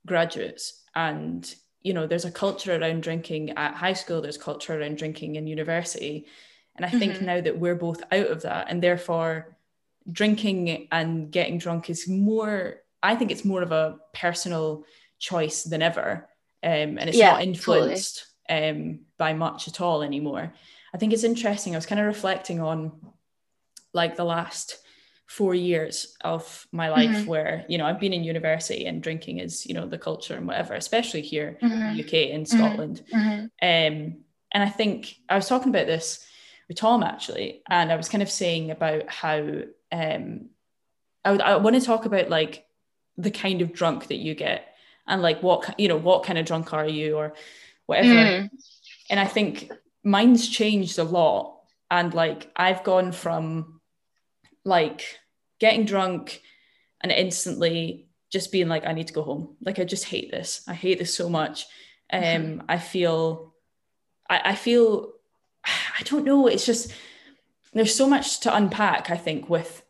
graduates 0.06 0.84
and 0.96 1.54
you 1.82 1.94
know 1.94 2.08
there's 2.08 2.26
a 2.26 2.32
culture 2.32 2.76
around 2.76 3.04
drinking 3.04 3.52
at 3.52 3.76
high 3.76 3.94
school 3.94 4.22
there's 4.22 4.38
culture 4.38 4.80
around 4.80 4.98
drinking 4.98 5.36
in 5.36 5.46
university 5.46 6.26
and 6.76 6.86
i 6.86 6.90
think 6.90 7.14
mm-hmm. 7.14 7.26
now 7.26 7.42
that 7.42 7.60
we're 7.60 7.76
both 7.76 8.02
out 8.12 8.28
of 8.28 8.42
that 8.42 8.68
and 8.70 8.82
therefore 8.82 9.58
drinking 10.12 10.88
and 10.92 11.30
getting 11.30 11.58
drunk 11.58 11.90
is 11.90 12.08
more 12.08 12.76
i 13.04 13.16
think 13.16 13.32
it's 13.32 13.46
more 13.46 13.62
of 13.62 13.72
a 13.72 13.98
personal 14.14 14.86
choice 15.20 15.64
than 15.64 15.82
ever 15.82 16.28
um, 16.64 16.98
and 16.98 17.10
it's 17.10 17.18
yeah, 17.18 17.32
not 17.32 17.44
influenced 17.44 18.26
totally. 18.50 18.70
um, 18.70 19.00
by 19.18 19.34
much 19.34 19.68
at 19.68 19.82
all 19.82 20.02
anymore 20.02 20.54
i 20.94 20.98
think 20.98 21.14
it's 21.14 21.24
interesting 21.24 21.74
i 21.74 21.78
was 21.78 21.86
kind 21.86 22.02
of 22.02 22.08
reflecting 22.08 22.60
on 22.62 22.92
like 23.94 24.16
the 24.16 24.26
last 24.26 24.80
four 25.28 25.54
years 25.54 26.16
of 26.24 26.68
my 26.72 26.90
life 26.90 27.10
mm-hmm. 27.10 27.26
where 27.26 27.66
you 27.68 27.78
know 27.78 27.86
I've 27.86 28.00
been 28.00 28.14
in 28.14 28.24
university 28.24 28.86
and 28.86 29.04
drinking 29.04 29.40
is 29.40 29.66
you 29.66 29.74
know 29.74 29.86
the 29.86 29.98
culture 29.98 30.36
and 30.36 30.48
whatever 30.48 30.74
especially 30.74 31.22
here 31.22 31.58
mm-hmm. 31.62 31.74
in 31.74 31.98
the 31.98 32.04
UK 32.04 32.14
in 32.14 32.44
mm-hmm. 32.44 32.58
Scotland 32.58 33.04
mm-hmm. 33.14 33.40
um, 33.40 34.18
and 34.54 34.64
I 34.64 34.70
think 34.70 35.16
I 35.28 35.36
was 35.36 35.50
talking 35.50 35.70
about 35.70 35.86
this 35.86 36.26
with 36.70 36.78
Tom 36.78 37.04
actually 37.04 37.62
and 37.70 37.92
I 37.92 37.98
was 37.98 38.08
kind 38.08 38.24
of 38.24 38.32
saying 38.32 38.72
about 38.72 39.10
how 39.10 39.40
um, 39.92 40.50
I, 41.26 41.32
would, 41.32 41.42
I 41.42 41.58
want 41.58 41.76
to 41.76 41.86
talk 41.86 42.06
about 42.06 42.30
like 42.30 42.66
the 43.18 43.32
kind 43.32 43.62
of 43.62 43.74
drunk 43.74 44.08
that 44.08 44.16
you 44.16 44.34
get 44.34 44.76
and 45.08 45.22
like 45.22 45.42
what 45.42 45.80
you 45.80 45.88
know 45.88 45.98
what 45.98 46.24
kind 46.24 46.38
of 46.38 46.46
drunk 46.46 46.74
are 46.74 46.88
you 46.88 47.18
or 47.18 47.34
whatever 47.86 48.10
mm. 48.10 48.50
and 49.10 49.20
I 49.20 49.26
think 49.26 49.72
mine's 50.04 50.48
changed 50.48 51.00
a 51.00 51.04
lot 51.04 51.60
and 51.90 52.14
like 52.14 52.52
I've 52.56 52.84
gone 52.84 53.12
from 53.12 53.82
like 54.66 55.20
getting 55.60 55.86
drunk 55.86 56.42
and 57.02 57.12
instantly 57.12 58.08
just 58.30 58.52
being 58.52 58.68
like, 58.68 58.86
I 58.86 58.94
need 58.94 59.08
to 59.08 59.14
go 59.14 59.24
home. 59.24 59.56
Like, 59.62 59.80
I 59.80 59.84
just 59.84 60.06
hate 60.06 60.32
this. 60.32 60.62
I 60.68 60.74
hate 60.74 61.00
this 61.00 61.14
so 61.14 61.30
much. 61.30 61.66
Um, 62.12 62.22
mm-hmm. 62.22 62.62
I 62.70 62.78
feel, 62.78 63.54
I, 64.30 64.42
I 64.46 64.56
feel, 64.56 65.14
I 65.66 66.04
don't 66.04 66.26
know. 66.26 66.48
It's 66.48 66.66
just, 66.66 66.94
there's 67.74 67.96
so 67.96 68.08
much 68.08 68.42
to 68.42 68.56
unpack, 68.56 69.10
I 69.10 69.18
think, 69.18 69.50
with 69.50 69.84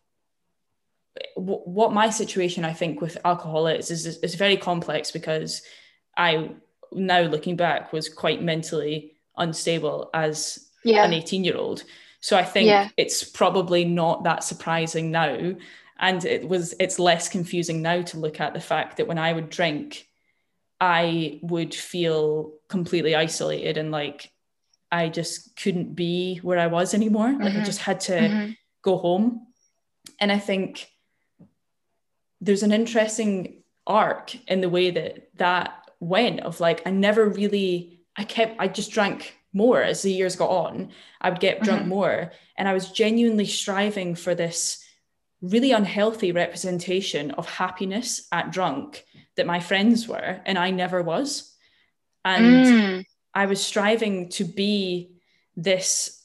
w- 1.35 1.61
what 1.65 1.93
my 1.93 2.09
situation, 2.09 2.65
I 2.65 2.73
think, 2.73 3.01
with 3.01 3.17
alcohol 3.25 3.67
is, 3.67 3.91
is, 3.91 4.05
is 4.05 4.35
very 4.35 4.57
complex 4.57 5.11
because 5.11 5.61
I, 6.15 6.51
now 6.91 7.21
looking 7.21 7.55
back, 7.55 7.93
was 7.93 8.09
quite 8.09 8.41
mentally 8.41 9.13
unstable 9.37 10.09
as 10.13 10.67
yeah. 10.83 11.03
an 11.05 11.13
18 11.13 11.43
year 11.43 11.57
old. 11.57 11.83
So 12.19 12.37
I 12.37 12.43
think 12.43 12.67
yeah. 12.67 12.89
it's 12.97 13.23
probably 13.23 13.85
not 13.85 14.23
that 14.23 14.43
surprising 14.43 15.11
now. 15.11 15.55
And 15.99 16.25
it 16.25 16.47
was 16.47 16.75
it's 16.79 16.99
less 16.99 17.29
confusing 17.29 17.81
now 17.81 18.01
to 18.03 18.19
look 18.19 18.39
at 18.39 18.53
the 18.53 18.59
fact 18.59 18.97
that 18.97 19.07
when 19.07 19.17
I 19.17 19.33
would 19.33 19.49
drink, 19.49 20.07
I 20.79 21.39
would 21.41 21.73
feel 21.73 22.53
completely 22.69 23.15
isolated 23.15 23.77
and 23.77 23.91
like 23.91 24.31
I 24.91 25.09
just 25.09 25.55
couldn't 25.55 25.95
be 25.95 26.37
where 26.37 26.59
I 26.59 26.67
was 26.67 26.93
anymore. 26.93 27.27
Mm-hmm. 27.27 27.41
Like 27.41 27.53
I 27.53 27.55
mm-hmm. 27.57 27.65
just 27.65 27.79
had 27.79 27.99
to 28.01 28.13
mm-hmm. 28.13 28.51
go 28.83 28.97
home. 28.97 29.47
And 30.19 30.31
I 30.31 30.39
think 30.39 30.87
there's 32.41 32.63
an 32.63 32.71
interesting 32.71 33.63
arc 33.85 34.35
in 34.47 34.61
the 34.61 34.69
way 34.69 34.91
that 34.91 35.29
that 35.35 35.73
went 35.99 36.41
of 36.41 36.59
like 36.59 36.85
I 36.85 36.91
never 36.91 37.27
really 37.27 37.99
I 38.15 38.23
kept 38.23 38.59
I 38.59 38.67
just 38.67 38.91
drank 38.91 39.37
more 39.53 39.81
as 39.81 40.01
the 40.01 40.11
years 40.11 40.35
got 40.35 40.49
on. 40.49 40.91
I 41.19 41.29
would 41.29 41.39
get 41.39 41.63
drunk 41.63 41.81
mm-hmm. 41.81 41.89
more. 41.89 42.31
And 42.57 42.67
I 42.67 42.73
was 42.73 42.91
genuinely 42.91 43.45
striving 43.45 44.15
for 44.15 44.35
this 44.35 44.83
really 45.41 45.71
unhealthy 45.71 46.31
representation 46.31 47.31
of 47.31 47.49
happiness 47.49 48.27
at 48.31 48.51
drunk 48.51 49.03
that 49.35 49.45
my 49.45 49.59
friends 49.59 50.07
were, 50.07 50.41
and 50.45 50.57
I 50.57 50.71
never 50.71 51.01
was. 51.03 51.53
And 52.25 52.65
mm. 52.65 53.05
I 53.33 53.45
was 53.45 53.63
striving 53.63 54.29
to 54.29 54.43
be 54.43 55.11
this 55.55 56.23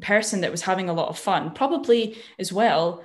person 0.00 0.40
that 0.40 0.50
was 0.50 0.62
having 0.62 0.88
a 0.88 0.92
lot 0.92 1.08
of 1.08 1.18
fun, 1.18 1.52
probably 1.52 2.18
as 2.38 2.52
well 2.52 3.04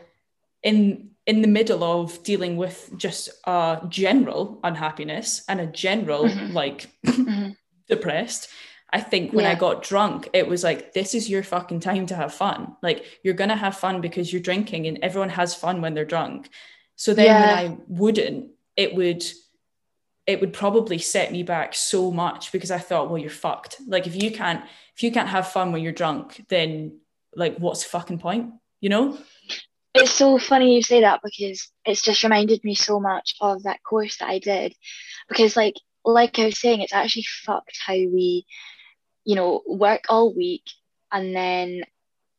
in 0.63 1.11
in 1.25 1.41
the 1.41 1.47
middle 1.47 1.83
of 1.83 2.21
dealing 2.23 2.57
with 2.57 2.91
just 2.97 3.29
a 3.45 3.81
general 3.87 4.59
unhappiness 4.63 5.43
and 5.47 5.61
a 5.61 5.67
general 5.67 6.25
mm-hmm. 6.25 6.53
like 6.53 6.87
mm-hmm. 7.05 7.51
depressed 7.87 8.49
I 8.93 9.01
think 9.01 9.33
when 9.33 9.45
yeah. 9.45 9.51
I 9.51 9.55
got 9.55 9.81
drunk, 9.81 10.29
it 10.33 10.47
was 10.47 10.63
like, 10.63 10.93
this 10.93 11.15
is 11.15 11.27
your 11.27 11.41
fucking 11.41 11.79
time 11.79 12.05
to 12.05 12.15
have 12.15 12.31
fun. 12.31 12.77
Like, 12.83 13.03
you're 13.23 13.33
going 13.33 13.49
to 13.49 13.55
have 13.55 13.75
fun 13.75 14.01
because 14.01 14.31
you're 14.31 14.39
drinking 14.39 14.85
and 14.85 14.99
everyone 15.01 15.29
has 15.29 15.55
fun 15.55 15.81
when 15.81 15.95
they're 15.95 16.05
drunk. 16.05 16.47
So 16.95 17.15
then 17.15 17.25
yeah. 17.25 17.41
when 17.41 17.71
I 17.71 17.77
wouldn't, 17.87 18.51
it 18.77 18.93
would, 18.93 19.23
it 20.27 20.39
would 20.41 20.53
probably 20.53 20.99
set 20.99 21.31
me 21.31 21.41
back 21.41 21.73
so 21.73 22.11
much 22.11 22.51
because 22.51 22.69
I 22.69 22.77
thought, 22.77 23.09
well, 23.09 23.17
you're 23.17 23.31
fucked. 23.31 23.77
Like, 23.87 24.05
if 24.05 24.21
you 24.21 24.29
can't, 24.29 24.63
if 24.95 25.01
you 25.01 25.11
can't 25.11 25.29
have 25.29 25.47
fun 25.47 25.71
when 25.71 25.81
you're 25.81 25.91
drunk, 25.91 26.45
then 26.49 26.99
like, 27.35 27.57
what's 27.57 27.81
the 27.81 27.89
fucking 27.89 28.19
point? 28.19 28.51
You 28.79 28.89
know? 28.89 29.17
It's 29.93 30.11
so 30.11 30.37
funny 30.37 30.75
you 30.75 30.81
say 30.81 31.01
that 31.01 31.21
because 31.23 31.71
it's 31.85 32.01
just 32.01 32.23
reminded 32.23 32.63
me 32.63 32.75
so 32.75 32.99
much 32.99 33.35
of 33.41 33.63
that 33.63 33.83
course 33.83 34.17
that 34.17 34.29
I 34.29 34.39
did. 34.39 34.75
Because, 35.29 35.55
like, 35.55 35.75
like 36.03 36.39
I 36.39 36.45
was 36.45 36.59
saying, 36.59 36.81
it's 36.81 36.93
actually 36.93 37.25
fucked 37.45 37.77
how 37.85 37.93
we 37.93 38.45
you 39.25 39.35
know, 39.35 39.61
work 39.65 40.03
all 40.09 40.33
week 40.33 40.63
and 41.11 41.35
then, 41.35 41.83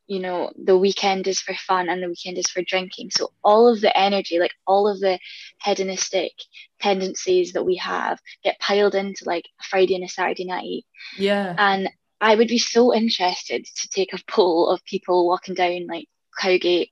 you 0.06 0.20
know, 0.20 0.52
the 0.62 0.76
weekend 0.76 1.26
is 1.26 1.40
for 1.40 1.54
fun 1.54 1.88
and 1.88 2.02
the 2.02 2.08
weekend 2.08 2.36
is 2.36 2.50
for 2.50 2.62
drinking. 2.62 3.10
So 3.10 3.32
all 3.42 3.72
of 3.72 3.80
the 3.80 3.96
energy, 3.96 4.38
like 4.38 4.52
all 4.66 4.88
of 4.88 5.00
the 5.00 5.18
hedonistic 5.62 6.32
tendencies 6.80 7.52
that 7.52 7.64
we 7.64 7.76
have 7.76 8.20
get 8.42 8.58
piled 8.60 8.94
into 8.94 9.24
like 9.24 9.46
a 9.60 9.64
Friday 9.64 9.94
and 9.94 10.04
a 10.04 10.08
Saturday 10.08 10.44
night. 10.44 10.84
Yeah. 11.16 11.54
And 11.56 11.88
I 12.20 12.34
would 12.34 12.48
be 12.48 12.58
so 12.58 12.94
interested 12.94 13.64
to 13.64 13.88
take 13.88 14.12
a 14.12 14.22
poll 14.28 14.68
of 14.68 14.84
people 14.84 15.26
walking 15.26 15.54
down 15.54 15.86
like 15.86 16.06
Cowgate, 16.38 16.90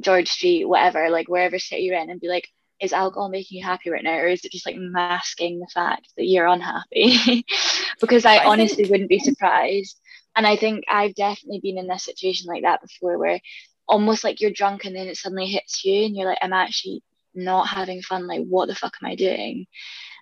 George 0.00 0.28
Street, 0.28 0.64
whatever, 0.64 1.10
like 1.10 1.28
wherever 1.28 1.58
city 1.58 1.82
you're 1.82 1.98
in, 1.98 2.10
and 2.10 2.20
be 2.20 2.28
like, 2.28 2.48
is 2.80 2.92
alcohol 2.92 3.28
making 3.28 3.58
you 3.58 3.64
happy 3.64 3.90
right 3.90 4.02
now 4.04 4.16
or 4.16 4.26
is 4.26 4.44
it 4.44 4.52
just 4.52 4.66
like 4.66 4.76
masking 4.76 5.60
the 5.60 5.66
fact 5.66 6.08
that 6.16 6.26
you're 6.26 6.46
unhappy? 6.46 7.44
Because 8.00 8.24
i, 8.24 8.36
I 8.36 8.46
honestly 8.46 8.84
think... 8.84 8.90
wouldn't 8.90 9.08
be 9.08 9.20
surprised. 9.20 9.98
And 10.36 10.46
i 10.46 10.56
think 10.56 10.84
i've 10.88 11.14
definitely 11.14 11.60
been 11.60 11.78
in 11.78 11.86
this 11.86 12.04
situation 12.04 12.48
like 12.48 12.62
that 12.62 12.82
before 12.82 13.18
where 13.18 13.40
almost 13.86 14.24
like 14.24 14.40
you're 14.40 14.50
drunk 14.50 14.84
and 14.84 14.96
then 14.96 15.06
it 15.06 15.16
suddenly 15.16 15.46
hits 15.46 15.84
you 15.84 16.06
and 16.06 16.16
you're 16.16 16.26
like 16.26 16.38
i'm 16.42 16.52
actually 16.52 17.02
not 17.34 17.68
having 17.68 18.02
fun 18.02 18.26
like 18.26 18.44
what 18.46 18.66
the 18.66 18.74
fuck 18.74 18.94
am 19.02 19.08
i 19.08 19.14
doing? 19.14 19.66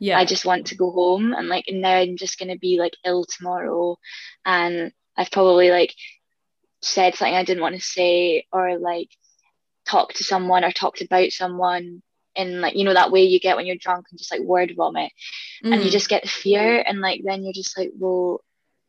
Yeah. 0.00 0.18
I 0.18 0.24
just 0.24 0.44
want 0.44 0.66
to 0.66 0.76
go 0.76 0.90
home 0.90 1.32
and 1.32 1.48
like 1.48 1.66
now 1.70 1.96
i'm 1.96 2.16
just 2.16 2.38
going 2.38 2.50
to 2.50 2.58
be 2.58 2.78
like 2.78 2.94
ill 3.04 3.24
tomorrow. 3.24 3.98
And 4.44 4.92
i've 5.16 5.30
probably 5.30 5.70
like 5.70 5.94
said 6.82 7.14
something 7.14 7.34
i 7.34 7.44
didn't 7.44 7.62
want 7.62 7.76
to 7.76 7.80
say 7.80 8.46
or 8.52 8.78
like 8.78 9.08
talked 9.86 10.16
to 10.16 10.24
someone 10.24 10.64
or 10.64 10.72
talked 10.72 11.02
about 11.02 11.30
someone 11.30 12.02
in 12.34 12.60
like 12.60 12.74
you 12.76 12.84
know 12.84 12.94
that 12.94 13.10
way 13.10 13.24
you 13.24 13.40
get 13.40 13.56
when 13.56 13.66
you're 13.66 13.76
drunk 13.76 14.06
and 14.10 14.18
just 14.18 14.30
like 14.30 14.40
word 14.40 14.72
vomit 14.76 15.12
mm. 15.64 15.72
and 15.72 15.82
you 15.82 15.88
mm. 15.88 15.92
just 15.92 16.08
get 16.08 16.22
the 16.22 16.28
fear 16.28 16.82
and 16.86 17.00
like 17.00 17.20
then 17.24 17.44
you're 17.44 17.52
just 17.52 17.76
like 17.76 17.90
well 17.98 18.40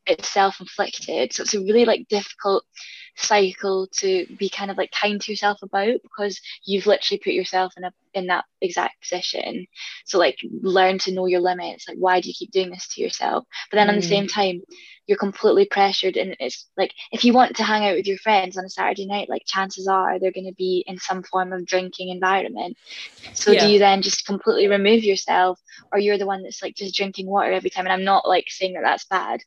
it's 0.05 0.29
self-inflicted 0.29 1.33
so 1.33 1.43
it's 1.43 1.53
a 1.53 1.59
really 1.59 1.85
like 1.85 2.07
difficult 2.07 2.63
cycle 3.15 3.87
to 3.87 4.25
be 4.37 4.49
kind 4.49 4.71
of 4.71 4.77
like 4.77 4.91
kind 4.91 5.21
to 5.21 5.31
yourself 5.31 5.61
about 5.61 6.01
because 6.01 6.41
you've 6.65 6.87
literally 6.87 7.19
put 7.23 7.33
yourself 7.33 7.73
in 7.77 7.83
a 7.83 7.93
in 8.13 8.27
that 8.27 8.45
exact 8.61 9.01
position 9.01 9.67
so 10.05 10.17
like 10.17 10.37
learn 10.61 10.97
to 10.97 11.11
know 11.11 11.25
your 11.25 11.39
limits 11.39 11.87
like 11.87 11.97
why 11.97 12.21
do 12.21 12.27
you 12.27 12.33
keep 12.33 12.51
doing 12.51 12.69
this 12.69 12.87
to 12.87 13.01
yourself 13.01 13.45
but 13.69 13.77
then 13.77 13.87
mm. 13.87 13.91
at 13.91 14.01
the 14.01 14.07
same 14.07 14.27
time 14.27 14.61
you're 15.05 15.17
completely 15.17 15.65
pressured 15.65 16.15
and 16.15 16.35
it's 16.39 16.67
like 16.77 16.93
if 17.11 17.25
you 17.25 17.33
want 17.33 17.55
to 17.55 17.63
hang 17.63 17.85
out 17.85 17.95
with 17.95 18.07
your 18.07 18.17
friends 18.17 18.57
on 18.57 18.65
a 18.65 18.69
saturday 18.69 19.05
night 19.05 19.29
like 19.29 19.43
chances 19.45 19.87
are 19.87 20.17
they're 20.19 20.31
going 20.31 20.47
to 20.47 20.53
be 20.53 20.83
in 20.87 20.97
some 20.97 21.23
form 21.23 21.51
of 21.51 21.65
drinking 21.65 22.09
environment 22.09 22.77
so 23.33 23.51
yeah. 23.51 23.59
do 23.59 23.71
you 23.71 23.79
then 23.79 24.01
just 24.01 24.25
completely 24.25 24.67
remove 24.67 25.03
yourself 25.03 25.59
or 25.91 25.99
you're 25.99 26.17
the 26.17 26.25
one 26.25 26.43
that's 26.43 26.61
like 26.61 26.75
just 26.75 26.95
drinking 26.95 27.27
water 27.27 27.51
every 27.51 27.69
time 27.69 27.85
and 27.85 27.93
i'm 27.93 28.05
not 28.05 28.27
like 28.27 28.45
saying 28.49 28.73
that 28.73 28.83
that's 28.83 29.05
bad 29.05 29.41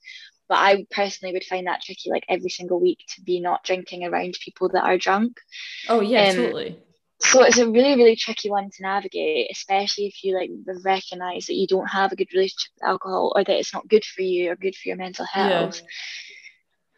but 0.48 0.56
i 0.56 0.86
personally 0.90 1.32
would 1.32 1.44
find 1.44 1.66
that 1.66 1.82
tricky 1.82 2.10
like 2.10 2.24
every 2.28 2.50
single 2.50 2.80
week 2.80 2.98
to 3.14 3.22
be 3.22 3.40
not 3.40 3.62
drinking 3.64 4.04
around 4.04 4.36
people 4.44 4.68
that 4.68 4.84
are 4.84 4.98
drunk. 4.98 5.40
Oh 5.88 6.00
yeah 6.00 6.30
um, 6.30 6.36
totally. 6.36 6.78
so 7.20 7.42
it's 7.42 7.58
a 7.58 7.70
really 7.70 7.96
really 7.96 8.16
tricky 8.16 8.50
one 8.50 8.70
to 8.70 8.82
navigate 8.82 9.48
especially 9.50 10.06
if 10.06 10.22
you 10.22 10.34
like 10.34 10.50
recognize 10.84 11.46
that 11.46 11.54
you 11.54 11.66
don't 11.66 11.88
have 11.88 12.12
a 12.12 12.16
good 12.16 12.32
relationship 12.32 12.70
with 12.76 12.88
alcohol 12.88 13.32
or 13.34 13.44
that 13.44 13.58
it's 13.58 13.74
not 13.74 13.88
good 13.88 14.04
for 14.04 14.22
you 14.22 14.50
or 14.50 14.56
good 14.56 14.74
for 14.74 14.88
your 14.88 14.96
mental 14.96 15.26
health. 15.26 15.82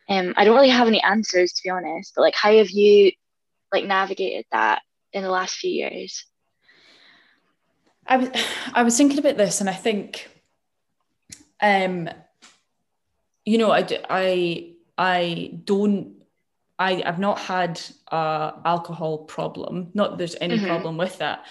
Yeah. 0.08 0.18
um 0.18 0.34
i 0.36 0.44
don't 0.44 0.56
really 0.56 0.68
have 0.68 0.88
any 0.88 1.02
answers 1.02 1.52
to 1.52 1.62
be 1.62 1.70
honest 1.70 2.12
but 2.14 2.22
like 2.22 2.34
how 2.34 2.52
have 2.52 2.70
you 2.70 3.12
like 3.72 3.84
navigated 3.84 4.46
that 4.50 4.82
in 5.12 5.22
the 5.22 5.30
last 5.30 5.56
few 5.56 5.70
years? 5.70 6.24
I 8.06 8.16
was 8.16 8.30
I 8.74 8.82
was 8.82 8.96
thinking 8.96 9.18
about 9.18 9.36
this, 9.36 9.60
and 9.60 9.68
I 9.68 9.74
think, 9.74 10.28
um, 11.60 12.08
you 13.48 13.56
know, 13.56 13.72
I 13.72 13.86
I 14.10 14.72
I 14.98 15.60
don't. 15.64 16.14
I, 16.78 17.02
I've 17.04 17.18
not 17.18 17.40
had 17.40 17.80
a 18.12 18.52
alcohol 18.64 19.18
problem. 19.24 19.90
Not 19.94 20.18
there's 20.18 20.36
any 20.40 20.58
mm-hmm. 20.58 20.66
problem 20.66 20.96
with 20.96 21.18
that, 21.18 21.46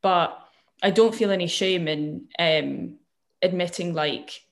but 0.00 0.38
I 0.82 0.90
don't 0.90 1.14
feel 1.14 1.30
any 1.30 1.46
shame 1.46 1.86
in 1.86 2.26
um, 2.38 2.96
admitting 3.42 3.92
like 3.92 4.42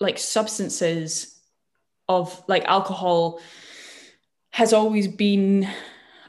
like 0.00 0.18
substances 0.18 1.38
of 2.08 2.42
like 2.48 2.64
alcohol 2.64 3.40
has 4.50 4.72
always 4.72 5.08
been 5.08 5.68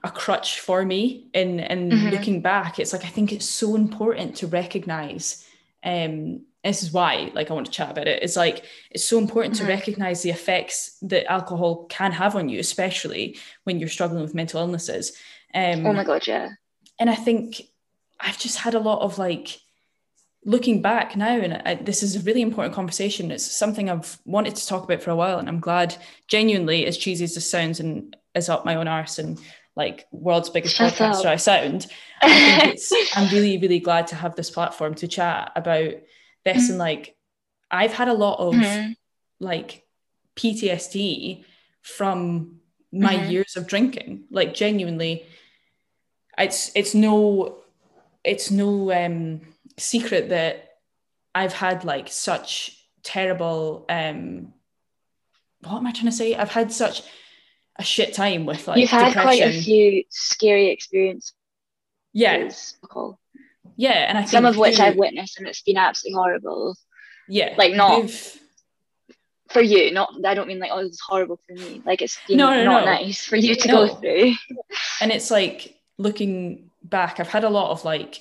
a 0.03 0.11
crutch 0.11 0.59
for 0.59 0.83
me 0.83 1.29
in 1.33 1.59
in 1.61 1.89
mm-hmm. 1.89 2.09
looking 2.09 2.41
back 2.41 2.79
it's 2.79 2.93
like 2.93 3.05
i 3.05 3.09
think 3.09 3.31
it's 3.31 3.45
so 3.45 3.75
important 3.75 4.35
to 4.37 4.47
recognize 4.47 5.45
um 5.83 6.41
this 6.64 6.84
is 6.84 6.91
why 6.91 7.32
like 7.34 7.49
i 7.49 7.53
want 7.53 7.66
to 7.66 7.72
chat 7.72 7.91
about 7.91 8.07
it 8.07 8.22
it's 8.22 8.36
like 8.36 8.64
it's 8.91 9.05
so 9.05 9.18
important 9.18 9.55
mm-hmm. 9.55 9.66
to 9.66 9.72
recognize 9.72 10.22
the 10.22 10.30
effects 10.30 10.97
that 11.01 11.30
alcohol 11.32 11.86
can 11.86 12.12
have 12.12 12.36
on 12.36 12.49
you 12.49 12.60
especially 12.60 13.38
when 13.64 13.80
you're 13.80 13.89
struggling 13.89 14.22
with 14.22 14.36
mental 14.36 14.60
illnesses 14.60 15.14
um 15.53 15.86
oh 15.86 15.93
my 15.93 16.03
god 16.03 16.26
yeah 16.28 16.49
and 16.99 17.10
i 17.10 17.16
think 17.16 17.62
i've 18.20 18.38
just 18.38 18.57
had 18.57 18.74
a 18.74 18.80
lot 18.80 19.01
of 19.01 19.18
like 19.18 19.60
looking 20.45 20.82
back 20.82 21.18
now 21.18 21.38
and 21.38 21.62
I, 21.66 21.76
this 21.76 22.01
is 22.01 22.16
a 22.16 22.22
really 22.22 22.41
important 22.41 22.74
conversation 22.74 23.32
it's 23.32 23.49
something 23.57 23.89
i've 23.89 24.20
wanted 24.26 24.55
to 24.55 24.68
talk 24.68 24.84
about 24.84 25.01
for 25.01 25.12
a 25.12 25.16
while 25.16 25.38
and 25.38 25.49
i'm 25.49 25.60
glad 25.60 25.95
genuinely 26.28 26.86
as 26.86 26.97
cheesy 26.97 27.26
as 27.26 27.36
this 27.36 27.49
sounds 27.49 27.80
and 27.80 28.16
as 28.36 28.47
up 28.47 28.66
my 28.66 28.76
own 28.76 28.88
arse 28.88 29.20
and 29.20 29.39
like 29.76 30.05
world's 30.12 30.49
biggest 30.49 30.76
Shut 30.76 30.93
podcaster 30.93 31.22
up. 31.22 31.26
I 31.28 31.36
sound. 31.38 31.88
I 32.22 32.60
think 32.60 32.74
it's 32.74 32.91
I'm 33.16 33.32
really, 33.34 33.57
really 33.57 33.80
glad 33.80 34.07
to 34.07 34.16
have 34.16 34.36
this 34.36 34.51
platform 34.51 34.93
to 34.95 35.07
chat 35.07 35.53
about 35.55 35.93
this 36.45 36.63
mm-hmm. 36.63 36.71
and 36.71 36.79
like 36.79 37.15
I've 37.71 37.93
had 37.93 38.07
a 38.07 38.13
lot 38.13 38.39
of 38.39 38.53
mm-hmm. 38.55 38.91
like 39.39 39.83
PTSD 40.35 41.43
from 41.81 42.59
my 42.91 43.15
mm-hmm. 43.15 43.31
years 43.31 43.55
of 43.55 43.67
drinking. 43.67 44.25
Like 44.31 44.53
genuinely, 44.53 45.25
it's 46.37 46.71
it's 46.75 46.95
no 46.95 47.57
it's 48.23 48.51
no 48.51 48.91
um 48.91 49.41
secret 49.77 50.29
that 50.29 50.77
I've 51.33 51.53
had 51.53 51.85
like 51.85 52.09
such 52.09 52.75
terrible 53.03 53.85
um 53.89 54.53
what 55.61 55.77
am 55.77 55.87
I 55.87 55.91
trying 55.91 56.05
to 56.05 56.11
say? 56.11 56.35
I've 56.35 56.51
had 56.51 56.71
such 56.71 57.03
a 57.75 57.83
shit 57.83 58.13
time 58.13 58.45
with 58.45 58.67
like 58.67 58.77
you've 58.77 58.89
had 58.89 59.13
depression. 59.13 59.23
quite 59.23 59.41
a 59.41 59.61
few 59.61 60.03
scary 60.09 60.67
experiences 60.67 61.33
yeah 62.13 62.49
yeah 63.80 64.05
and 64.09 64.17
i 64.17 64.25
some 64.25 64.45
of 64.45 64.57
which 64.57 64.77
i've 64.80 64.97
witnessed 64.97 65.39
and 65.39 65.47
it's 65.47 65.61
been 65.61 65.77
absolutely 65.77 66.15
horrible 66.15 66.75
yeah 67.30 67.55
like 67.57 67.73
not 67.73 68.11
for 69.47 69.61
you 69.61 69.91
not 69.91 70.13
i 70.25 70.34
don't 70.34 70.49
mean 70.49 70.59
like 70.59 70.69
oh 70.73 70.80
it's 70.80 70.99
horrible 70.99 71.39
for 71.47 71.53
me 71.53 71.82
like 71.86 72.01
it's 72.01 72.19
been 72.27 72.38
no, 72.38 72.49
no, 72.49 72.65
not 72.65 72.86
no. 72.86 72.91
nice 72.91 73.25
for 73.25 73.38
you 73.38 73.55
to 73.55 73.67
no. 73.69 73.88
go 73.88 73.95
through 73.95 74.34
and 74.99 75.13
it's 75.13 75.32
like 75.32 75.80
looking 75.97 76.69
back 76.84 77.21
i've 77.21 77.30
had 77.30 77.45
a 77.45 77.49
lot 77.49 77.71
of 77.71 77.86
like 77.86 78.19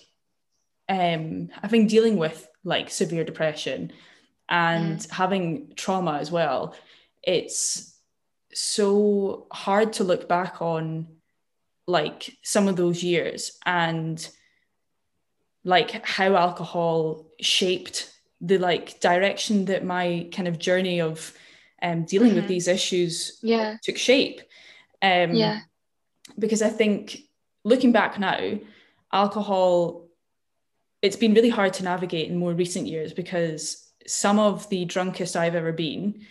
um 0.88 1.50
i've 1.60 1.72
been 1.72 1.88
dealing 1.88 2.16
with 2.16 2.48
like 2.62 2.88
severe 2.88 3.24
depression 3.24 3.92
and 4.48 5.00
mm. 5.00 5.10
having 5.10 5.72
trauma 5.74 6.18
as 6.18 6.30
well 6.30 6.72
it's 7.24 7.98
so 8.54 9.48
hard 9.52 9.92
to 9.92 10.04
look 10.04 10.28
back 10.28 10.62
on 10.62 11.08
like 11.88 12.36
some 12.44 12.68
of 12.68 12.76
those 12.76 13.02
years 13.02 13.58
and 13.66 14.30
like 15.64 16.04
how 16.04 16.36
alcohol 16.36 17.26
shaped 17.40 18.12
the 18.40 18.58
like 18.58 19.00
direction 19.00 19.64
that 19.66 19.84
my 19.84 20.28
kind 20.32 20.48
of 20.48 20.58
journey 20.58 21.00
of 21.00 21.32
um, 21.82 22.04
dealing 22.04 22.30
mm-hmm. 22.30 22.36
with 22.36 22.48
these 22.48 22.68
issues 22.68 23.38
yeah. 23.42 23.76
took 23.82 23.96
shape. 23.96 24.40
Um, 25.02 25.34
yeah. 25.34 25.60
Because 26.38 26.62
I 26.62 26.68
think 26.68 27.20
looking 27.64 27.92
back 27.92 28.18
now, 28.18 28.58
alcohol, 29.12 30.06
it's 31.02 31.16
been 31.16 31.34
really 31.34 31.48
hard 31.48 31.72
to 31.74 31.84
navigate 31.84 32.28
in 32.28 32.38
more 32.38 32.52
recent 32.52 32.86
years 32.86 33.12
because 33.12 33.88
some 34.06 34.38
of 34.38 34.68
the 34.70 34.84
drunkest 34.84 35.36
I've 35.36 35.54
ever 35.54 35.72
been 35.72 36.26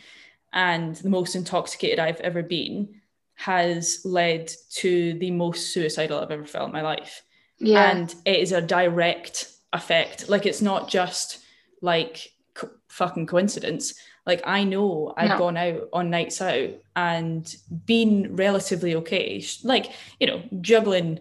and 0.53 0.95
the 0.95 1.09
most 1.09 1.35
intoxicated 1.35 1.99
I've 1.99 2.21
ever 2.21 2.43
been 2.43 3.01
has 3.35 4.01
led 4.03 4.51
to 4.71 5.13
the 5.19 5.31
most 5.31 5.71
suicidal 5.71 6.19
I've 6.19 6.31
ever 6.31 6.45
felt 6.45 6.67
in 6.67 6.73
my 6.73 6.81
life. 6.81 7.23
Yeah. 7.59 7.91
And 7.91 8.13
it 8.25 8.39
is 8.39 8.51
a 8.51 8.61
direct 8.61 9.51
effect. 9.73 10.29
Like 10.29 10.45
it's 10.45 10.61
not 10.61 10.89
just 10.89 11.39
like 11.81 12.31
co- 12.53 12.71
fucking 12.89 13.27
coincidence. 13.27 13.95
Like 14.25 14.41
I 14.45 14.63
know 14.63 15.13
I've 15.17 15.29
no. 15.29 15.37
gone 15.37 15.57
out 15.57 15.89
on 15.93 16.09
nights 16.09 16.41
out 16.41 16.69
and 16.95 17.55
been 17.85 18.35
relatively 18.35 18.95
okay. 18.95 19.43
Like, 19.63 19.91
you 20.19 20.27
know, 20.27 20.43
juggling 20.61 21.19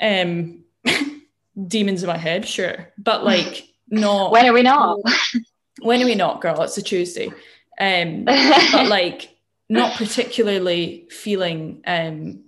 um 0.00 0.64
demons 1.68 2.02
in 2.02 2.08
my 2.08 2.16
head, 2.16 2.46
sure. 2.46 2.92
But 2.98 3.24
like 3.24 3.68
not 3.88 4.32
when 4.32 4.46
are 4.46 4.52
we 4.52 4.62
not? 4.62 5.00
when 5.80 6.02
are 6.02 6.06
we 6.06 6.14
not, 6.14 6.40
girl? 6.40 6.62
It's 6.62 6.78
a 6.78 6.82
Tuesday 6.82 7.30
um, 7.78 8.24
but 8.24 8.88
like 8.88 9.36
not 9.68 9.96
particularly 9.96 11.06
feeling 11.10 11.82
um, 11.86 12.44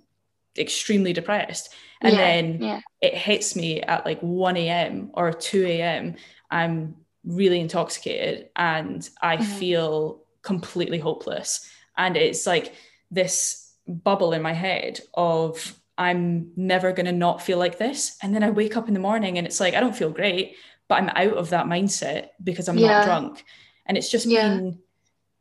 extremely 0.57 1.13
depressed. 1.13 1.73
And 2.01 2.13
yeah, 2.13 2.19
then 2.19 2.61
yeah. 2.61 2.81
It 3.01 3.13
hits 3.13 3.55
me 3.55 3.81
at 3.81 4.05
like 4.05 4.19
1 4.21 4.57
a.m. 4.57 5.11
or 5.13 5.31
2 5.31 5.65
a.m. 5.65 6.15
I'm 6.49 6.95
really 7.25 7.59
intoxicated 7.59 8.49
and 8.55 9.07
I 9.21 9.37
mm-hmm. 9.37 9.53
feel 9.59 10.23
completely 10.41 10.99
hopeless. 10.99 11.69
And 11.97 12.15
it's 12.17 12.47
like 12.47 12.73
this 13.11 13.73
bubble 13.87 14.33
in 14.33 14.41
my 14.41 14.53
head 14.53 14.99
of 15.13 15.77
I'm 15.97 16.51
never 16.55 16.91
going 16.91 17.07
to 17.07 17.11
not 17.11 17.41
feel 17.41 17.57
like 17.57 17.77
this. 17.77 18.17
And 18.21 18.33
then 18.33 18.43
I 18.43 18.49
wake 18.51 18.77
up 18.77 18.87
in 18.87 18.93
the 18.93 18.99
morning 18.99 19.37
and 19.37 19.47
it's 19.47 19.59
like, 19.59 19.73
I 19.73 19.79
don't 19.79 19.95
feel 19.95 20.11
great, 20.11 20.55
but 20.87 20.95
I'm 20.95 21.09
out 21.09 21.37
of 21.37 21.49
that 21.49 21.65
mindset 21.65 22.29
because 22.43 22.69
I'm 22.69 22.77
yeah. 22.77 22.87
not 22.87 23.05
drunk. 23.05 23.43
And 23.85 23.97
it's 23.97 24.09
just 24.09 24.27
been 24.27 24.79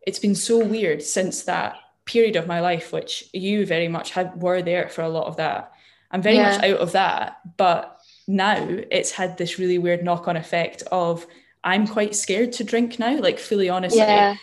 it's 0.07 0.21
been 0.21 0.37
so 0.37 0.65
weird 0.65 1.03
since 1.03 1.43
that 1.43 1.77
period 2.05 2.37
of 2.37 2.47
my 2.47 2.61
life, 2.61 2.93
which 2.93 3.29
you 3.33 3.67
very 3.67 3.89
much 3.89 4.13
had 4.13 4.41
were 4.41 4.63
there 4.63 4.89
for 4.89 5.03
a 5.03 5.09
lot 5.09 5.27
of 5.27 5.37
that. 5.37 5.73
I'm 6.17 6.23
very 6.23 6.37
yeah. 6.37 6.53
much 6.53 6.65
out 6.65 6.79
of 6.79 6.93
that, 6.93 7.41
but 7.59 8.01
now 8.27 8.57
it's 8.91 9.11
had 9.11 9.37
this 9.37 9.59
really 9.59 9.77
weird 9.77 10.03
knock-on 10.03 10.35
effect 10.35 10.83
of 10.91 11.27
I'm 11.63 11.87
quite 11.87 12.17
scared 12.17 12.53
to 12.55 12.65
drink 12.65 12.99
now, 12.99 13.19
like 13.19 13.39
fully 13.39 13.69
honestly. 13.69 13.99
Yeah. 13.99 14.37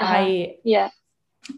Uh-huh. 0.00 0.12
I 0.12 0.56
yeah. 0.64 0.90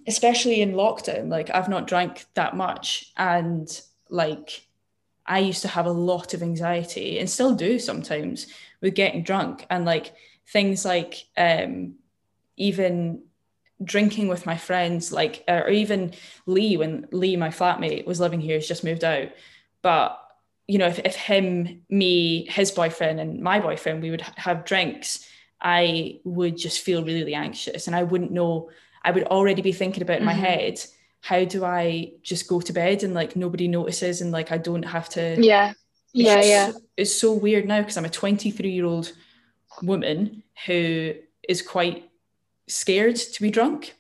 Especially 0.07 0.61
in 0.61 0.75
lockdown, 0.75 1.31
like 1.31 1.49
I've 1.49 1.71
not 1.71 1.87
drank 1.87 2.27
that 2.35 2.55
much 2.55 3.13
and 3.17 3.81
like 4.11 4.67
I 5.25 5.39
used 5.39 5.63
to 5.63 5.69
have 5.69 5.87
a 5.87 5.91
lot 5.91 6.35
of 6.35 6.43
anxiety 6.43 7.19
and 7.19 7.31
still 7.31 7.55
do 7.55 7.79
sometimes 7.79 8.49
with 8.83 8.95
getting 8.95 9.23
drunk 9.23 9.65
and 9.71 9.87
like 9.87 10.13
things 10.47 10.85
like 10.85 11.25
um 11.39 11.95
even 12.59 13.23
drinking 13.85 14.29
with 14.29 14.47
my 14.47 14.57
friends, 14.57 15.13
like, 15.13 15.45
or 15.49 15.69
even 15.69 16.13
Lee, 16.47 16.77
when 16.77 17.09
Lee, 17.11 17.37
my 17.37 17.49
flatmate, 17.49 18.07
was 18.07 18.21
living 18.21 18.41
here, 18.41 18.57
he's 18.57 18.69
just 18.69 18.85
moved 18.85 19.05
out. 19.05 19.29
But, 19.83 20.19
you 20.67 20.79
know, 20.79 20.87
if, 20.87 21.01
if 21.01 21.17
him, 21.17 21.83
me, 21.91 22.47
his 22.47 22.71
boyfriend, 22.71 23.21
and 23.21 23.41
my 23.41 23.61
boyfriend, 23.61 24.03
we 24.03 24.11
would 24.11 24.21
have 24.21 24.65
drinks, 24.65 25.27
I 25.61 26.21
would 26.25 26.57
just 26.57 26.81
feel 26.81 27.05
really 27.05 27.35
anxious 27.35 27.87
and 27.87 27.95
I 27.95 28.03
wouldn't 28.03 28.33
know, 28.33 28.71
I 29.05 29.11
would 29.11 29.25
already 29.25 29.63
be 29.63 29.73
thinking 29.73 30.03
about 30.03 30.19
in 30.19 30.27
mm-hmm. 30.27 30.41
my 30.41 30.49
head, 30.49 30.81
how 31.21 31.45
do 31.45 31.65
I 31.65 32.13
just 32.23 32.49
go 32.49 32.61
to 32.61 32.73
bed 32.73 33.05
and 33.05 33.15
like 33.15 33.37
nobody 33.37 33.69
notices 33.69 34.21
and 34.21 34.33
like 34.33 34.51
I 34.51 34.59
don't 34.59 34.83
have 34.83 35.09
to. 35.11 35.37
Yeah. 35.41 35.73
Yeah. 36.13 36.39
It's 36.39 36.49
yeah. 36.49 36.71
So, 36.73 36.81
it's 36.97 37.15
so 37.15 37.33
weird 37.33 37.67
now 37.67 37.81
because 37.81 37.97
I'm 37.97 38.05
a 38.05 38.11
23 38.11 38.71
year 38.71 38.87
old 38.87 39.13
woman 39.83 40.43
who 40.67 41.15
is 41.49 41.63
quite 41.63 42.11
scared 42.69 43.17
to 43.17 43.43
be 43.43 43.51
drunk? 43.51 43.95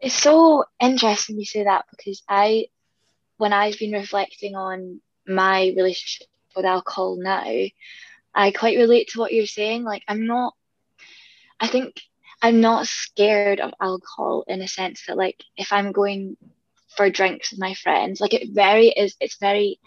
It's 0.00 0.14
so 0.14 0.64
interesting 0.80 1.38
you 1.38 1.44
say 1.44 1.64
that 1.64 1.86
because 1.90 2.22
I, 2.28 2.66
when 3.38 3.52
I've 3.52 3.78
been 3.78 3.92
reflecting 3.92 4.54
on 4.54 5.00
my 5.26 5.72
relationship 5.76 6.26
with 6.54 6.64
alcohol 6.64 7.16
now, 7.18 7.50
I 8.34 8.50
quite 8.50 8.78
relate 8.78 9.08
to 9.08 9.18
what 9.18 9.32
you're 9.32 9.46
saying. 9.46 9.84
Like, 9.84 10.02
I'm 10.06 10.26
not, 10.26 10.54
I 11.58 11.66
think 11.66 11.94
I'm 12.42 12.60
not 12.60 12.86
scared 12.86 13.60
of 13.60 13.72
alcohol 13.80 14.44
in 14.46 14.60
a 14.60 14.68
sense 14.68 15.04
that, 15.06 15.16
like, 15.16 15.42
if 15.56 15.72
I'm 15.72 15.92
going 15.92 16.36
for 16.96 17.10
drinks 17.10 17.50
with 17.50 17.60
my 17.60 17.74
friends, 17.74 18.20
like, 18.20 18.34
it 18.34 18.50
very 18.52 18.88
is, 18.88 19.16
it's 19.20 19.38
very 19.38 19.80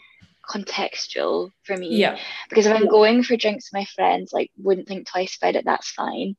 contextual 0.49 1.52
for 1.64 1.78
me. 1.78 1.95
Yeah. 1.95 2.18
Because 2.49 2.66
if 2.66 2.76
I'm 2.76 2.88
going 2.88 3.24
for 3.24 3.38
drinks 3.38 3.70
with 3.72 3.80
my 3.80 3.86
friends, 3.86 4.34
like, 4.34 4.52
wouldn't 4.58 4.88
think 4.88 5.08
twice 5.08 5.38
about 5.38 5.56
it, 5.56 5.66
that's 5.66 5.91
fine. 5.91 6.36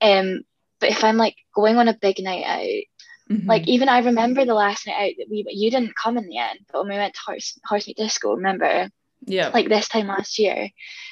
Um, 0.00 0.42
but 0.78 0.90
if 0.90 1.04
I'm 1.04 1.16
like 1.16 1.36
going 1.54 1.76
on 1.76 1.88
a 1.88 1.98
big 2.00 2.16
night 2.20 2.44
out, 2.44 2.84
mm-hmm. 3.30 3.48
like 3.48 3.68
even 3.68 3.88
I 3.88 4.00
remember 4.00 4.44
the 4.44 4.54
last 4.54 4.86
night 4.86 4.94
out 4.94 5.12
that 5.18 5.30
we 5.30 5.44
you 5.48 5.70
didn't 5.70 5.96
come 5.96 6.18
in 6.18 6.26
the 6.26 6.38
end, 6.38 6.60
but 6.72 6.82
when 6.82 6.92
we 6.92 6.98
went 6.98 7.14
to 7.14 7.20
Horse 7.26 7.58
Horse 7.64 7.86
Meat 7.86 7.96
Disco, 7.96 8.34
remember? 8.34 8.88
Yeah. 9.26 9.48
Like 9.48 9.68
this 9.68 9.88
time 9.88 10.06
last 10.06 10.38
year, 10.38 10.70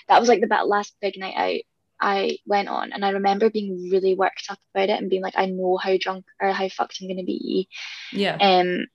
that 0.09 0.19
was 0.19 0.29
like 0.29 0.41
the 0.41 0.65
last 0.65 0.95
big 1.01 1.19
night 1.19 1.35
out 1.37 1.61
I 2.01 2.39
went 2.47 2.69
on, 2.69 2.93
and 2.93 3.05
I 3.05 3.11
remember 3.11 3.51
being 3.51 3.91
really 3.91 4.15
worked 4.15 4.47
up 4.51 4.59
about 4.75 4.89
it 4.89 4.99
and 4.99 5.11
being 5.11 5.23
like, 5.23 5.35
I 5.37 5.47
know 5.47 5.77
how 5.77 5.97
drunk 5.99 6.25
or 6.41 6.53
how 6.53 6.69
fucked 6.69 6.99
I'm 7.01 7.09
gonna 7.09 7.25
be. 7.25 7.69
Yeah. 8.13 8.37
Um, 8.41 8.87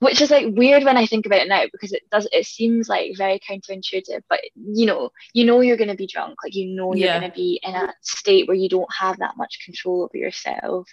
which 0.00 0.20
is 0.20 0.30
like 0.30 0.46
weird 0.54 0.84
when 0.84 0.96
I 0.96 1.06
think 1.06 1.26
about 1.26 1.40
it 1.40 1.48
now 1.48 1.64
because 1.72 1.92
it 1.92 2.02
does 2.10 2.26
it 2.32 2.46
seems 2.46 2.88
like 2.88 3.12
very 3.16 3.38
counterintuitive, 3.40 4.22
but 4.28 4.40
you 4.54 4.86
know, 4.86 5.10
you 5.32 5.44
know 5.44 5.60
you're 5.60 5.76
gonna 5.76 5.94
be 5.94 6.06
drunk, 6.06 6.36
like 6.44 6.54
you 6.54 6.74
know 6.74 6.94
you're 6.94 7.08
Yeah. 7.08 7.20
gonna 7.20 7.32
be 7.32 7.60
in 7.62 7.74
a 7.74 7.92
state 8.02 8.46
where 8.48 8.56
you 8.56 8.68
don't 8.68 8.92
have 8.98 9.18
that 9.18 9.36
much 9.36 9.60
control 9.64 10.02
over 10.04 10.16
yourself. 10.16 10.88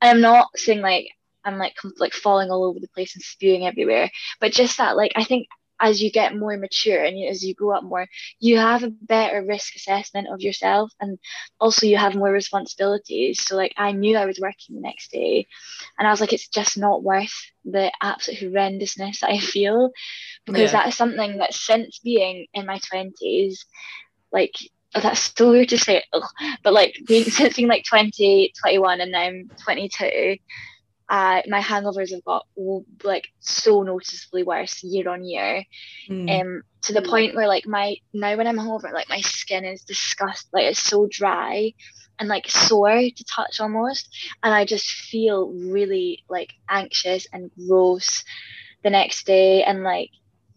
And 0.00 0.10
I'm 0.10 0.20
not 0.20 0.48
saying 0.56 0.80
like 0.80 1.08
I'm 1.44 1.58
like 1.58 1.74
com- 1.76 1.94
like 1.98 2.12
falling 2.12 2.50
all 2.50 2.64
over 2.64 2.80
the 2.80 2.88
place 2.88 3.14
and 3.14 3.22
spewing 3.22 3.66
everywhere, 3.66 4.10
but 4.40 4.52
just 4.52 4.78
that 4.78 4.96
like 4.96 5.12
I 5.16 5.24
think 5.24 5.48
as 5.84 6.02
you 6.02 6.12
get 6.12 6.36
more 6.36 6.56
mature 6.58 7.04
and 7.04 7.28
as 7.30 7.44
you 7.44 7.54
grow 7.54 7.76
up 7.78 7.84
more, 7.84 8.08
you 8.40 8.58
have 8.58 8.84
a 8.84 8.90
better 8.90 9.44
risk 9.44 9.76
assessment 9.76 10.28
of 10.32 10.32
yourself, 10.42 10.92
and 11.00 11.18
also 11.60 11.86
you 11.86 11.96
have 11.96 12.14
more 12.16 12.30
responsibilities. 12.32 13.40
So 13.46 13.56
like 13.56 13.74
I 13.78 13.92
knew 13.92 14.16
I 14.16 14.26
was 14.26 14.40
working 14.40 14.76
the 14.76 14.82
next 14.82 15.12
day, 15.12 15.46
and 15.98 16.08
I 16.08 16.10
was 16.10 16.20
like, 16.20 16.32
it's 16.32 16.48
just 16.48 16.78
not 16.78 17.02
worth 17.04 17.34
the 17.64 17.92
absolute 18.02 18.40
horrendousness 18.42 19.20
that 19.20 19.30
I 19.30 19.38
feel, 19.38 19.90
because 20.46 20.72
Yeah. 20.72 20.72
that 20.72 20.88
is 20.88 20.96
something 20.96 21.38
that 21.38 21.54
since 21.54 22.00
being 22.04 22.46
in 22.54 22.66
my 22.66 22.78
twenties, 22.90 23.66
like 24.32 24.54
oh, 24.96 25.00
that's 25.00 25.32
so 25.36 25.50
weird 25.50 25.68
to 25.70 25.78
say, 25.78 26.02
ugh, 26.12 26.22
but 26.52 26.72
like 26.72 26.94
being 27.06 27.24
since 27.24 27.56
being 27.56 27.68
like 27.68 27.84
20, 27.88 28.52
21, 28.60 29.00
and 29.00 29.12
now 29.12 29.20
I'm 29.20 29.50
22 29.64 30.36
uh, 31.08 31.42
my 31.48 31.60
hangovers 31.60 32.12
have 32.12 32.24
got 32.24 32.46
like 33.02 33.28
so 33.40 33.82
noticeably 33.82 34.42
worse 34.42 34.82
year 34.82 35.08
on 35.08 35.24
year 35.24 35.64
Mm. 36.08 36.40
um 36.40 36.62
to 36.82 36.92
the 36.92 37.00
point 37.02 37.34
where 37.34 37.48
like 37.48 37.66
my 37.66 37.96
now 38.12 38.36
when 38.36 38.46
I'm 38.46 38.58
hungover 38.58 38.92
like 38.92 39.08
my 39.08 39.20
skin 39.20 39.64
is 39.64 39.82
disgust 39.84 40.48
like 40.52 40.64
it's 40.64 40.80
so 40.80 41.06
dry 41.10 41.72
and 42.18 42.28
like 42.28 42.48
sore 42.50 43.00
to 43.16 43.24
touch 43.24 43.60
almost 43.60 44.08
and 44.42 44.52
I 44.54 44.64
just 44.64 44.86
feel 44.86 45.48
really 45.50 46.24
like 46.28 46.52
anxious 46.68 47.26
and 47.32 47.50
gross 47.66 48.22
the 48.82 48.90
next 48.90 49.26
day 49.26 49.62
and 49.62 49.82
like 49.82 50.10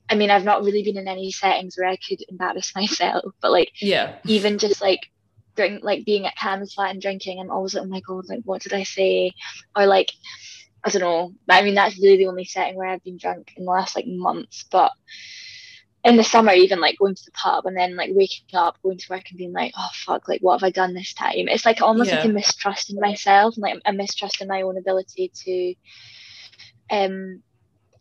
I 0.09 0.15
mean 0.15 0.29
I've 0.29 0.43
not 0.43 0.63
really 0.63 0.83
been 0.83 0.97
in 0.97 1.07
any 1.07 1.31
settings 1.31 1.77
where 1.77 1.87
I 1.89 1.95
could 1.97 2.19
embarrass 2.29 2.73
myself 2.75 3.33
but 3.41 3.51
like 3.51 3.71
yeah. 3.81 4.15
even 4.25 4.57
just 4.57 4.81
like 4.81 5.09
drink 5.57 5.83
like 5.83 6.05
being 6.05 6.27
at 6.27 6.37
Cam's 6.37 6.75
flat 6.75 6.91
and 6.91 7.01
drinking, 7.01 7.39
I'm 7.41 7.51
always 7.51 7.75
like, 7.75 7.85
oh 7.85 7.89
my 7.89 8.01
god, 8.07 8.25
like 8.29 8.41
what 8.45 8.63
did 8.63 8.73
I 8.73 8.83
say? 8.83 9.33
Or 9.75 9.87
like 9.87 10.11
I 10.85 10.91
don't 10.91 11.01
know. 11.01 11.33
I 11.49 11.63
mean 11.63 11.75
that's 11.75 12.01
really 12.01 12.17
the 12.17 12.27
only 12.27 12.45
setting 12.45 12.77
where 12.77 12.89
I've 12.89 13.03
been 13.03 13.17
drunk 13.17 13.53
in 13.57 13.65
the 13.65 13.71
last 13.71 13.95
like 13.97 14.05
months. 14.07 14.65
But 14.71 14.93
in 16.05 16.17
the 16.17 16.23
summer, 16.23 16.53
even 16.53 16.79
like 16.81 16.97
going 16.99 17.15
to 17.15 17.23
the 17.25 17.31
pub 17.33 17.65
and 17.67 17.77
then 17.77 17.97
like 17.97 18.11
waking 18.13 18.45
up, 18.55 18.77
going 18.83 18.97
to 18.99 19.07
work 19.09 19.23
and 19.29 19.37
being 19.37 19.53
like, 19.53 19.73
oh 19.77 19.89
fuck, 19.93 20.29
like 20.29 20.41
what 20.41 20.59
have 20.61 20.67
I 20.67 20.71
done 20.71 20.93
this 20.93 21.13
time? 21.13 21.49
It's 21.49 21.65
like 21.65 21.81
almost 21.81 22.11
like 22.11 22.23
Yeah. 22.23 22.25
a 22.25 22.29
mistrust 22.29 22.91
in 22.91 22.99
myself 22.99 23.55
and 23.55 23.63
like 23.63 23.79
a 23.85 23.93
mistrust 23.93 24.41
in 24.41 24.47
my 24.47 24.61
own 24.63 24.77
ability 24.77 25.31
to 25.45 25.75
um 26.91 27.43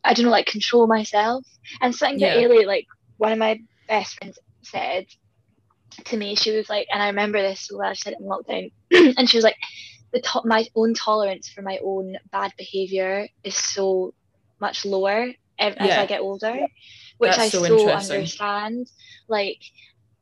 I 0.04 0.14
don't 0.14 0.26
know, 0.26 0.30
like 0.32 0.46
control 0.46 0.86
myself. 0.86 1.44
And 1.80 1.94
something 1.94 2.20
that 2.20 2.34
Yeah. 2.34 2.36
Ailey, 2.36 2.66
like 2.66 2.86
one 3.18 3.32
of 3.32 3.38
my 3.38 3.60
best 3.88 4.16
friends 4.18 4.38
said 4.62 5.06
to 6.04 6.16
me, 6.16 6.34
she 6.34 6.56
was 6.56 6.68
like, 6.68 6.86
and 6.92 7.02
I 7.02 7.08
remember 7.08 7.40
this 7.40 7.66
so 7.66 7.78
well, 7.78 7.92
she 7.94 8.02
said 8.02 8.14
it 8.14 8.20
in 8.20 8.26
lockdown, 8.26 8.72
and 9.18 9.28
she 9.28 9.36
was 9.36 9.44
like, 9.44 9.56
the 10.12 10.20
top 10.20 10.44
my 10.44 10.66
own 10.74 10.94
tolerance 10.94 11.48
for 11.48 11.62
my 11.62 11.78
own 11.84 12.16
bad 12.30 12.52
behavior 12.56 13.28
is 13.42 13.56
so 13.56 14.14
much 14.60 14.84
lower 14.84 15.28
ev- 15.58 15.76
as 15.78 15.88
Yeah. 15.88 16.00
I 16.00 16.06
get 16.06 16.20
older, 16.20 16.66
which 17.18 17.36
That's 17.36 17.38
I 17.38 17.48
so 17.48 17.64
so, 17.64 17.90
understand. 17.90 18.86
Like, 19.28 19.58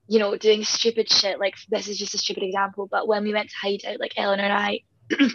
you 0.09 0.19
know, 0.19 0.37
doing 0.37 0.65
stupid 0.65 1.11
shit. 1.11 1.39
Like 1.39 1.55
this 1.69 1.89
is 1.89 1.99
just 1.99 2.15
a 2.15 2.19
stupid 2.19 2.43
example, 2.43 2.89
but 2.91 3.07
when 3.07 3.25
we 3.25 3.33
went 3.33 3.51
to 3.51 3.57
Hideout, 3.61 4.01
like 4.01 4.15
Eleanor 4.17 4.45
and 4.45 4.53
I, 4.53 4.81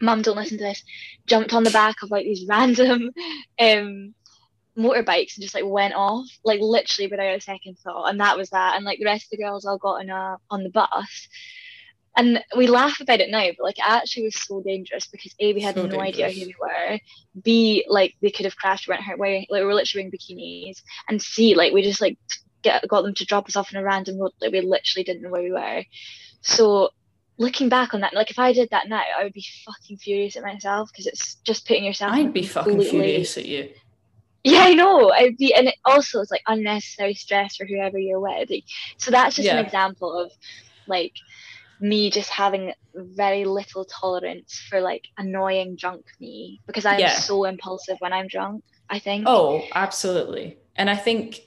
Mum, 0.00 0.22
don't 0.22 0.36
listen 0.36 0.58
to 0.58 0.64
this, 0.64 0.82
jumped 1.26 1.54
on 1.54 1.64
the 1.64 1.70
back 1.70 1.96
of 2.02 2.10
like 2.10 2.24
these 2.24 2.46
random 2.48 3.10
um 3.58 4.14
motorbikes 4.76 5.36
and 5.36 5.42
just 5.42 5.54
like 5.54 5.64
went 5.64 5.94
off, 5.94 6.26
like 6.44 6.60
literally 6.60 7.08
without 7.08 7.36
a 7.36 7.40
second 7.40 7.78
thought, 7.78 8.08
and 8.08 8.20
that 8.20 8.36
was 8.36 8.50
that. 8.50 8.76
And 8.76 8.84
like 8.84 8.98
the 8.98 9.04
rest 9.04 9.24
of 9.24 9.30
the 9.30 9.44
girls 9.44 9.64
all 9.64 9.78
got 9.78 10.00
on 10.00 10.10
a 10.10 10.36
on 10.50 10.62
the 10.62 10.70
bus. 10.70 11.28
And 12.18 12.42
we 12.56 12.66
laugh 12.66 13.00
about 13.00 13.20
it 13.20 13.30
now, 13.30 13.46
but 13.48 13.64
like 13.64 13.78
it 13.78 13.84
actually 13.86 14.24
was 14.24 14.36
so 14.36 14.62
dangerous 14.62 15.06
because 15.06 15.34
A, 15.38 15.52
we 15.52 15.60
had 15.60 15.74
So 15.74 15.86
no 15.86 16.00
idea 16.00 16.30
who 16.30 16.46
we 16.46 16.54
were. 16.58 16.98
B, 17.42 17.84
like 17.88 18.14
they 18.22 18.30
could 18.30 18.46
have 18.46 18.56
crashed, 18.56 18.88
weren't 18.88 19.02
hurt, 19.02 19.18
wearing 19.18 19.46
like 19.50 19.60
we 19.60 19.66
were 19.66 19.74
literally 19.74 20.04
wearing 20.04 20.12
bikinis. 20.12 20.82
And 21.08 21.20
C, 21.20 21.54
like 21.54 21.74
we 21.74 21.82
just 21.82 22.00
like 22.00 22.18
get 22.62 22.86
got 22.88 23.02
them 23.02 23.14
to 23.14 23.24
drop 23.26 23.46
us 23.48 23.56
off 23.56 23.74
on 23.74 23.80
a 23.80 23.84
random 23.84 24.18
road, 24.18 24.32
like 24.40 24.52
we 24.52 24.62
literally 24.62 25.04
didn't 25.04 25.22
know 25.22 25.30
where 25.30 25.42
we 25.42 25.52
were. 25.52 25.84
So 26.40 26.90
looking 27.38 27.68
back 27.68 27.92
on 27.92 28.00
that, 28.00 28.14
like 28.14 28.30
if 28.30 28.38
I 28.38 28.52
did 28.52 28.70
that 28.70 28.88
now, 28.88 29.02
I 29.18 29.24
would 29.24 29.34
be 29.34 29.44
fucking 29.66 29.98
furious 29.98 30.36
at 30.36 30.42
myself 30.42 30.90
because 30.90 31.06
it's 31.06 31.34
just 31.44 31.66
putting 31.66 31.84
yourself. 31.84 32.16
in 32.16 32.28
I'd 32.28 32.32
be 32.32 32.46
fucking 32.46 32.80
furious 32.80 33.36
at 33.36 33.44
you. 33.44 33.70
Yeah, 34.52 34.60
I 34.62 34.74
know. 34.74 35.10
I'd 35.10 35.36
be, 35.36 35.52
and 35.54 35.68
it 35.68 35.74
also 35.84 36.20
it's 36.20 36.30
like 36.30 36.42
unnecessary 36.46 37.14
stress 37.14 37.56
for 37.56 37.66
whoever 37.66 37.98
you're 37.98 38.20
with. 38.20 38.48
Like, 38.50 38.64
so 38.98 39.10
that's 39.10 39.34
just 39.36 39.46
Yeah. 39.46 39.58
an 39.58 39.64
example 39.64 40.16
of 40.18 40.30
like 40.86 41.12
me 41.80 42.10
just 42.10 42.30
having 42.30 42.72
very 42.94 43.44
little 43.44 43.84
tolerance 43.84 44.52
for 44.68 44.80
like 44.80 45.04
annoying 45.18 45.76
drunk 45.76 46.04
me 46.20 46.60
because 46.66 46.86
I'm 46.86 47.00
Yeah. 47.00 47.14
so 47.14 47.44
impulsive 47.44 47.96
when 48.00 48.12
I'm 48.12 48.28
drunk. 48.28 48.62
I 48.88 48.98
think. 49.00 49.24
Oh, 49.26 49.64
absolutely. 49.74 50.58
And 50.76 50.88
I 50.88 50.96
think 50.96 51.40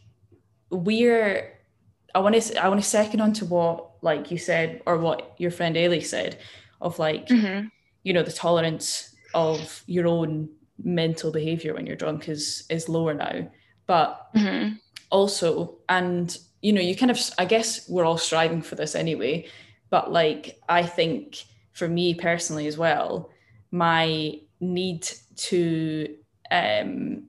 we're 0.70 1.58
I 2.14 2.20
want 2.20 2.36
to 2.42 2.64
I 2.64 2.68
want 2.68 2.82
to 2.82 2.88
second 2.88 3.22
on 3.22 3.32
to 3.34 3.46
what 3.46 3.92
like 4.02 4.30
you 4.32 4.38
said 4.38 4.82
or 4.86 4.98
what 4.98 5.36
your 5.38 5.52
friend 5.52 5.76
Ailey 5.76 6.04
said 6.04 6.38
of 6.82 7.00
like 7.00 7.28
Mhm. 7.28 7.70
you 8.04 8.14
know 8.14 8.24
the 8.24 8.32
tolerance 8.32 9.16
of 9.34 9.84
your 9.88 10.08
own 10.08 10.50
mental 10.84 11.32
behavior 11.32 11.74
when 11.74 11.86
you're 11.86 11.96
drunk 11.96 12.30
is 12.30 12.66
is 12.70 12.88
lower 12.90 13.14
now 13.14 13.50
but 13.86 14.30
Mhm. 14.36 14.80
also 15.10 15.78
and 15.90 16.38
you 16.62 16.72
know 16.74 16.82
you 16.82 16.96
kind 16.96 17.12
of 17.12 17.20
i 17.38 17.46
guess 17.46 17.88
we're 17.90 18.06
all 18.06 18.18
striving 18.18 18.62
for 18.62 18.76
this 18.76 18.96
anyway 18.96 19.46
but 19.90 20.12
like 20.12 20.60
i 20.70 20.84
think 20.84 21.44
for 21.74 21.88
me 21.88 22.14
personally 22.14 22.68
as 22.68 22.78
well 22.78 23.30
my 23.72 24.40
need 24.60 25.08
to 25.36 26.16
um 26.52 27.24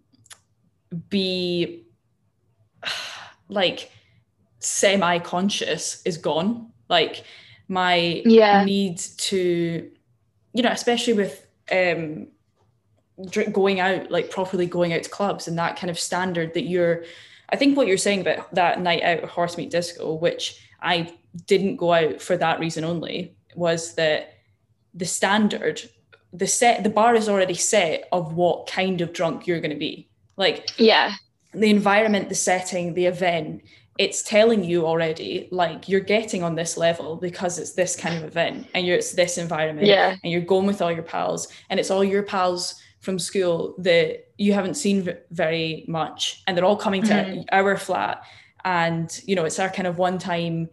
be 1.09 1.87
like 3.49 3.91
semi-conscious 4.59 6.03
is 6.05 6.19
gone 6.19 6.71
like 6.89 7.25
my 7.69 8.23
Yeah. 8.25 8.65
need 8.65 8.99
to 8.99 9.91
you 10.53 10.63
know 10.63 10.71
especially 10.71 11.15
with 11.15 11.47
um 11.73 12.29
going 13.53 13.81
out 13.81 14.11
like 14.11 14.31
properly 14.31 14.67
going 14.67 14.93
out 14.93 15.03
to 15.03 15.11
clubs 15.11 15.49
and 15.49 15.59
that 15.59 15.77
kind 15.77 15.91
of 15.91 15.99
standard 15.99 16.55
that 16.55 16.65
you're 16.65 17.05
I 17.51 17.57
think 17.57 17.77
what 17.77 17.87
you're 17.89 17.97
saying 17.99 18.21
about 18.21 18.55
that 18.55 18.81
night 18.81 19.03
out 19.03 19.25
horse 19.25 19.57
meat 19.57 19.71
disco, 19.71 20.15
which 20.15 20.65
I 20.81 21.13
didn't 21.47 21.77
go 21.77 21.93
out 21.93 22.23
for 22.23 22.37
that 22.37 22.61
reason 22.61 22.85
only, 22.85 23.35
was 23.57 23.95
that 23.97 24.35
the 24.95 25.05
standard, 25.05 25.81
the 26.33 26.47
set, 26.47 26.85
the 26.85 26.91
bar 26.91 27.15
is 27.17 27.29
already 27.29 27.55
set 27.55 28.09
of 28.13 28.35
what 28.35 28.69
kind 28.69 29.01
of 29.01 29.13
drunk 29.13 29.47
you're 29.47 29.61
going 29.61 29.73
to 29.73 29.77
be. 29.77 30.09
Like 30.37 30.71
Yeah. 30.79 31.15
the 31.53 31.71
environment, 31.71 32.29
the 32.29 32.35
setting, 32.37 32.95
the 32.95 33.07
event, 33.07 33.63
it's 33.99 34.23
telling 34.23 34.63
you 34.65 34.87
already, 34.87 35.49
like 35.51 35.89
you're 35.89 36.01
getting 36.01 36.43
on 36.45 36.55
this 36.55 36.77
level 36.77 37.17
because 37.17 37.59
it's 37.59 37.73
this 37.73 37.97
kind 37.97 38.17
of 38.17 38.23
event 38.25 38.69
and 38.75 38.87
you're 38.87 38.97
it's 38.97 39.13
this 39.13 39.39
environment 39.39 39.89
Yeah. 39.89 40.15
and 40.23 40.33
you're 40.33 40.41
going 40.41 40.67
with 40.67 40.81
all 40.81 40.93
your 40.93 41.03
pals 41.03 41.49
and 41.69 41.81
it's 41.81 41.91
all 41.91 42.05
your 42.05 42.23
pals 42.23 42.81
from 43.01 43.19
school 43.19 43.75
that 43.79 44.27
you 44.39 44.53
haven't 44.53 44.75
seen 44.75 45.03
v- 45.03 45.13
very 45.31 45.85
much 45.89 46.43
and 46.47 46.57
they're 46.57 46.65
all 46.65 46.77
coming 46.77 47.03
to 47.03 47.13
Mhm. 47.15 47.45
our 47.53 47.77
flat. 47.77 48.23
And 48.65 49.09
you 49.27 49.35
know 49.37 49.45
it's 49.45 49.59
our 49.59 49.71
kind 49.71 49.89
of 49.89 49.97
one 49.99 50.19
time 50.19 50.69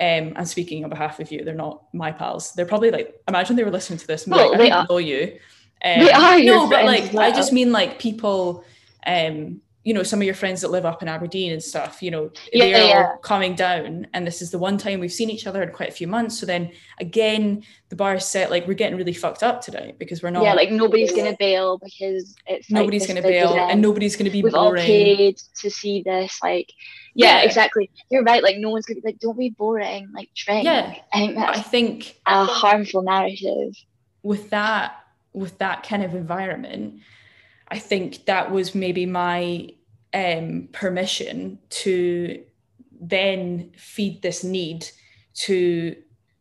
um 0.00 0.32
I'm 0.36 0.44
speaking 0.44 0.84
on 0.84 0.90
behalf 0.90 1.18
of 1.20 1.30
you. 1.32 1.44
They're 1.44 1.54
not 1.54 1.82
my 1.92 2.10
pals. 2.12 2.52
They're 2.54 2.66
probably 2.66 2.90
like 2.90 3.14
imagine 3.28 3.56
they 3.56 3.64
were 3.64 3.70
listening 3.70 3.98
to 4.00 4.06
this 4.06 4.26
and 4.26 4.34
Well, 4.34 4.50
like, 4.50 4.58
they 4.58 4.70
I 4.70 4.76
are. 4.76 4.80
don't 4.86 4.90
know 4.90 4.98
you. 4.98 5.38
Um, 5.84 6.00
They 6.00 6.10
are 6.12 6.38
no 6.42 6.68
but 6.68 6.84
like 6.84 7.14
I 7.14 7.30
just 7.32 7.52
mean 7.52 7.70
like 7.72 7.98
people 8.00 8.64
um 9.06 9.60
you 9.84 9.94
know 9.94 10.02
some 10.02 10.20
of 10.20 10.24
your 10.26 10.34
friends 10.34 10.60
that 10.60 10.70
live 10.70 10.84
up 10.84 11.02
in 11.02 11.08
Aberdeen 11.08 11.52
and 11.52 11.62
stuff 11.62 12.02
you 12.02 12.10
know 12.10 12.30
Yeah, 12.52 12.64
they're 12.66 12.88
yeah. 12.88 13.06
all 13.12 13.16
coming 13.18 13.54
down 13.54 14.06
and 14.12 14.26
this 14.26 14.42
is 14.42 14.50
the 14.50 14.58
one 14.58 14.76
time 14.76 15.00
we've 15.00 15.12
seen 15.12 15.30
each 15.30 15.46
other 15.46 15.62
in 15.62 15.70
quite 15.70 15.88
a 15.88 15.92
few 15.92 16.06
months 16.06 16.38
so 16.38 16.44
then 16.46 16.72
again 17.00 17.62
the 17.88 17.96
bar 17.96 18.16
is 18.16 18.24
set 18.24 18.50
like 18.50 18.66
we're 18.66 18.74
getting 18.74 18.98
really 18.98 19.14
fucked 19.14 19.42
up 19.42 19.62
today 19.62 19.94
because 19.98 20.22
we're 20.22 20.30
not 20.30 20.42
Yeah. 20.42 20.54
Like 20.54 20.70
nobody's 20.70 21.12
gonna 21.12 21.36
bail 21.38 21.78
because 21.78 22.34
it's 22.46 22.70
nobody's 22.70 23.06
going 23.06 23.16
to 23.16 23.22
bail 23.22 23.52
event. 23.52 23.70
and 23.70 23.80
nobody's 23.80 24.14
going 24.16 24.26
to 24.26 24.30
be 24.30 24.42
We've 24.42 24.54
all 24.54 24.74
paid 24.74 25.38
to 25.60 25.70
see 25.70 26.02
this. 26.02 26.38
Like, 26.42 26.70
yeah, 27.14 27.38
Yeah. 27.38 27.46
exactly. 27.46 27.90
You're 28.10 28.24
right. 28.24 28.42
Like, 28.42 28.56
no 28.58 28.68
one's 28.70 28.84
gonna 28.84 29.00
be 29.00 29.06
like, 29.08 29.20
don't 29.20 29.38
be 29.38 29.50
boring. 29.50 30.10
Like, 30.12 30.28
drink. 30.34 30.64
Yeah. 30.64 30.96
I 31.14 31.18
think 31.18 31.38
i 31.38 31.60
think 31.62 32.16
a 32.26 32.44
harmful 32.44 33.02
narrative. 33.02 33.74
with 34.22 34.50
that 34.50 34.96
with 35.32 35.56
that 35.58 35.82
kind 35.82 36.02
of 36.02 36.14
environment 36.14 37.00
i 37.70 37.78
think 37.78 38.24
that 38.26 38.50
was 38.50 38.74
maybe 38.74 39.06
my 39.06 39.68
um, 40.14 40.68
permission 40.72 41.58
to 41.68 42.42
then 43.00 43.70
feed 43.76 44.22
this 44.22 44.42
need 44.42 44.88
to 45.34 45.96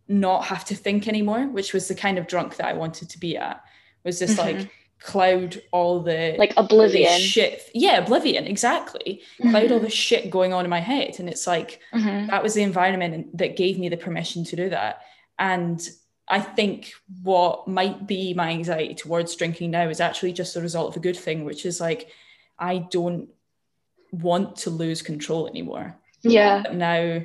not 0.07 0.45
have 0.45 0.65
to 0.65 0.75
think 0.75 1.07
anymore, 1.07 1.47
which 1.47 1.73
was 1.73 1.87
the 1.87 1.95
kind 1.95 2.17
of 2.17 2.27
drunk 2.27 2.55
that 2.55 2.67
I 2.67 2.73
wanted 2.73 3.09
to 3.09 3.19
be 3.19 3.37
at. 3.37 3.61
Was 4.03 4.19
just 4.19 4.37
mm-hmm. 4.37 4.59
like 4.59 4.71
cloud 4.99 5.61
all 5.71 6.01
the 6.01 6.35
like 6.39 6.53
oblivion 6.55 7.19
shit. 7.19 7.69
Yeah, 7.73 7.97
oblivion, 7.97 8.47
exactly. 8.47 9.21
Mm-hmm. 9.39 9.49
Cloud 9.51 9.71
all 9.71 9.79
the 9.79 9.89
shit 9.89 10.29
going 10.29 10.53
on 10.53 10.63
in 10.63 10.69
my 10.69 10.79
head. 10.79 11.19
And 11.19 11.29
it's 11.29 11.45
like 11.45 11.81
mm-hmm. 11.93 12.27
that 12.27 12.41
was 12.41 12.53
the 12.53 12.63
environment 12.63 13.37
that 13.37 13.57
gave 13.57 13.77
me 13.77 13.89
the 13.89 13.97
permission 13.97 14.43
to 14.45 14.55
do 14.55 14.69
that. 14.69 15.01
And 15.37 15.87
I 16.29 16.41
think 16.41 16.91
what 17.23 17.67
might 17.67 18.05
be 18.05 18.33
my 18.33 18.49
anxiety 18.49 18.95
towards 18.95 19.35
drinking 19.35 19.71
now 19.71 19.87
is 19.87 20.01
actually 20.01 20.33
just 20.33 20.55
a 20.55 20.61
result 20.61 20.89
of 20.89 20.97
a 20.97 21.03
good 21.03 21.17
thing, 21.17 21.45
which 21.45 21.65
is 21.65 21.79
like 21.79 22.09
I 22.59 22.79
don't 22.79 23.29
want 24.11 24.57
to 24.57 24.69
lose 24.69 25.01
control 25.01 25.47
anymore. 25.47 25.97
Yeah. 26.23 26.63
Now 26.73 27.21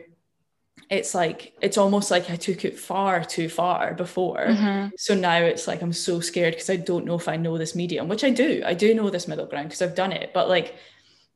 it's 0.89 1.15
like 1.15 1.55
it's 1.61 1.79
almost 1.79 2.11
like 2.11 2.31
I 2.31 2.37
took 2.37 2.65
it 2.65 2.79
far 2.79 3.25
too 3.25 3.49
far 3.49 3.95
before. 3.95 4.47
Mm-hmm. 4.47 4.91
So 4.97 5.15
now 5.15 5.39
it's 5.39 5.67
like 5.67 5.83
I'm 5.83 5.93
so 5.93 6.21
scared 6.21 6.55
because 6.55 6.71
I 6.71 6.77
don't 6.77 7.05
know 7.05 7.15
if 7.15 7.29
I 7.29 7.37
know 7.37 7.59
this 7.59 7.75
medium, 7.75 8.09
which 8.09 8.25
I 8.25 8.31
do. 8.31 8.63
I 8.65 8.75
do 8.75 8.95
know 8.95 9.11
this 9.11 9.29
middle 9.29 9.47
ground 9.47 9.69
because 9.69 9.83
I've 9.83 9.95
done 9.95 10.13
it. 10.13 10.33
But 10.33 10.49
like 10.49 10.77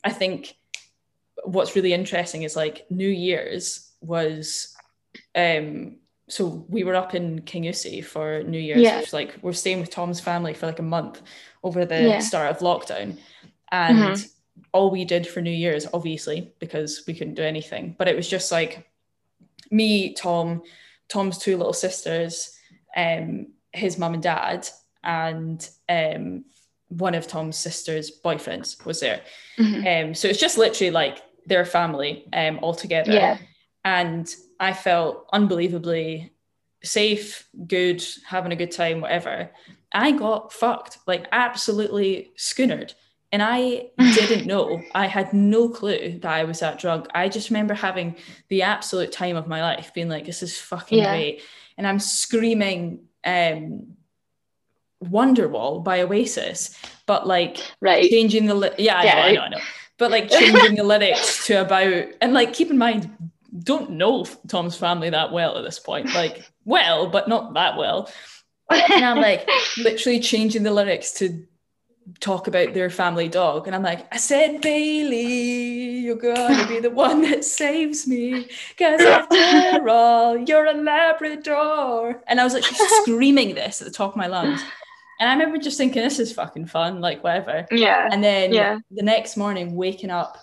I 0.04 0.10
think 0.10 0.56
what's 1.44 1.74
really 1.74 1.92
interesting 1.92 2.42
is 2.42 2.54
like 2.54 2.86
New 2.90 3.08
Year's 3.08 3.90
was 4.00 4.76
um 5.34 5.96
so 6.28 6.66
we 6.68 6.82
were 6.82 6.94
up 6.94 7.14
in 7.14 7.40
Kingussie 7.42 8.04
for 8.04 8.42
New 8.42 8.58
Year's, 8.58 8.80
yeah. 8.80 8.98
which 8.98 9.12
like 9.12 9.36
we're 9.42 9.52
staying 9.52 9.80
with 9.80 9.90
Tom's 9.90 10.20
family 10.20 10.54
for 10.54 10.66
like 10.66 10.80
a 10.80 10.82
month 10.84 11.22
over 11.62 11.84
the 11.84 12.02
yeah. 12.02 12.18
start 12.18 12.50
of 12.50 12.58
lockdown. 12.58 13.18
And 13.70 13.98
mm-hmm. 13.98 14.60
all 14.72 14.90
we 14.90 15.04
did 15.04 15.26
for 15.26 15.40
New 15.40 15.50
Year's, 15.50 15.86
obviously, 15.92 16.52
because 16.58 17.04
we 17.06 17.14
couldn't 17.14 17.34
do 17.34 17.42
anything, 17.42 17.94
but 17.96 18.08
it 18.08 18.16
was 18.16 18.28
just 18.28 18.50
like 18.50 18.88
me, 19.70 20.14
Tom, 20.14 20.62
Tom's 21.08 21.38
two 21.38 21.56
little 21.56 21.72
sisters, 21.72 22.56
um, 22.96 23.48
his 23.72 23.98
mum 23.98 24.14
and 24.14 24.22
dad, 24.22 24.68
and 25.04 25.68
um, 25.88 26.44
one 26.88 27.14
of 27.14 27.28
Tom's 27.28 27.56
sisters' 27.56 28.10
boyfriends 28.24 28.84
was 28.84 29.00
there. 29.00 29.20
Mm-hmm. 29.58 30.08
Um, 30.08 30.14
so 30.14 30.26
it's 30.26 30.40
just 30.40 30.58
literally 30.58 30.90
like 30.90 31.22
their 31.46 31.64
family 31.64 32.28
um, 32.32 32.58
all 32.62 32.74
together. 32.74 33.12
Yeah. 33.12 33.38
And 33.84 34.28
I 34.58 34.72
felt 34.72 35.28
unbelievably 35.32 36.32
safe, 36.82 37.48
good, 37.66 38.04
having 38.26 38.52
a 38.52 38.56
good 38.56 38.70
time, 38.70 39.00
whatever. 39.00 39.50
I 39.92 40.12
got 40.12 40.52
fucked, 40.52 40.98
like 41.06 41.26
absolutely 41.32 42.32
schoonered. 42.36 42.94
And 43.32 43.42
I 43.42 43.88
didn't 43.98 44.46
know. 44.46 44.82
I 44.94 45.06
had 45.06 45.32
no 45.32 45.68
clue 45.68 46.18
that 46.20 46.32
I 46.32 46.44
was 46.44 46.60
that 46.60 46.78
drunk. 46.78 47.06
I 47.14 47.28
just 47.28 47.50
remember 47.50 47.74
having 47.74 48.16
the 48.48 48.62
absolute 48.62 49.12
time 49.12 49.36
of 49.36 49.46
my 49.46 49.60
life, 49.60 49.92
being 49.94 50.08
like, 50.08 50.26
this 50.26 50.42
is 50.42 50.58
fucking 50.58 50.98
yeah. 50.98 51.12
great. 51.12 51.42
And 51.76 51.86
I'm 51.86 51.98
screaming 51.98 53.00
um 53.24 53.96
Wonderwall 55.04 55.84
by 55.84 56.00
Oasis, 56.00 56.76
but 57.04 57.26
like 57.26 57.58
right. 57.80 58.08
changing 58.08 58.46
the 58.46 58.54
li- 58.54 58.70
yeah, 58.78 58.96
I 58.96 59.04
yeah. 59.04 59.14
know, 59.14 59.20
I 59.20 59.32
know, 59.32 59.40
I 59.40 59.48
know. 59.50 59.58
But 59.98 60.10
like 60.10 60.30
changing 60.30 60.76
the 60.76 60.84
lyrics 60.84 61.46
to 61.46 61.60
about 61.60 62.06
and 62.20 62.32
like 62.32 62.54
keep 62.54 62.70
in 62.70 62.78
mind, 62.78 63.10
don't 63.62 63.92
know 63.92 64.24
Tom's 64.48 64.76
family 64.76 65.10
that 65.10 65.32
well 65.32 65.56
at 65.58 65.64
this 65.64 65.78
point. 65.78 66.14
Like 66.14 66.50
well, 66.64 67.08
but 67.08 67.28
not 67.28 67.54
that 67.54 67.76
well. 67.76 68.10
And 68.70 69.04
I'm 69.04 69.18
like 69.18 69.48
literally 69.78 70.20
changing 70.20 70.62
the 70.62 70.72
lyrics 70.72 71.12
to 71.14 71.46
talk 72.20 72.46
about 72.46 72.74
their 72.74 72.90
family 72.90 73.28
dog. 73.28 73.66
And 73.66 73.74
I'm 73.74 73.82
like, 73.82 74.06
I 74.12 74.16
said, 74.16 74.60
Bailey, 74.60 76.00
you're 76.00 76.16
going 76.16 76.56
to 76.56 76.66
be 76.68 76.80
the 76.80 76.90
one 76.90 77.22
that 77.22 77.44
saves 77.44 78.06
me. 78.06 78.48
Because 78.70 79.00
after 79.00 79.88
all, 79.88 80.36
you're 80.36 80.66
a 80.66 80.74
Labrador. 80.74 82.22
And 82.26 82.40
I 82.40 82.44
was 82.44 82.54
like 82.54 82.64
screaming 83.02 83.54
this 83.54 83.80
at 83.80 83.86
the 83.86 83.92
top 83.92 84.12
of 84.12 84.16
my 84.16 84.26
lungs. 84.26 84.62
And 85.18 85.28
I 85.28 85.32
remember 85.32 85.58
just 85.58 85.78
thinking, 85.78 86.02
this 86.02 86.18
is 86.18 86.32
fucking 86.32 86.66
fun, 86.66 87.00
like 87.00 87.24
whatever. 87.24 87.66
Yeah. 87.70 88.08
And 88.10 88.22
then 88.22 88.52
yeah. 88.52 88.78
the 88.90 89.02
next 89.02 89.36
morning, 89.36 89.74
waking 89.74 90.10
up 90.10 90.38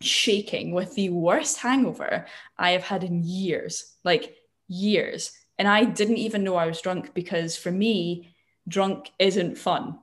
shaking 0.00 0.72
with 0.72 0.94
the 0.94 1.10
worst 1.10 1.58
hangover 1.58 2.26
I 2.58 2.70
have 2.72 2.84
had 2.84 3.04
in 3.04 3.22
years, 3.22 3.94
like 4.04 4.36
years. 4.68 5.32
And 5.58 5.68
I 5.68 5.84
didn't 5.84 6.18
even 6.18 6.44
know 6.44 6.56
I 6.56 6.66
was 6.66 6.80
drunk 6.80 7.14
because 7.14 7.56
for 7.56 7.70
me, 7.70 8.34
drunk 8.68 9.10
isn't 9.18 9.58
fun 9.58 9.98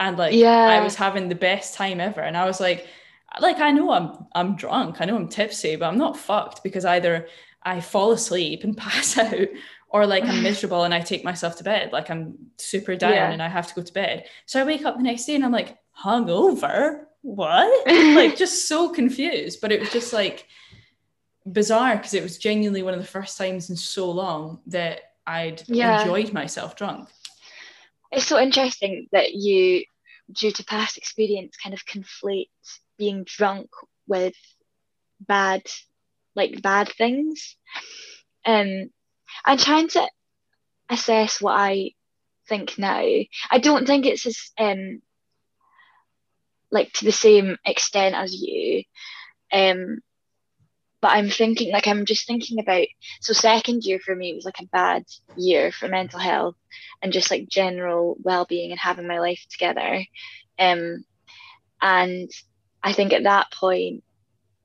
and 0.00 0.18
like 0.18 0.34
yeah. 0.34 0.66
I 0.66 0.80
was 0.80 0.94
having 0.94 1.28
the 1.28 1.34
best 1.34 1.74
time 1.74 2.00
ever 2.00 2.20
and 2.20 2.36
I 2.36 2.44
was 2.44 2.60
like 2.60 2.86
like 3.40 3.58
I 3.58 3.70
know 3.70 3.90
I'm 3.92 4.26
I'm 4.34 4.56
drunk 4.56 5.00
I 5.00 5.04
know 5.04 5.16
I'm 5.16 5.28
tipsy 5.28 5.76
but 5.76 5.86
I'm 5.86 5.98
not 5.98 6.18
fucked 6.18 6.62
because 6.62 6.84
either 6.84 7.28
I 7.62 7.80
fall 7.80 8.12
asleep 8.12 8.64
and 8.64 8.76
pass 8.86 9.16
out 9.18 9.48
or 9.88 10.06
like 10.06 10.24
I'm 10.24 10.42
miserable 10.48 10.84
and 10.84 10.94
I 10.94 11.00
take 11.00 11.24
myself 11.24 11.56
to 11.56 11.64
bed 11.64 11.92
like 11.92 12.10
I'm 12.10 12.36
super 12.58 12.96
down 12.96 13.12
yeah. 13.12 13.30
and 13.30 13.42
I 13.42 13.48
have 13.48 13.66
to 13.68 13.74
go 13.74 13.82
to 13.82 13.92
bed 13.92 14.26
so 14.46 14.60
I 14.60 14.64
wake 14.64 14.84
up 14.84 14.96
the 14.96 15.02
next 15.02 15.24
day 15.26 15.34
and 15.34 15.44
I'm 15.44 15.52
like 15.52 15.78
hungover 15.98 17.04
what 17.24 17.86
like 17.88 18.36
just 18.44 18.68
so 18.68 18.88
confused 18.90 19.60
but 19.60 19.72
it 19.72 19.80
was 19.80 19.90
just 19.90 20.12
like 20.12 20.46
bizarre 21.50 21.96
because 21.96 22.14
it 22.14 22.22
was 22.22 22.38
genuinely 22.38 22.82
one 22.82 22.94
of 22.94 23.00
the 23.00 23.06
first 23.06 23.36
times 23.36 23.70
in 23.70 23.76
so 23.76 24.10
long 24.10 24.60
that 24.66 25.00
I'd 25.26 25.62
yeah. 25.66 26.00
enjoyed 26.00 26.32
myself 26.32 26.76
drunk 26.76 27.08
it's 28.14 28.26
so 28.26 28.38
interesting 28.38 29.08
that 29.12 29.34
you, 29.34 29.84
due 30.32 30.52
to 30.52 30.64
past 30.64 30.96
experience, 30.96 31.56
kind 31.56 31.74
of 31.74 31.84
conflate 31.84 32.48
being 32.96 33.24
drunk 33.24 33.68
with 34.06 34.34
bad, 35.20 35.62
like 36.36 36.62
bad 36.62 36.88
things. 36.88 37.56
Um, 38.46 38.90
I'm 39.44 39.58
trying 39.58 39.88
to 39.88 40.08
assess 40.88 41.40
what 41.40 41.58
I 41.58 41.92
think 42.48 42.78
now. 42.78 43.02
I 43.50 43.58
don't 43.58 43.86
think 43.86 44.06
it's 44.06 44.26
as 44.26 44.52
um 44.58 45.02
like 46.74 46.92
to 46.94 47.04
the 47.04 47.12
same 47.12 47.56
extent 47.64 48.14
as 48.14 48.34
you. 48.34 48.82
Um, 49.52 50.00
but 51.00 51.12
I'm 51.12 51.28
thinking 51.28 51.70
like 51.70 51.86
I'm 51.86 52.06
just 52.06 52.26
thinking 52.26 52.58
about 52.58 52.86
so 53.20 53.34
second 53.34 53.84
year 53.84 53.98
for 53.98 54.16
me 54.16 54.32
was 54.32 54.46
like 54.46 54.60
a 54.60 54.66
bad 54.72 55.04
year 55.36 55.70
for 55.70 55.86
mental 55.86 56.18
health 56.18 56.56
and 57.02 57.12
just 57.12 57.30
like 57.30 57.46
general 57.46 58.16
well-being 58.22 58.70
and 58.70 58.80
having 58.80 59.06
my 59.06 59.20
life 59.20 59.44
together. 59.50 60.02
Um 60.58 61.04
and 61.82 62.30
I 62.82 62.94
think 62.94 63.12
at 63.12 63.24
that 63.24 63.52
point 63.52 64.02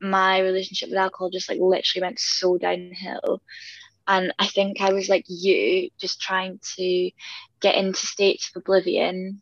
my 0.01 0.39
relationship 0.39 0.87
with 0.87 0.97
alcohol 0.97 1.29
just 1.29 1.49
like 1.49 1.59
literally 1.59 2.05
went 2.05 2.19
so 2.19 2.57
downhill. 2.57 3.41
And 4.07 4.33
I 4.39 4.47
think 4.47 4.79
I 4.79 4.93
was 4.93 5.09
like 5.09 5.25
you 5.27 5.89
just 5.99 6.21
trying 6.21 6.61
to 6.77 7.11
get 7.59 7.75
into 7.75 8.07
states 8.07 8.49
of 8.55 8.61
oblivion 8.61 9.41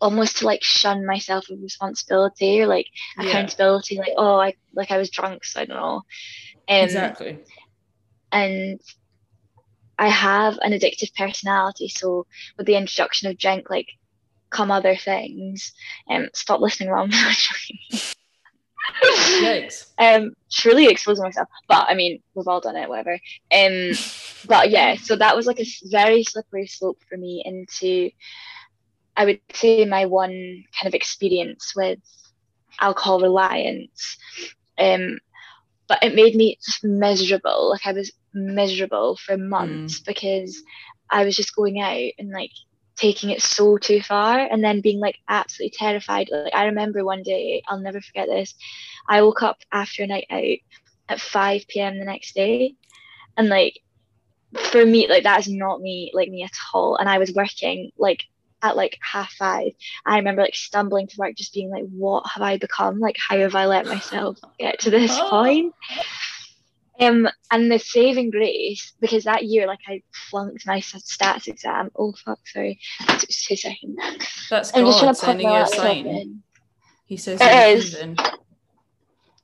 almost 0.00 0.38
to 0.38 0.46
like 0.46 0.62
shun 0.62 1.06
myself 1.06 1.48
of 1.50 1.60
responsibility 1.62 2.60
or 2.60 2.66
like 2.66 2.86
yeah. 3.18 3.28
accountability 3.28 3.98
like 3.98 4.12
oh 4.16 4.36
i 4.38 4.54
like 4.74 4.90
i 4.90 4.98
was 4.98 5.10
drunk 5.10 5.44
so 5.44 5.60
i 5.60 5.64
don't 5.64 5.76
know. 5.76 6.02
Um, 6.68 6.84
exactly. 6.84 7.38
and 8.32 8.80
i 9.98 10.08
have 10.08 10.58
an 10.60 10.72
addictive 10.72 11.14
personality 11.14 11.88
so 11.88 12.26
with 12.56 12.66
the 12.66 12.76
introduction 12.76 13.28
of 13.28 13.38
drink 13.38 13.70
like 13.70 13.88
come 14.50 14.70
other 14.70 14.96
things. 14.96 15.72
And 16.08 16.24
um, 16.24 16.30
stop 16.32 16.60
listening 16.60 16.90
while 16.90 17.02
i'm 17.02 17.10
Yikes. 19.42 19.92
um 19.98 20.32
truly 20.50 20.86
exposing 20.86 21.24
myself 21.24 21.46
but 21.68 21.86
i 21.88 21.94
mean 21.94 22.22
we've 22.34 22.48
all 22.48 22.60
done 22.60 22.76
it 22.76 22.88
whatever. 22.88 23.18
Um 23.52 23.92
but 24.46 24.70
yeah 24.70 24.96
so 24.96 25.14
that 25.16 25.36
was 25.36 25.46
like 25.46 25.60
a 25.60 25.66
very 25.84 26.24
slippery 26.24 26.66
slope 26.66 26.98
for 27.08 27.16
me 27.16 27.42
into 27.44 28.10
I 29.18 29.24
would 29.24 29.40
say 29.52 29.84
my 29.84 30.06
one 30.06 30.30
kind 30.30 30.86
of 30.86 30.94
experience 30.94 31.74
with 31.74 31.98
alcohol 32.80 33.20
reliance. 33.20 34.16
Um, 34.78 35.18
but 35.88 36.02
it 36.02 36.14
made 36.14 36.36
me 36.36 36.56
just 36.64 36.84
miserable. 36.84 37.70
Like 37.70 37.84
I 37.84 37.92
was 37.92 38.12
miserable 38.32 39.16
for 39.16 39.36
months 39.36 40.00
mm. 40.00 40.06
because 40.06 40.62
I 41.10 41.24
was 41.24 41.34
just 41.34 41.56
going 41.56 41.80
out 41.80 42.12
and 42.18 42.30
like 42.30 42.52
taking 42.94 43.30
it 43.30 43.42
so 43.42 43.76
too 43.76 44.00
far 44.00 44.38
and 44.38 44.62
then 44.62 44.80
being 44.80 45.00
like 45.00 45.18
absolutely 45.28 45.76
terrified. 45.76 46.28
Like 46.30 46.54
I 46.54 46.66
remember 46.66 47.04
one 47.04 47.24
day, 47.24 47.62
I'll 47.66 47.80
never 47.80 48.00
forget 48.00 48.28
this. 48.28 48.54
I 49.08 49.22
woke 49.22 49.42
up 49.42 49.58
after 49.72 50.04
a 50.04 50.06
night 50.06 50.26
out 50.30 50.58
at 51.08 51.20
5 51.20 51.66
p.m. 51.66 51.98
the 51.98 52.04
next 52.04 52.36
day 52.36 52.74
and 53.36 53.48
like 53.48 53.80
for 54.54 54.84
me 54.84 55.08
like 55.08 55.24
that 55.24 55.40
is 55.40 55.48
not 55.48 55.80
me 55.80 56.10
like 56.14 56.30
me 56.30 56.42
at 56.42 56.52
all 56.72 56.96
and 56.96 57.08
I 57.08 57.18
was 57.18 57.32
working 57.32 57.90
like 57.98 58.24
at 58.62 58.76
like 58.76 58.98
half 59.00 59.32
five. 59.32 59.72
I 60.04 60.16
remember 60.16 60.42
like 60.42 60.54
stumbling 60.54 61.06
to 61.08 61.16
work, 61.18 61.36
just 61.36 61.54
being 61.54 61.70
like, 61.70 61.84
what 61.90 62.24
have 62.32 62.42
I 62.42 62.58
become? 62.58 62.98
Like, 62.98 63.16
how 63.28 63.38
have 63.38 63.54
I 63.54 63.66
let 63.66 63.86
myself 63.86 64.38
get 64.58 64.80
to 64.80 64.90
this 64.90 65.16
oh. 65.18 65.28
point? 65.30 65.74
Um, 67.00 67.28
and 67.52 67.70
the 67.70 67.78
saving 67.78 68.30
grace, 68.30 68.92
because 69.00 69.24
that 69.24 69.44
year, 69.44 69.68
like 69.68 69.78
I 69.86 70.02
flunked 70.30 70.66
my 70.66 70.80
stats 70.80 71.46
exam. 71.46 71.90
Oh 71.96 72.12
fuck, 72.12 72.40
sorry, 72.46 72.80
two 73.18 73.56
seconds. 73.56 73.96
That's 74.50 74.74
I'm 74.74 74.82
God 74.82 74.90
just 74.90 75.00
trying 75.00 75.14
to 75.14 75.26
put 75.26 75.44
my 75.44 75.60
laptop 75.60 75.96
in. 75.96 76.42
He 77.06 77.16
says 77.16 77.38
It 77.40 78.02
you're 78.02 78.14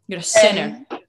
You're 0.08 0.18
a 0.18 0.22
sinner. 0.22 0.84
Um, 0.90 1.00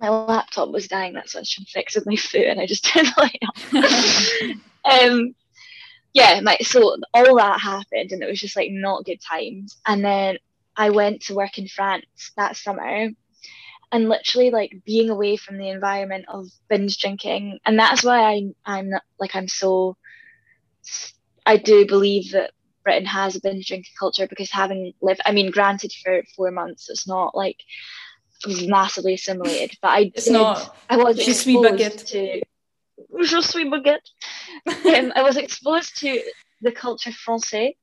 my 0.00 0.08
laptop 0.08 0.70
was 0.70 0.88
dying. 0.88 1.12
That's 1.12 1.34
what 1.34 1.40
I 1.40 1.42
was 1.42 1.50
trying 1.50 1.64
to 1.64 1.70
fix 1.70 1.94
with 1.94 2.06
my 2.06 2.16
foot, 2.16 2.46
and 2.46 2.60
I 2.60 2.66
just 2.66 2.84
turned 2.86 3.08
the 3.08 3.20
light 3.20 3.42
off. 3.48 5.02
um, 5.02 5.34
yeah, 6.14 6.40
my 6.42 6.56
so 6.62 6.96
all 7.14 7.36
that 7.36 7.60
happened, 7.60 8.12
and 8.12 8.22
it 8.22 8.28
was 8.28 8.40
just 8.40 8.56
like 8.56 8.70
not 8.70 9.04
good 9.04 9.20
times. 9.20 9.80
And 9.86 10.04
then 10.04 10.38
I 10.76 10.90
went 10.90 11.22
to 11.22 11.34
work 11.34 11.58
in 11.58 11.68
France 11.68 12.06
that 12.36 12.56
summer, 12.56 13.10
and 13.92 14.08
literally 14.08 14.50
like 14.50 14.72
being 14.84 15.10
away 15.10 15.36
from 15.36 15.58
the 15.58 15.68
environment 15.70 16.26
of 16.28 16.46
binge 16.68 16.98
drinking, 16.98 17.58
and 17.64 17.78
that's 17.78 18.04
why 18.04 18.20
I 18.32 18.42
I'm 18.66 18.90
not 18.90 19.02
like 19.18 19.34
I'm 19.36 19.48
so. 19.48 19.96
I 21.46 21.56
do 21.56 21.86
believe 21.86 22.32
that 22.32 22.52
Britain 22.84 23.06
has 23.06 23.36
a 23.36 23.40
binge 23.40 23.66
drinking 23.68 23.92
culture 23.98 24.26
because 24.28 24.50
having 24.50 24.92
lived, 25.02 25.20
I 25.26 25.32
mean, 25.32 25.50
granted 25.50 25.92
for 26.04 26.22
four 26.36 26.50
months, 26.50 26.88
it's 26.90 27.06
not 27.06 27.34
like 27.36 27.58
massively 28.46 29.14
assimilated, 29.14 29.76
but 29.82 29.88
I 29.88 30.12
It's 30.14 30.28
did, 30.28 30.32
not. 30.32 30.76
I 30.88 30.96
was 30.96 31.16
baguette. 31.16 31.28
exposed 31.28 32.08
to. 32.08 32.42
Je 33.20 33.40
suis 33.40 33.64
baguette. 33.68 34.08
um, 34.66 35.12
I 35.14 35.22
was 35.22 35.36
exposed 35.36 35.96
to 35.98 36.20
the 36.60 36.72
culture 36.72 37.10
français, 37.10 37.76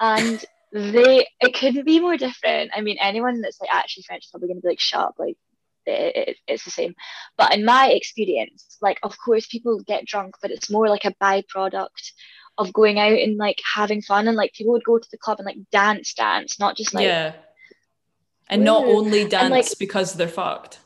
and 0.00 0.44
they 0.72 1.26
it 1.40 1.54
couldn't 1.54 1.84
be 1.84 2.00
more 2.00 2.16
different. 2.16 2.70
I 2.74 2.80
mean, 2.80 2.98
anyone 3.00 3.40
that's 3.40 3.60
like 3.60 3.70
actually 3.72 4.04
French 4.04 4.24
is 4.24 4.30
probably 4.30 4.48
going 4.48 4.58
to 4.58 4.62
be 4.62 4.68
like, 4.68 4.80
"Shut 4.80 5.00
up!" 5.00 5.14
Like, 5.18 5.36
it, 5.86 6.16
it, 6.28 6.36
it's 6.46 6.64
the 6.64 6.70
same. 6.70 6.94
But 7.36 7.54
in 7.54 7.64
my 7.64 7.88
experience, 7.90 8.78
like, 8.80 8.98
of 9.02 9.16
course, 9.18 9.46
people 9.46 9.80
get 9.80 10.04
drunk, 10.06 10.36
but 10.42 10.50
it's 10.50 10.70
more 10.70 10.88
like 10.88 11.04
a 11.04 11.14
byproduct 11.22 12.12
of 12.58 12.72
going 12.72 12.98
out 12.98 13.12
and 13.18 13.36
like 13.38 13.60
having 13.74 14.02
fun, 14.02 14.28
and 14.28 14.36
like 14.36 14.52
people 14.52 14.72
would 14.72 14.84
go 14.84 14.98
to 14.98 15.08
the 15.10 15.18
club 15.18 15.38
and 15.38 15.46
like 15.46 15.58
dance, 15.72 16.14
dance, 16.14 16.58
not 16.58 16.76
just 16.76 16.92
like 16.94 17.04
yeah. 17.06 17.32
And 18.48 18.64
not 18.64 18.84
only 18.84 19.28
dance 19.28 19.50
like- 19.50 19.78
because 19.78 20.14
they're 20.14 20.28
fucked. 20.28 20.80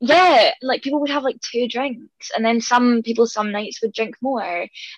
Yeah 0.00 0.50
like 0.62 0.82
people 0.82 1.00
would 1.00 1.10
have 1.10 1.22
like 1.24 1.40
two 1.40 1.66
drinks 1.68 2.30
and 2.36 2.44
then 2.44 2.60
some 2.60 3.02
people 3.02 3.26
some 3.26 3.50
nights 3.50 3.80
would 3.80 3.92
drink 3.92 4.14
more 4.20 4.42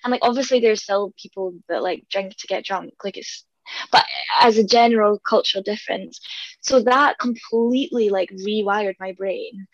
and 0.03 0.11
like 0.11 0.19
obviously 0.23 0.59
there's 0.59 0.83
still 0.83 1.13
people 1.21 1.53
that 1.69 1.81
like 1.83 2.03
drink 2.09 2.35
to 2.35 2.47
get 2.47 2.65
drunk 2.65 2.93
like 3.03 3.17
it's 3.17 3.45
but 3.91 4.03
as 4.41 4.57
a 4.57 4.63
general 4.63 5.19
cultural 5.19 5.63
difference 5.63 6.19
so 6.61 6.81
that 6.81 7.17
completely 7.19 8.09
like 8.09 8.29
rewired 8.31 8.95
my 8.99 9.11
brain 9.13 9.67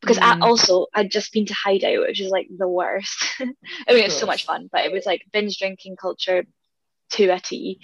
because 0.00 0.18
I 0.18 0.34
Mm. 0.34 0.42
also 0.42 0.86
i'd 0.94 1.10
just 1.10 1.32
been 1.32 1.46
to 1.46 1.54
hideout 1.54 2.00
which 2.06 2.20
is 2.20 2.30
like 2.30 2.48
the 2.56 2.68
worst 2.68 3.24
i 3.40 3.44
mean 3.44 4.04
it's 4.04 4.18
so 4.18 4.26
much 4.26 4.44
fun 4.46 4.68
but 4.72 4.84
it 4.84 4.92
was 4.92 5.06
like 5.06 5.22
binge 5.32 5.58
drinking 5.58 5.96
culture 5.96 6.44
to 7.10 7.28
a 7.28 7.38
t 7.40 7.78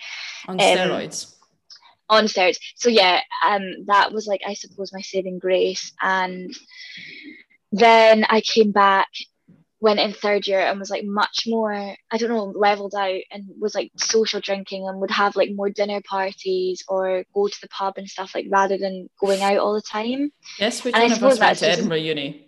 On 0.48 0.54
Um, 0.54 0.60
steroids. 0.60 1.34
On 2.08 2.24
steroids. 2.24 2.58
So 2.76 2.88
yeah, 2.88 3.20
um, 3.46 3.84
that 3.86 4.12
was 4.12 4.26
like 4.26 4.42
I 4.46 4.54
suppose 4.54 4.92
my 4.92 5.00
saving 5.00 5.38
grace. 5.38 5.92
And 6.00 6.54
then 7.72 8.24
I 8.28 8.40
came 8.40 8.72
back, 8.72 9.08
went 9.80 10.00
in 10.00 10.12
third 10.12 10.46
year, 10.46 10.60
and 10.60 10.78
was 10.78 10.90
like 10.90 11.04
much 11.04 11.44
more 11.46 11.72
I 12.10 12.16
don't 12.16 12.30
know 12.30 12.52
leveled 12.58 12.94
out, 12.94 13.20
and 13.30 13.44
was 13.58 13.74
like 13.74 13.92
social 13.96 14.40
drinking, 14.40 14.88
and 14.88 15.00
would 15.00 15.10
have 15.10 15.36
like 15.36 15.50
more 15.54 15.70
dinner 15.70 16.00
parties 16.02 16.84
or 16.88 17.24
go 17.34 17.48
to 17.48 17.60
the 17.60 17.68
pub 17.68 17.94
and 17.96 18.08
stuff 18.08 18.34
like 18.34 18.46
rather 18.50 18.78
than 18.78 19.08
going 19.20 19.42
out 19.42 19.58
all 19.58 19.74
the 19.74 19.82
time. 19.82 20.32
Yes, 20.58 20.84
which 20.84 20.94
and 20.94 21.02
I 21.02 21.06
one 21.06 21.12
of 21.12 21.18
suppose 21.18 21.32
us 21.34 21.38
went 21.40 21.58
that's 21.58 21.60
to 21.60 21.70
Edinburgh 21.70 21.96
Uni? 21.98 22.44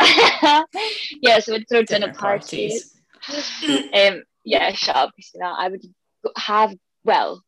yeah, 1.20 1.38
so 1.40 1.52
we'd 1.52 1.68
throw 1.68 1.82
dinner, 1.82 2.06
Dinner 2.06 2.14
parties. 2.14 2.96
parties. 3.22 3.88
um, 3.92 4.22
yeah, 4.44 4.72
shut 4.72 4.96
up, 4.96 5.12
Christina. 5.12 5.54
I 5.56 5.68
would 5.68 5.82
have 6.36 6.74
well 7.04 7.42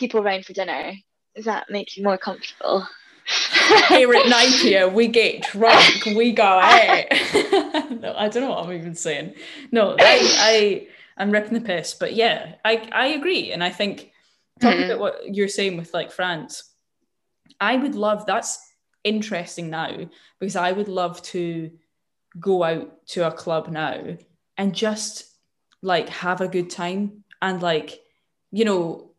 people 0.00 0.20
around 0.20 0.44
for 0.46 0.52
dinner. 0.54 0.94
Does 1.36 1.44
that 1.44 1.66
make 1.70 1.96
you 1.96 2.02
more 2.02 2.18
comfortable? 2.18 2.88
Here 3.88 4.12
at 4.12 4.28
9 4.28 4.52
p.m. 4.62 4.94
we 4.94 5.06
get 5.06 5.42
drunk, 5.42 6.04
we 6.06 6.32
go 6.32 6.42
out. 6.44 7.04
no, 7.12 8.14
I 8.16 8.28
don't 8.28 8.42
know 8.42 8.50
what 8.50 8.64
I'm 8.66 8.72
even 8.72 8.96
saying. 8.96 9.34
No, 9.70 9.94
I, 10.00 10.18
I 10.40 10.88
I'm 11.16 11.30
ripping 11.30 11.54
the 11.54 11.60
piss, 11.60 11.94
but 11.94 12.14
yeah, 12.14 12.54
I 12.64 12.88
I 12.90 13.06
agree, 13.08 13.52
and 13.52 13.62
I 13.62 13.70
think 13.70 14.10
talking 14.60 14.80
Mhm. 14.80 14.84
about 14.86 14.98
what 14.98 15.34
you're 15.34 15.48
saying 15.48 15.76
with 15.76 15.94
like 15.94 16.10
France, 16.10 16.64
I 17.60 17.76
would 17.76 17.94
love 17.94 18.26
that's 18.26 18.58
interesting 19.04 19.70
now 19.70 20.08
because 20.40 20.56
I 20.56 20.72
would 20.72 20.88
love 20.88 21.22
to 21.34 21.70
go 22.40 22.62
out 22.64 23.06
to 23.08 23.26
a 23.26 23.32
club 23.32 23.68
now 23.68 24.16
and 24.56 24.74
just 24.74 25.24
like 25.82 26.08
have 26.08 26.40
a 26.40 26.48
good 26.48 26.70
time 26.70 27.24
and 27.42 27.62
like 27.62 28.00
you 28.50 28.64
know 28.64 29.09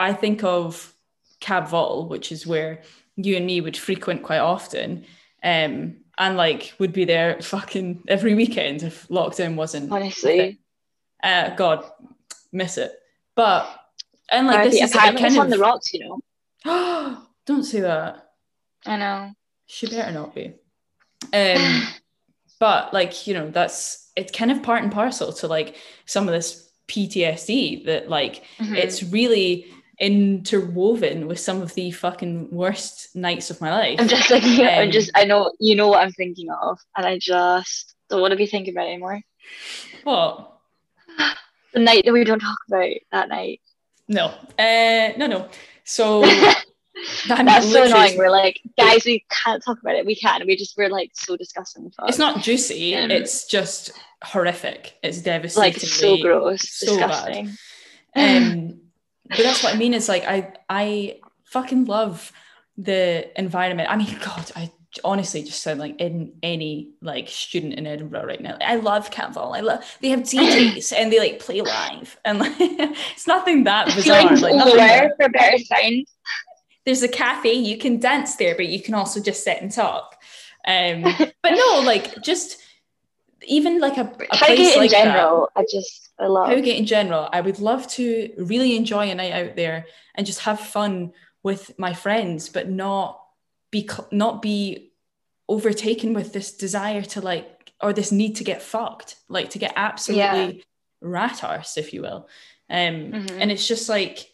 I 0.00 0.14
think 0.14 0.42
of 0.42 0.92
Cab 1.40 1.68
Vol, 1.68 2.08
which 2.08 2.32
is 2.32 2.46
where 2.46 2.82
you 3.16 3.36
and 3.36 3.46
me 3.46 3.60
would 3.60 3.76
frequent 3.76 4.22
quite 4.22 4.38
often, 4.38 5.04
um, 5.44 5.96
and 6.18 6.36
like 6.36 6.72
would 6.78 6.92
be 6.92 7.04
there 7.04 7.40
fucking 7.54 8.02
every 8.08 8.34
weekend 8.34 8.82
if 8.82 9.06
lockdown 9.08 9.54
wasn't. 9.56 9.92
Honestly, 9.92 10.58
Uh, 11.22 11.54
God, 11.54 11.84
miss 12.50 12.78
it. 12.78 12.92
But 13.36 13.68
and 14.30 14.46
like 14.46 14.70
this 14.70 14.80
is 14.80 14.92
kind 14.92 15.18
of 15.18 15.36
on 15.38 15.50
the 15.50 15.58
rocks, 15.58 15.92
you 15.92 16.00
know. 16.04 16.20
don't 17.46 17.64
say 17.64 17.80
that. 17.80 18.30
I 18.86 18.96
know. 18.96 19.32
She 19.66 19.86
better 19.86 20.12
not 20.12 20.34
be. 20.34 20.54
Um, 21.32 21.82
but 22.58 22.94
like 22.94 23.26
you 23.26 23.34
know, 23.34 23.50
that's 23.50 24.10
it's 24.16 24.32
kind 24.32 24.50
of 24.50 24.62
part 24.62 24.82
and 24.82 24.90
parcel 24.92 25.32
to 25.34 25.46
like 25.46 25.76
some 26.06 26.26
of 26.26 26.32
this 26.34 26.70
PTSD 26.88 27.84
that 27.86 28.08
like 28.08 28.44
Mhm. 28.58 28.76
it's 28.76 29.02
really 29.02 29.66
interwoven 30.00 31.26
with 31.28 31.38
some 31.38 31.60
of 31.60 31.74
the 31.74 31.90
fucking 31.90 32.50
worst 32.50 33.14
nights 33.14 33.50
of 33.50 33.60
my 33.60 33.70
life. 33.70 34.00
I'm 34.00 34.08
just 34.08 34.30
like 34.30 34.42
I'm 34.42 34.86
Um, 34.86 34.90
just 34.90 35.10
I 35.14 35.24
know 35.24 35.52
you 35.60 35.76
know 35.76 35.88
what 35.88 36.00
I'm 36.02 36.12
thinking 36.12 36.48
of, 36.50 36.80
and 36.96 37.06
I 37.06 37.18
just 37.18 37.94
don't 38.08 38.20
want 38.20 38.32
to 38.32 38.36
be 38.36 38.46
thinking 38.46 38.74
about 38.74 38.86
it 38.86 38.92
anymore. 38.92 39.20
What? 40.04 40.52
The 41.72 41.78
night 41.78 42.04
that 42.04 42.12
we 42.12 42.24
don't 42.24 42.40
talk 42.40 42.58
about 42.66 42.90
that 43.12 43.28
night. 43.28 43.60
No. 44.08 44.34
Uh, 44.58 45.12
no, 45.16 45.28
no. 45.28 45.48
So 45.84 46.24
I'm 47.30 47.46
That's 47.46 47.70
so 47.70 47.84
annoying. 47.84 48.18
We're 48.18 48.28
like, 48.28 48.60
guys, 48.76 49.04
we 49.04 49.24
can't 49.30 49.62
talk 49.64 49.80
about 49.80 49.94
it. 49.94 50.04
We 50.04 50.16
can. 50.16 50.44
We 50.48 50.56
just 50.56 50.76
we're 50.76 50.88
like 50.88 51.12
so 51.14 51.36
disgusting. 51.36 51.92
It's 52.08 52.18
not 52.18 52.42
juicy. 52.42 52.96
Um, 52.96 53.12
it's 53.12 53.46
just 53.46 53.92
horrific. 54.24 54.98
It's 55.04 55.22
devastating. 55.22 55.74
like 55.74 55.80
so 55.80 56.16
gross, 56.20 56.68
so 56.68 56.98
bad. 56.98 57.56
um 58.16 58.80
but 59.30 59.38
that's 59.38 59.62
what 59.62 59.74
i 59.74 59.76
mean 59.76 59.94
it's 59.94 60.08
like 60.08 60.24
i 60.24 60.52
i 60.68 61.18
fucking 61.44 61.84
love 61.86 62.32
the 62.76 63.28
environment 63.40 63.88
i 63.90 63.96
mean 63.96 64.16
god 64.24 64.50
i 64.56 64.70
honestly 65.04 65.42
just 65.42 65.62
sound 65.62 65.78
like 65.78 65.94
in 66.00 66.32
any 66.42 66.90
like 67.00 67.28
student 67.28 67.74
in 67.74 67.86
edinburgh 67.86 68.26
right 68.26 68.40
now 68.40 68.56
i 68.60 68.74
love 68.74 69.10
Campbell. 69.10 69.52
i 69.52 69.60
love 69.60 69.84
they 70.00 70.08
have 70.08 70.20
djs 70.20 70.92
and 70.96 71.12
they 71.12 71.18
like 71.18 71.38
play 71.38 71.60
live 71.60 72.18
and 72.24 72.40
like 72.40 72.52
it's 72.58 73.26
nothing 73.26 73.64
that 73.64 73.88
feel 73.92 74.12
like 74.12 74.28
bizarre 74.30 74.50
like, 74.50 74.56
nothing 74.56 74.76
that- 74.76 75.12
for 75.16 75.28
better 75.28 75.58
sound. 75.58 76.06
there's 76.84 77.02
a 77.02 77.08
cafe 77.08 77.52
you 77.52 77.78
can 77.78 78.00
dance 78.00 78.36
there 78.36 78.56
but 78.56 78.66
you 78.66 78.82
can 78.82 78.94
also 78.94 79.20
just 79.20 79.44
sit 79.44 79.62
and 79.62 79.70
talk 79.72 80.16
um 80.66 81.02
but 81.42 81.52
no 81.52 81.82
like 81.84 82.20
just 82.22 82.59
even 83.46 83.80
like 83.80 83.96
a, 83.96 84.02
a 84.30 84.36
place 84.36 84.74
in 84.74 84.80
like 84.80 84.90
that 84.90 85.04
general, 85.04 85.50
I 85.56 85.64
just 85.70 86.10
I 86.18 86.26
love. 86.26 86.48
Cowgate 86.48 86.78
in 86.78 86.86
general, 86.86 87.28
I 87.32 87.40
would 87.40 87.58
love 87.58 87.86
to 87.88 88.32
really 88.38 88.76
enjoy 88.76 89.10
a 89.10 89.14
night 89.14 89.32
out 89.32 89.56
there 89.56 89.86
and 90.14 90.26
just 90.26 90.40
have 90.40 90.60
fun 90.60 91.12
with 91.42 91.78
my 91.78 91.94
friends, 91.94 92.48
but 92.48 92.68
not 92.68 93.22
be 93.70 93.88
not 94.10 94.42
be 94.42 94.92
overtaken 95.48 96.14
with 96.14 96.32
this 96.32 96.52
desire 96.56 97.02
to 97.02 97.20
like 97.20 97.72
or 97.82 97.92
this 97.92 98.12
need 98.12 98.36
to 98.36 98.44
get 98.44 98.62
fucked, 98.62 99.16
like 99.28 99.50
to 99.50 99.58
get 99.58 99.72
absolutely 99.76 100.64
rat 101.00 101.38
arsed, 101.42 101.78
if 101.78 101.92
you 101.94 102.02
will. 102.02 102.28
Um, 102.68 103.12
Mhm. 103.12 103.38
and 103.40 103.50
it's 103.50 103.66
just 103.66 103.88
like 103.88 104.30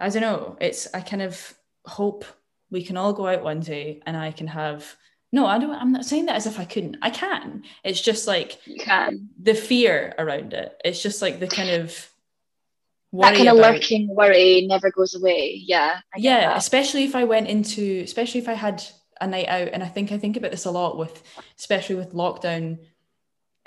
I 0.00 0.08
don't 0.10 0.22
know. 0.22 0.56
It's 0.60 0.92
I 0.92 1.00
kind 1.00 1.22
of 1.22 1.54
hope 1.86 2.24
we 2.70 2.82
can 2.84 2.96
all 2.96 3.12
go 3.12 3.26
out 3.26 3.42
one 3.44 3.60
day 3.60 4.02
and 4.06 4.16
I 4.16 4.32
can 4.32 4.48
have 4.48 4.96
no, 5.34 5.46
I 5.46 5.58
don't. 5.58 5.70
I'm 5.74 5.92
not 5.92 6.04
saying 6.04 6.26
that 6.26 6.36
as 6.36 6.46
if 6.46 6.58
I 6.60 6.64
couldn't. 6.64 6.96
I 7.02 7.10
can. 7.10 7.64
It's 7.82 8.00
just 8.00 8.26
like 8.26 8.58
You 8.66 8.78
can. 8.78 9.28
the 9.42 9.54
fear 9.54 10.14
around 10.18 10.52
it. 10.54 10.70
It's 10.84 11.02
just 11.02 11.20
like 11.20 11.40
the 11.40 11.48
kind 11.48 11.70
of 11.70 12.08
That 13.12 13.34
kind 13.36 13.48
of 13.48 13.58
about, 13.58 13.72
lurking 13.74 14.14
worry 14.14 14.66
never 14.66 14.90
goes 14.90 15.14
away. 15.14 15.60
Yeah. 15.64 16.00
Yeah, 16.16 16.40
that. 16.48 16.56
especially 16.58 17.04
if 17.04 17.14
I 17.16 17.24
went 17.24 17.48
into, 17.48 18.00
especially 18.04 18.40
if 18.40 18.48
I 18.48 18.54
had 18.54 18.82
a 19.20 19.26
night 19.26 19.48
out, 19.48 19.68
and 19.72 19.82
I 19.82 19.88
think 19.88 20.12
I 20.12 20.18
think 20.18 20.36
about 20.36 20.52
this 20.52 20.66
a 20.66 20.70
lot 20.70 20.98
with, 20.98 21.22
especially 21.58 21.96
with 21.96 22.12
lockdown, 22.14 22.78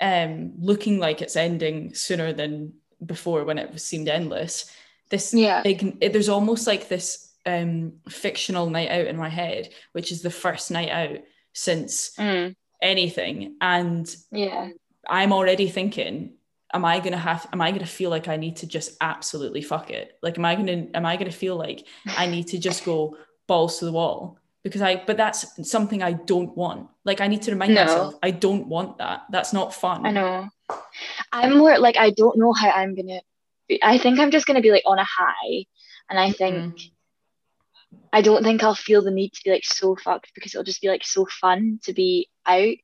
um, 0.00 0.52
looking 0.60 0.98
like 0.98 1.20
it's 1.22 1.36
ending 1.36 1.94
sooner 1.94 2.32
than 2.32 2.74
before 3.04 3.44
when 3.44 3.58
it 3.58 3.78
seemed 3.80 4.08
endless. 4.08 4.70
This 5.10 5.32
Yeah. 5.34 5.62
big, 5.62 6.00
there's 6.12 6.28
almost 6.28 6.66
like 6.66 6.88
this 6.88 7.26
um 7.46 7.94
fictional 8.08 8.68
night 8.68 8.90
out 8.90 9.06
in 9.06 9.16
my 9.16 9.28
head, 9.28 9.70
which 9.92 10.12
is 10.12 10.22
the 10.22 10.30
first 10.30 10.70
night 10.70 10.90
out 10.90 11.18
since 11.58 12.14
Mm, 12.18 12.54
anything, 12.80 13.56
and 13.60 14.06
yeah. 14.30 14.68
I'm 15.08 15.32
already 15.32 15.68
thinking 15.68 16.34
am 16.74 16.84
I 16.84 17.00
gonna 17.00 17.16
have 17.18 17.48
am 17.52 17.60
I 17.60 17.70
gonna 17.72 17.86
feel 17.98 18.10
like 18.10 18.28
I 18.28 18.36
need 18.36 18.56
to 18.56 18.66
just 18.66 18.96
absolutely 19.00 19.62
fuck 19.62 19.90
it? 19.90 20.18
Like 20.22 20.38
am 20.38 20.44
I 20.44 20.54
gonna 20.54 20.86
am 20.94 21.06
I 21.06 21.16
gonna 21.16 21.32
feel 21.44 21.56
like 21.56 21.86
I 22.06 22.26
need 22.26 22.46
to 22.48 22.58
just 22.58 22.84
go 22.84 23.16
balls 23.46 23.78
to 23.78 23.84
the 23.86 23.92
wall? 23.92 24.38
Because 24.62 24.82
I 24.82 25.02
but 25.06 25.16
that's 25.16 25.40
something 25.68 26.02
I 26.02 26.12
don't 26.12 26.54
want. 26.56 26.88
Like 27.04 27.20
I 27.20 27.26
need 27.26 27.42
to 27.42 27.50
remind 27.52 27.74
No. 27.74 27.84
myself 27.84 28.14
I 28.22 28.30
don't 28.30 28.66
want 28.68 28.98
that. 28.98 29.22
That's 29.30 29.52
not 29.52 29.74
fun. 29.74 30.06
I 30.06 30.10
know. 30.12 30.48
I'm 31.32 31.56
more 31.58 31.78
like 31.78 31.96
I 31.96 32.10
don't 32.10 32.38
know 32.38 32.52
how 32.52 32.70
I'm 32.70 32.94
gonna. 32.94 33.20
Be. 33.68 33.80
I 33.82 33.98
think 33.98 34.18
I'm 34.20 34.30
just 34.30 34.46
gonna 34.46 34.60
be 34.60 34.70
like 34.70 34.84
on 34.86 34.98
a 34.98 35.08
high, 35.18 35.64
and 36.10 36.18
I 36.20 36.32
think 36.32 36.74
Mm. 36.74 36.90
I 38.12 38.22
don't 38.22 38.42
think 38.42 38.62
I'll 38.62 38.74
feel 38.74 39.02
the 39.02 39.10
need 39.10 39.32
to 39.34 39.40
be 39.44 39.50
like 39.50 39.64
so 39.64 39.96
fucked 39.96 40.32
because 40.34 40.54
it'll 40.54 40.64
just 40.64 40.80
be 40.80 40.88
like 40.88 41.04
so 41.04 41.26
fun 41.40 41.78
to 41.84 41.92
be 41.92 42.28
out. 42.46 42.74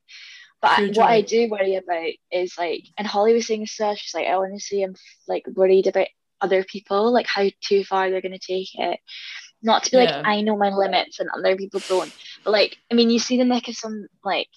But 0.61 0.79
I- 0.79 0.87
what 0.95 1.09
I 1.09 1.21
do 1.21 1.49
worry 1.49 1.75
about 1.75 2.11
is 2.31 2.57
like, 2.57 2.83
and 2.97 3.07
Holly 3.07 3.33
was 3.33 3.47
saying 3.47 3.61
this, 3.61 3.75
to 3.77 3.95
she's 3.97 4.13
like, 4.13 4.27
I 4.27 4.33
honestly 4.33 4.83
am 4.83 4.95
like 5.27 5.43
worried 5.53 5.87
about 5.87 6.07
other 6.41 6.63
people, 6.63 7.11
like 7.13 7.27
how 7.27 7.47
too 7.61 7.83
far 7.83 8.09
they're 8.09 8.21
gonna 8.21 8.39
take 8.39 8.69
it. 8.75 8.99
Not 9.61 9.83
to 9.83 9.91
be 9.91 9.97
Yeah. 9.97 10.03
like 10.17 10.25
I 10.25 10.41
know 10.41 10.57
my 10.57 10.69
limits 10.69 11.19
and 11.19 11.29
other 11.29 11.55
people 11.55 11.81
don't, 11.87 12.13
but 12.43 12.51
like 12.51 12.77
I 12.91 12.95
mean, 12.95 13.09
you 13.09 13.19
see 13.19 13.37
the 13.37 13.45
nick 13.45 13.67
of 13.67 13.75
some 13.75 14.07
like 14.23 14.49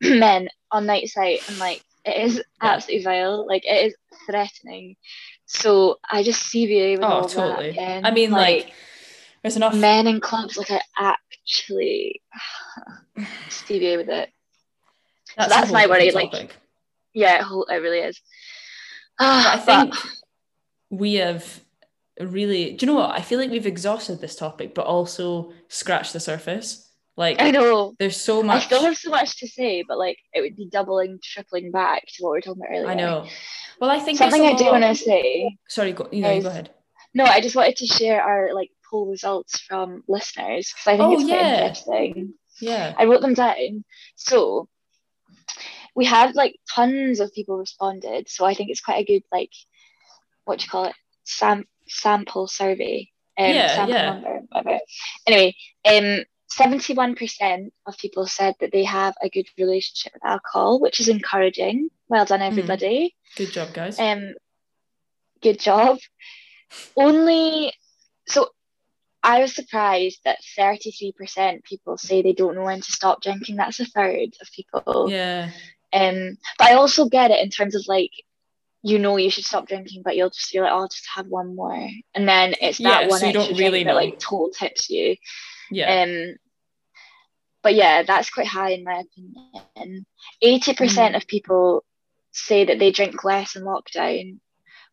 men 0.02 0.48
on 0.70 0.86
nights 0.86 1.16
out, 1.16 1.38
and 1.46 1.58
like 1.58 1.82
it 2.04 2.16
is 2.24 2.42
absolutely 2.60 3.04
vile, 3.04 3.46
like 3.46 3.64
it 3.64 3.86
is 3.88 3.94
threatening. 4.26 4.96
So 5.46 5.98
I 6.10 6.22
just 6.22 6.42
see 6.42 6.64
you 6.66 6.98
with 6.98 7.04
Oh, 7.04 7.08
all 7.12 7.28
totally. 7.28 7.66
that. 7.66 7.70
again. 7.70 8.06
I 8.06 8.10
mean, 8.10 8.30
like, 8.32 8.72
there's 9.42 9.56
enough. 9.56 9.74
men 9.74 10.06
in 10.06 10.20
clubs, 10.20 10.56
like 10.56 10.70
I 10.70 10.80
actually 10.98 12.22
CVA 13.48 13.96
with 13.96 14.08
it. 14.08 14.30
that's, 15.36 15.46
a 15.46 15.50
that's 15.50 15.72
my 15.72 15.86
worry, 15.86 16.06
different 16.06 16.32
like. 16.32 16.56
Yeah, 17.14 17.36
it, 17.38 17.42
whole- 17.42 17.64
it 17.64 17.76
really 17.76 17.98
is. 17.98 18.20
I 19.18 19.58
think 19.58 19.94
we 20.90 21.14
have 21.14 21.60
really. 22.20 22.72
Do 22.72 22.86
you 22.86 22.92
know 22.92 22.98
what? 22.98 23.10
I 23.10 23.20
feel 23.20 23.38
like 23.38 23.50
we've 23.50 23.66
exhausted 23.66 24.20
this 24.20 24.36
topic, 24.36 24.74
but 24.74 24.86
also 24.86 25.52
scratched 25.68 26.12
the 26.12 26.20
surface. 26.20 26.88
Like, 27.14 27.42
I 27.42 27.50
know. 27.50 27.94
there's 27.98 28.18
so 28.18 28.42
much. 28.42 28.62
I 28.62 28.66
still 28.66 28.82
have 28.84 28.96
so 28.96 29.10
much 29.10 29.38
to 29.40 29.46
say, 29.46 29.84
but 29.86 29.98
like 29.98 30.16
it 30.32 30.40
would 30.40 30.56
be 30.56 30.66
doubling, 30.70 31.18
tripling 31.22 31.70
back 31.70 32.04
to 32.06 32.22
what 32.22 32.30
we 32.30 32.36
were 32.38 32.40
talking 32.40 32.62
about 32.62 32.74
earlier. 32.74 32.88
I 32.90 32.94
know. 32.94 33.26
Well, 33.80 33.90
I 33.90 33.98
think 33.98 34.16
Something 34.16 34.46
I 34.46 34.54
do 34.54 34.64
want 34.66 34.84
to 34.84 34.94
say. 34.94 35.56
Sorry, 35.68 35.92
go, 35.92 36.08
you 36.10 36.22
know, 36.22 36.30
is- 36.30 36.44
go 36.44 36.50
ahead. 36.50 36.70
No, 37.14 37.24
I 37.24 37.42
just 37.42 37.54
wanted 37.54 37.76
to 37.76 37.86
share 37.86 38.22
our 38.22 38.54
like 38.54 38.70
poll 38.92 39.06
results 39.10 39.58
from 39.60 40.04
listeners 40.06 40.72
because 40.72 40.86
I 40.86 40.96
think 40.98 41.08
Oh, 41.08 41.12
it's 41.14 41.24
quite 41.24 41.40
yeah. 41.40 41.60
interesting. 41.62 42.34
Yeah. 42.60 42.94
I 42.96 43.06
wrote 43.06 43.22
them 43.22 43.34
down. 43.34 43.84
So 44.14 44.68
we 45.96 46.04
had 46.04 46.34
like 46.36 46.54
tons 46.72 47.18
of 47.20 47.34
people 47.34 47.56
responded. 47.58 48.28
So 48.28 48.44
I 48.44 48.54
think 48.54 48.70
it's 48.70 48.80
quite 48.80 49.00
a 49.00 49.04
good 49.04 49.22
like 49.32 49.50
what 50.44 50.58
do 50.58 50.64
you 50.64 50.70
call 50.70 50.84
it? 50.86 50.94
Sam 51.24 51.64
sample 51.88 52.46
survey. 52.46 53.08
Um, 53.38 53.54
Yeah, 53.54 53.74
sample 53.74 53.94
yeah. 53.94 54.10
number, 54.12 54.40
whatever. 54.50 54.78
Anyway, 55.26 55.54
um, 55.84 56.24
seventy-one 56.50 57.14
percent 57.14 57.72
of 57.86 57.96
people 57.96 58.26
said 58.26 58.54
that 58.60 58.72
they 58.72 58.84
have 58.84 59.14
a 59.22 59.30
good 59.30 59.46
relationship 59.58 60.12
with 60.14 60.24
alcohol, 60.24 60.80
which 60.80 61.00
is 61.00 61.08
encouraging. 61.08 61.88
Well 62.08 62.26
done, 62.26 62.42
everybody. 62.42 63.16
Good 63.36 63.52
job, 63.52 63.72
guys. 63.72 63.98
Um, 63.98 64.34
good 65.40 65.58
job. 65.60 65.98
Only 66.96 67.72
so 68.26 68.48
I 69.22 69.40
was 69.40 69.54
surprised 69.54 70.20
that 70.24 70.38
33% 70.58 71.62
people 71.64 71.96
say 71.96 72.22
they 72.22 72.32
don't 72.32 72.54
know 72.56 72.64
when 72.64 72.80
to 72.80 72.92
stop 72.92 73.22
drinking. 73.22 73.56
That's 73.56 73.78
a 73.80 73.84
third 73.84 74.30
of 74.40 74.48
people. 74.52 75.08
yeah. 75.10 75.50
Um, 75.92 76.38
but 76.58 76.68
I 76.70 76.74
also 76.74 77.08
get 77.08 77.30
it 77.30 77.40
in 77.42 77.50
terms 77.50 77.74
of 77.74 77.84
like, 77.86 78.10
you 78.82 78.98
know, 78.98 79.16
you 79.18 79.30
should 79.30 79.44
stop 79.44 79.68
drinking, 79.68 80.02
but 80.04 80.16
you'll 80.16 80.30
just 80.30 80.48
feel 80.48 80.62
like, 80.64 80.72
oh, 80.72 80.78
I'll 80.80 80.88
just 80.88 81.06
have 81.14 81.26
one 81.26 81.54
more. 81.54 81.88
And 82.14 82.26
then 82.28 82.54
it's 82.60 82.78
that 82.78 83.02
Yeah, 83.04 83.08
one 83.08 83.20
so 83.20 83.26
you 83.26 83.32
don't 83.32 83.42
extra 83.50 83.58
really 83.58 83.84
drink 83.84 83.86
that 83.86 83.92
know. 83.92 83.96
like 84.00 84.18
total 84.18 84.50
tips 84.50 84.90
you. 84.90 85.16
Yeah. 85.70 86.02
Um, 86.02 86.36
but 87.62 87.74
yeah, 87.74 88.02
that's 88.02 88.30
quite 88.30 88.46
high 88.48 88.70
in 88.70 88.82
my 88.84 89.02
opinion. 89.04 90.06
80% 90.42 91.12
Mm. 91.12 91.16
of 91.16 91.26
people 91.28 91.84
say 92.32 92.64
that 92.64 92.78
they 92.80 92.90
drink 92.90 93.22
less 93.22 93.54
in 93.54 93.62
lockdown, 93.62 94.38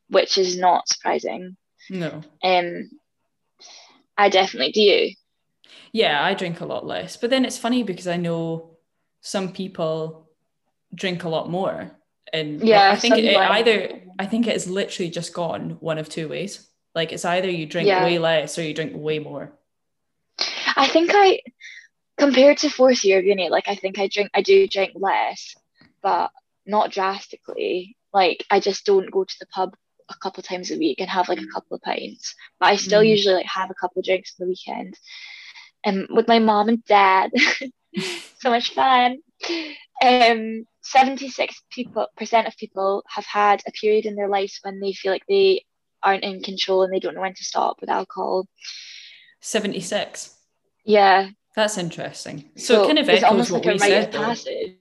which 0.09 0.37
is 0.37 0.57
not 0.57 0.87
surprising. 0.87 1.57
no. 1.89 2.21
Um, 2.43 2.91
I 4.19 4.27
definitely 4.27 4.73
do. 4.73 5.09
Yeah, 5.93 6.21
I 6.21 6.33
drink 6.33 6.59
a 6.59 6.65
lot 6.65 6.85
less. 6.85 7.15
But 7.15 7.29
then 7.29 7.45
it's 7.45 7.57
funny 7.57 7.83
because 7.83 8.07
I 8.07 8.17
know 8.17 8.77
some 9.21 9.53
people 9.53 10.29
drink 10.93 11.23
a 11.23 11.29
lot 11.29 11.49
more. 11.49 11.91
And 12.33 12.61
Yeah, 12.61 12.91
I 12.91 12.97
think 12.97 13.17
it 13.17 13.37
either 13.37 14.01
I 14.19 14.25
think 14.25 14.45
it 14.45 14.53
has 14.53 14.67
literally 14.69 15.09
just 15.09 15.33
gone 15.33 15.77
one 15.79 15.97
of 15.97 16.09
two 16.09 16.27
ways. 16.27 16.67
Like 16.93 17.13
it's 17.13 17.23
either 17.23 17.49
you 17.49 17.65
drink 17.65 17.87
Yeah. 17.87 18.03
way 18.03 18.19
less 18.19 18.59
or 18.59 18.63
you 18.63 18.73
drink 18.73 18.91
way 18.93 19.19
more. 19.19 19.57
I 20.75 20.87
think 20.87 21.11
I, 21.13 21.39
compared 22.17 22.57
to 22.59 22.69
fourth 22.69 23.05
year 23.05 23.19
of 23.19 23.25
uni, 23.25 23.49
like 23.49 23.69
I 23.69 23.75
think 23.75 23.99
I 23.99 24.09
drink, 24.09 24.31
I 24.33 24.41
do 24.41 24.67
drink 24.67 24.91
less, 24.95 25.55
but 26.01 26.31
not 26.65 26.91
drastically. 26.91 27.95
Like 28.13 28.45
I 28.51 28.59
just 28.59 28.85
don't 28.85 29.09
go 29.11 29.23
to 29.23 29.35
the 29.39 29.45
pub 29.47 29.75
a 30.09 30.17
couple 30.21 30.41
times 30.43 30.71
a 30.71 30.77
week 30.77 30.99
and 30.99 31.09
have 31.09 31.29
like 31.29 31.39
a 31.41 31.47
couple 31.53 31.75
of 31.75 31.81
pints. 31.81 32.35
But 32.59 32.69
I 32.69 32.75
still 32.75 33.01
Mm. 33.01 33.09
usually 33.09 33.35
like 33.35 33.45
have 33.45 33.69
a 33.69 33.75
couple 33.75 33.99
of 33.99 34.05
drinks 34.05 34.33
on 34.39 34.45
the 34.45 34.49
weekend. 34.49 34.95
And 35.83 36.07
with 36.09 36.27
my 36.27 36.39
mom 36.39 36.67
and 36.69 36.83
dad, 36.85 37.31
so 38.39 38.49
much 38.49 38.73
fun. 38.73 39.19
Um, 40.03 40.65
76 40.81 41.61
people 41.71 42.07
percent 42.17 42.47
of 42.47 42.57
people 42.57 43.03
have 43.07 43.25
had 43.25 43.61
a 43.67 43.71
period 43.71 44.05
in 44.05 44.15
their 44.15 44.27
lives 44.29 44.59
when 44.63 44.79
they 44.79 44.93
feel 44.93 45.11
like 45.11 45.25
they 45.29 45.65
aren't 46.03 46.23
in 46.23 46.41
control 46.41 46.83
and 46.83 46.93
they 46.93 46.99
don't 46.99 47.15
know 47.15 47.21
when 47.21 47.33
to 47.33 47.43
stop 47.43 47.77
with 47.81 47.89
alcohol. 47.89 48.47
76. 49.41 50.35
Yeah. 50.85 51.29
That's 51.55 51.77
interesting. 51.77 52.49
So, 52.55 52.83
it 52.83 52.87
kind 52.87 52.99
of 52.99 53.09
echoes 53.09 53.23
almost 53.23 53.51
what 53.51 53.65
like 53.65 53.75
a 53.75 53.77
we 53.77 53.79
rite 53.79 53.89
said 53.89 54.15
of 54.15 54.21
passage. 54.21 54.75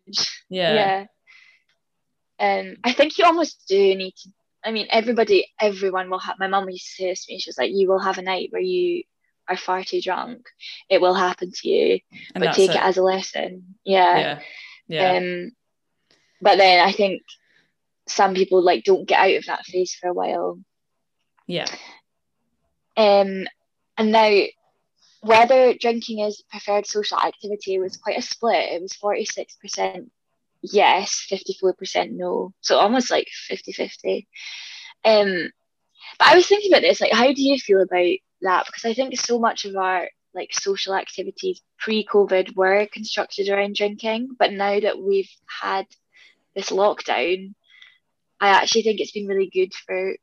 Yeah. 0.49 1.07
Yeah. 2.39 2.59
Um, 2.61 2.77
I 2.85 2.93
think 2.93 3.19
you 3.19 3.25
almost 3.25 3.65
do 3.69 3.77
need 3.95 4.15
to. 4.23 4.31
I 4.65 4.73
mean, 4.73 4.87
everybody, 4.91 5.47
everyone 5.61 6.11
will 6.11 6.19
have. 6.19 6.37
My 6.39 6.49
mum 6.49 6.69
used 6.69 6.87
to 6.87 6.93
say 7.03 7.15
to 7.15 7.33
me. 7.33 7.39
She 7.39 7.49
was 7.49 7.59
like, 7.59 7.71
"You 7.73 7.89
will 7.89 8.01
have 8.01 8.19
a 8.19 8.23
night 8.23 8.49
where 8.51 8.63
you 8.63 9.05
are 9.49 9.57
far 9.57 9.85
too 9.85 10.01
drunk. 10.01 10.47
It 10.89 11.01
will 11.01 11.15
happen 11.15 11.53
to 11.53 11.69
you, 11.69 12.01
And 12.35 12.43
but 12.45 12.55
take 12.55 12.71
it. 12.71 12.77
it 12.77 12.83
as 12.83 12.97
a 12.97 13.03
lesson." 13.03 13.77
Yeah. 13.85 14.19
yeah. 14.19 14.41
Yeah. 14.89 15.13
Um, 15.19 15.53
but 16.41 16.57
then 16.57 16.87
I 16.87 16.93
think 16.93 17.23
some 18.09 18.35
people 18.35 18.63
like 18.63 18.85
don't 18.85 19.07
get 19.07 19.21
out 19.21 19.37
of 19.37 19.47
that 19.47 19.67
phase 19.67 19.95
for 19.95 20.09
a 20.09 20.15
while. 20.15 20.59
yeah. 21.47 21.67
Um, 22.97 23.47
and 23.97 24.11
now 24.13 24.41
whether 25.21 25.75
drinking 25.75 26.21
is 26.21 26.43
preferred 26.51 26.87
social 26.87 27.19
activity 27.19 27.79
was 27.79 27.97
quite 27.97 28.19
a 28.19 28.23
split. 28.23 28.73
It 28.73 28.83
was 28.83 28.93
46% 28.93 30.11
yes, 30.63 31.27
54% 31.31 32.13
no. 32.13 32.53
So 32.61 32.79
almost 32.79 33.11
like 33.11 33.29
50-50. 33.51 34.27
Um, 35.05 35.51
but 36.19 36.29
I 36.29 36.35
was 36.35 36.47
thinking 36.47 36.73
about 36.73 36.83
this, 36.83 37.01
like 37.01 37.13
how 37.13 37.33
do 37.33 37.43
you 37.43 37.59
feel 37.59 37.81
about 37.83 38.17
that? 38.43 38.67
Because 38.67 38.85
I 38.85 38.95
think 38.95 39.19
so 39.19 39.39
much 39.39 39.65
of 39.65 39.77
our 39.77 40.09
like 40.35 40.53
social 40.53 40.95
activities 40.95 41.61
pre-COVID 41.79 42.55
were 42.55 42.87
constructed 42.93 43.49
around 43.49 43.75
drinking, 43.77 44.31
but 44.39 44.53
now 44.53 44.79
that 44.79 44.99
we've 45.01 45.31
had 45.63 45.87
this 46.55 46.71
lockdown, 46.71 47.55
I 48.41 48.49
actually 48.51 48.83
think 48.83 49.01
it's 49.01 49.13
been 49.13 49.27
really 49.27 49.51
good 49.53 49.73
for 49.75 50.15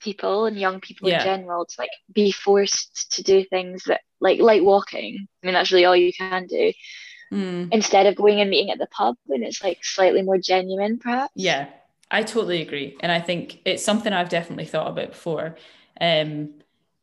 people 0.00 0.46
and 0.46 0.58
young 0.58 0.80
people 0.80 1.08
Yeah. 1.08 1.20
in 1.20 1.24
general 1.24 1.64
to 1.64 1.74
like 1.78 1.90
be 2.12 2.32
forced 2.32 3.12
to 3.12 3.22
do 3.22 3.44
things 3.44 3.84
that 3.84 4.00
like 4.20 4.40
like 4.40 4.62
walking. 4.62 5.28
I 5.42 5.46
mean 5.46 5.54
that's 5.54 5.70
really 5.70 5.84
all 5.84 5.96
you 5.96 6.12
can 6.12 6.46
do 6.46 6.72
Mm. 7.32 7.68
instead 7.72 8.06
of 8.06 8.14
going 8.14 8.40
and 8.42 8.50
meeting 8.50 8.70
at 8.70 8.78
the 8.78 8.86
pub 8.86 9.16
and 9.30 9.42
it's 9.42 9.62
like 9.62 9.82
slightly 9.82 10.20
more 10.20 10.36
genuine 10.36 10.98
perhaps. 10.98 11.32
Yeah, 11.34 11.68
I 12.10 12.22
totally 12.24 12.60
agree. 12.60 12.96
And 13.00 13.10
I 13.10 13.20
think 13.20 13.60
it's 13.64 13.82
something 13.82 14.12
I've 14.12 14.28
definitely 14.28 14.66
thought 14.66 14.88
about 14.88 15.08
before. 15.12 15.56
Um, 15.98 16.50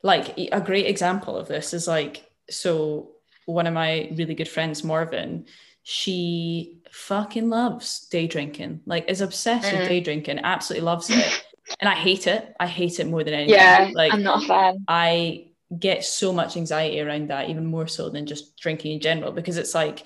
like 0.03 0.37
a 0.37 0.61
great 0.61 0.85
example 0.85 1.35
of 1.35 1.47
this 1.47 1.73
is 1.73 1.87
like, 1.87 2.29
so 2.49 3.11
one 3.45 3.65
of 3.65 3.73
my 3.73 4.09
really 4.15 4.35
good 4.35 4.47
friends, 4.47 4.83
Morven, 4.83 5.45
she 5.81 6.79
fucking 6.91 7.49
loves 7.49 8.07
day 8.09 8.27
drinking, 8.27 8.81
like 8.85 9.09
is 9.09 9.21
obsessed 9.21 9.71
with 9.73 9.81
Mm. 9.81 9.87
day 9.87 9.99
drinking, 10.01 10.39
absolutely 10.43 10.85
loves 10.85 11.09
it. 11.09 11.43
and 11.79 11.89
I 11.89 11.95
hate 11.95 12.27
it. 12.27 12.53
I 12.59 12.67
hate 12.67 12.99
it 12.99 13.07
more 13.07 13.23
than 13.23 13.33
anything. 13.33 13.55
Yeah, 13.55 13.89
like 13.93 14.13
I'm 14.13 14.21
not 14.23 14.43
a 14.43 14.47
fan. 14.47 14.85
I 14.87 15.48
get 15.77 16.03
so 16.03 16.33
much 16.33 16.57
anxiety 16.57 16.99
around 17.01 17.29
that, 17.29 17.49
even 17.49 17.65
more 17.65 17.87
so 17.87 18.09
than 18.09 18.25
just 18.25 18.57
drinking 18.57 18.93
in 18.93 18.99
general, 19.01 19.31
because 19.31 19.57
it's 19.57 19.75
like 19.75 20.03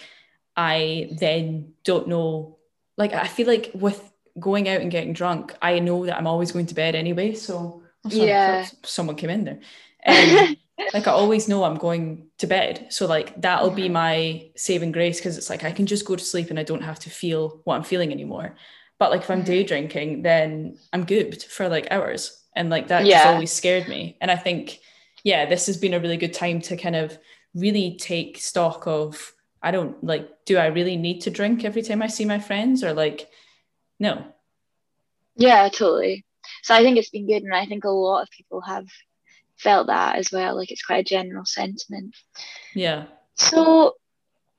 I 0.56 1.10
then 1.20 1.74
don't 1.84 2.08
know. 2.08 2.58
Like 2.98 3.14
I 3.14 3.28
feel 3.28 3.48
like 3.48 3.72
with 3.74 4.12
going 4.40 4.68
out 4.70 4.82
and 4.82 4.92
getting 4.92 5.14
drunk, 5.14 5.56
I 5.62 5.80
know 5.80 6.06
that 6.06 6.18
I'm 6.18 6.28
always 6.28 6.52
going 6.52 6.68
to 6.68 6.76
bed 6.76 6.96
anyway. 6.96 7.34
So 7.34 7.84
oh, 8.06 8.10
sorry, 8.10 8.30
Yeah. 8.30 8.66
someone 8.84 9.16
came 9.16 9.30
in 9.30 9.46
there. 9.46 9.60
Um, 10.06 10.58
like 10.94 11.08
I 11.08 11.12
always 11.12 11.48
know 11.48 11.64
I'm 11.64 11.78
going 11.78 12.28
to 12.40 12.48
bed. 12.48 12.88
So 12.90 13.08
like 13.08 13.40
that'll 13.42 13.72
be 13.72 13.90
my 13.90 14.50
saving 14.56 14.92
grace 14.92 15.18
because 15.20 15.38
it's 15.38 15.50
like 15.50 15.64
I 15.64 15.72
can 15.72 15.86
just 15.86 16.06
go 16.06 16.16
to 16.16 16.24
sleep 16.24 16.50
and 16.50 16.60
I 16.60 16.64
don't 16.64 16.84
have 16.84 17.00
to 17.00 17.10
feel 17.10 17.62
what 17.64 17.76
I'm 17.76 17.84
feeling 17.84 18.12
anymore. 18.12 18.56
But 19.00 19.12
like 19.12 19.22
if 19.22 19.30
I'm 19.32 19.44
day 19.44 19.64
Mhm. 19.64 19.68
drinking, 19.68 20.22
then 20.24 20.78
I'm 20.92 21.06
gooped 21.06 21.46
for 21.46 21.68
like 21.68 21.88
hours. 21.92 22.40
And 22.56 22.70
like 22.70 22.90
that 22.90 23.10
just 23.10 23.26
always 23.26 23.52
scared 23.52 23.88
me. 23.88 24.18
And 24.22 24.30
I 24.30 24.36
think, 24.36 24.80
yeah, 25.24 25.46
this 25.46 25.66
has 25.68 25.78
been 25.78 25.94
a 25.94 26.00
really 26.00 26.18
good 26.18 26.34
time 26.34 26.62
to 26.62 26.78
kind 26.78 26.96
of 26.96 27.18
really 27.56 27.98
take 27.98 28.38
stock 28.38 28.88
of 28.88 29.34
I 29.62 29.72
don't 29.72 30.04
like, 30.04 30.46
do 30.46 30.58
I 30.58 30.68
really 30.68 30.98
need 30.98 31.22
to 31.22 31.32
drink 31.32 31.64
every 31.64 31.82
time 31.82 32.02
I 32.02 32.08
see 32.08 32.26
my 32.26 32.40
friends? 32.40 32.84
Or 32.84 32.94
like, 32.94 33.30
no. 34.00 34.26
Yeah, 35.38 35.70
totally. 35.70 36.26
So 36.64 36.76
I 36.76 36.84
think 36.84 36.98
it's 36.98 37.10
been 37.10 37.28
good, 37.28 37.44
and 37.44 37.56
I 37.56 37.66
think 37.66 37.86
a 37.86 37.90
lot 37.90 38.24
of 38.24 38.30
people 38.30 38.62
have 38.62 38.86
felt 39.58 39.88
that 39.88 40.18
as 40.18 40.32
well. 40.32 40.58
Like 40.58 40.72
it's 40.72 40.84
quite 40.84 41.00
a 41.00 41.10
general 41.10 41.46
sentiment. 41.46 42.16
Yeah. 42.76 43.06
So 43.36 43.96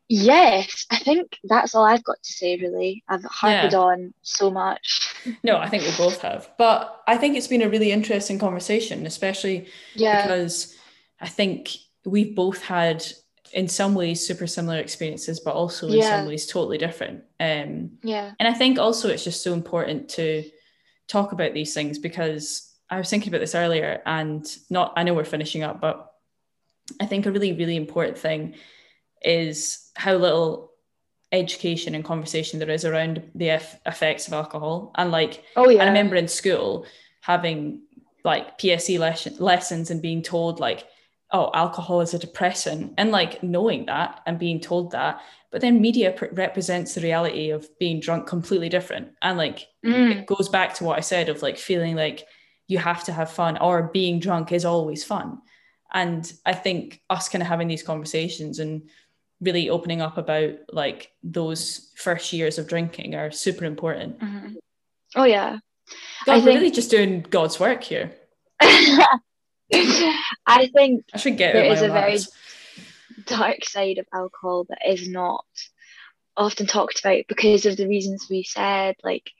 yes, 0.08 0.86
I 0.90 0.98
think 0.98 1.38
that's 1.44 1.74
all 1.74 1.84
I've 1.84 2.04
got 2.04 2.22
to 2.22 2.32
say. 2.32 2.56
Really, 2.56 3.02
I've 3.08 3.24
harped 3.24 3.72
Yeah. 3.72 3.78
on 3.78 4.14
so 4.22 4.50
much. 4.50 5.14
No, 5.42 5.56
I 5.56 5.68
think 5.68 5.84
we 5.84 5.90
both 5.96 6.20
have. 6.22 6.50
But 6.58 7.02
I 7.06 7.16
think 7.16 7.36
it's 7.36 7.46
been 7.46 7.62
a 7.62 7.68
really 7.68 7.92
interesting 7.92 8.38
conversation, 8.38 9.06
especially 9.06 9.68
Yeah, 9.94 10.22
because 10.22 10.76
I 11.20 11.28
think 11.28 11.70
we've 12.04 12.34
both 12.34 12.62
had, 12.62 13.04
in 13.52 13.68
some 13.68 13.94
ways, 13.94 14.26
super 14.26 14.46
similar 14.46 14.78
experiences, 14.78 15.40
but 15.40 15.54
also 15.54 15.88
in 15.88 16.02
some 16.02 16.26
ways 16.26 16.46
totally 16.46 16.78
different. 16.78 17.24
Um, 17.40 17.98
yeah, 18.02 18.32
and 18.38 18.48
I 18.48 18.52
think 18.52 18.78
also 18.78 19.08
it's 19.08 19.24
just 19.24 19.42
so 19.42 19.52
important 19.54 20.08
to 20.10 20.44
talk 21.08 21.32
about 21.32 21.54
these 21.54 21.72
things 21.74 21.98
because 21.98 22.70
I 22.90 22.98
was 22.98 23.08
thinking 23.08 23.28
about 23.30 23.40
this 23.40 23.54
earlier, 23.54 24.02
and 24.04 24.44
not 24.68 24.92
I 24.96 25.02
know 25.02 25.14
we're 25.14 25.24
finishing 25.24 25.62
up, 25.62 25.80
but 25.80 26.12
I 27.00 27.06
think 27.06 27.24
a 27.24 27.32
really, 27.32 27.52
really 27.54 27.76
important 27.76 28.18
thing 28.18 28.54
is 29.24 29.90
how 29.96 30.14
little 30.16 30.72
education 31.32 31.94
and 31.94 32.04
conversation 32.04 32.58
there 32.58 32.70
is 32.70 32.84
around 32.84 33.22
the 33.34 33.50
eff- 33.50 33.80
effects 33.86 34.26
of 34.28 34.32
alcohol. 34.34 34.92
And 34.96 35.10
like, 35.10 35.44
oh 35.56 35.68
yeah, 35.68 35.82
I 35.82 35.86
remember 35.86 36.16
in 36.16 36.28
school 36.28 36.86
having 37.20 37.82
like 38.24 38.58
PSE 38.58 38.98
les- 38.98 39.40
lessons 39.40 39.90
and 39.90 40.00
being 40.00 40.22
told 40.22 40.60
like, 40.60 40.86
oh, 41.32 41.50
alcohol 41.54 42.00
is 42.00 42.14
a 42.14 42.18
depressant, 42.18 42.94
and 42.96 43.10
like 43.10 43.42
knowing 43.42 43.86
that 43.86 44.20
and 44.26 44.38
being 44.38 44.60
told 44.60 44.92
that. 44.92 45.20
But 45.50 45.60
then 45.60 45.80
media 45.80 46.12
pr- 46.12 46.26
represents 46.32 46.94
the 46.94 47.00
reality 47.00 47.50
of 47.50 47.68
being 47.78 48.00
drunk 48.00 48.26
completely 48.26 48.68
different, 48.68 49.08
and 49.22 49.36
like 49.38 49.66
Mm, 49.84 50.20
it 50.20 50.26
goes 50.26 50.48
back 50.48 50.74
to 50.74 50.84
what 50.84 50.96
I 50.96 51.02
said 51.02 51.28
of 51.28 51.42
like 51.42 51.58
feeling 51.58 51.94
like 51.94 52.26
you 52.66 52.78
have 52.78 53.04
to 53.04 53.12
have 53.12 53.30
fun 53.30 53.58
or 53.58 53.90
being 53.92 54.18
drunk 54.18 54.50
is 54.52 54.64
always 54.64 55.04
fun. 55.04 55.42
And 55.92 56.32
I 56.46 56.54
think 56.54 57.02
us 57.10 57.28
kind 57.28 57.42
of 57.42 57.48
having 57.48 57.68
these 57.68 57.82
conversations 57.82 58.58
and 58.58 58.88
really 59.40 59.68
opening 59.70 60.00
up 60.00 60.18
about 60.18 60.52
like 60.72 61.10
those 61.22 61.90
first 61.96 62.32
years 62.32 62.58
of 62.58 62.68
drinking 62.68 63.14
are 63.14 63.30
super 63.30 63.64
important. 63.64 64.18
mhm. 64.20 64.56
Oh 65.16 65.24
yeah. 65.24 65.58
God, 66.26 66.32
I 66.32 66.40
think- 66.40 66.58
really 66.58 66.70
just 66.70 66.90
doing 66.90 67.22
God's 67.22 67.58
work 67.60 67.82
here. 67.82 68.12
I 68.60 69.18
think 70.72 71.04
I 71.12 71.18
should 71.18 71.36
get 71.36 71.54
There 71.54 71.64
is 71.72 71.82
a 71.82 71.88
very- 71.88 72.18
dark 73.26 73.64
side 73.64 73.98
of 73.98 74.06
alcohol 74.12 74.64
that 74.68 74.78
is 74.86 75.08
not 75.08 75.44
often 76.36 76.66
talked 76.66 77.00
about 77.00 77.24
because 77.28 77.64
of 77.64 77.76
the 77.76 77.86
reasons 77.88 78.26
we 78.28 78.42
said, 78.42 78.96
like, 79.04 79.30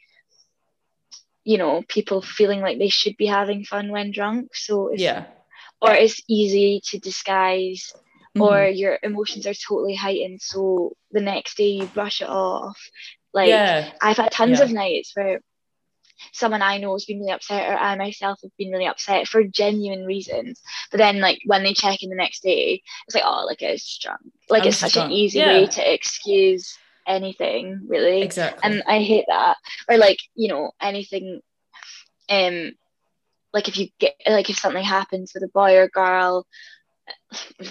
you 1.45 1.59
know, 1.59 1.83
people 1.89 2.23
feeling 2.23 2.61
like 2.61 2.79
they 2.79 2.89
should 2.89 3.17
be 3.17 3.27
having 3.27 3.65
fun 3.65 3.91
when 3.91 4.11
drunk. 4.13 4.55
So 4.57 4.89
it's, 4.89 5.03
yeah. 5.03 5.25
or 5.83 5.93
it's 5.93 6.23
easy 6.29 6.81
to 6.87 6.99
disguise, 6.99 7.93
or 8.39 8.67
Mhm. 8.67 8.77
your 8.79 8.99
emotions 9.03 9.47
are 9.47 9.55
totally 9.55 9.95
heightened. 9.95 10.41
So 10.43 10.93
the 11.13 11.21
next 11.21 11.57
day 11.57 11.69
you 11.69 11.87
brush 11.87 12.21
it 12.23 12.29
off. 12.29 12.79
Like, 13.33 13.49
yeah, 13.51 13.91
I've 14.03 14.17
had 14.17 14.33
tons 14.33 14.59
Yeah. 14.59 14.65
of 14.67 14.73
nights 14.73 15.13
where 15.15 15.41
someone 16.33 16.63
I 16.63 16.79
know 16.79 16.93
has 16.93 17.05
been 17.05 17.21
really 17.21 17.33
upset, 17.33 17.69
or 17.71 17.77
I 17.77 17.95
myself 17.97 18.41
have 18.43 18.51
been 18.59 18.71
really 18.73 18.87
upset 18.87 19.27
for 19.29 19.43
genuine 19.45 20.05
reasons. 20.05 20.61
But 20.91 20.99
then, 20.99 21.21
like 21.21 21.41
when 21.47 21.63
they 21.63 21.75
check 21.75 22.03
in 22.03 22.11
the 22.11 22.17
next 22.17 22.43
day, 22.43 22.83
it's 23.07 23.15
like, 23.15 23.25
oh, 23.27 23.45
like 23.47 23.63
it's 23.63 23.99
drunk. 23.99 24.21
Like 24.49 24.63
I 24.63 24.67
was 24.67 24.75
it's 24.75 24.81
such 24.81 24.95
drunk. 24.95 25.11
an 25.11 25.17
easy 25.17 25.39
Yeah. 25.41 25.47
way 25.47 25.67
to 25.67 25.95
excuse 25.95 26.79
anything, 27.07 27.87
really. 27.89 28.23
exactly. 28.23 28.61
And 28.63 28.83
I 28.87 29.01
hate 29.01 29.27
that. 29.29 29.57
Or 29.89 29.97
like 29.97 30.19
you 30.35 30.49
know 30.49 30.73
anything, 30.81 31.41
um, 32.29 32.73
like 33.53 33.69
if 33.69 33.77
you 33.79 33.89
get 33.99 34.15
like 34.27 34.51
if 34.51 34.59
something 34.59 34.85
happens 34.85 35.33
with 35.35 35.43
a 35.45 35.49
boy 35.49 35.77
or 35.77 35.89
girl. 35.89 36.47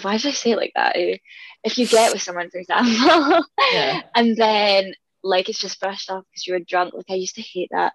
Why 0.02 0.16
did 0.18 0.28
I 0.28 0.32
say 0.32 0.52
it 0.52 0.56
like 0.56 0.72
that? 0.74 0.96
eh? 0.96 1.16
If 1.62 1.78
you 1.78 1.86
get 1.86 2.12
with 2.12 2.22
someone, 2.22 2.50
for 2.50 2.58
example, 2.58 3.44
Yeah. 3.72 4.02
and 4.14 4.36
then 4.36 4.94
like 5.22 5.48
it's 5.48 5.58
just 5.58 5.80
brushed 5.80 6.10
off 6.10 6.24
because 6.30 6.46
you 6.46 6.52
were 6.52 6.60
drunk. 6.60 6.94
Like 6.94 7.06
I 7.10 7.14
used 7.14 7.36
to 7.36 7.42
hate 7.42 7.70
that. 7.72 7.94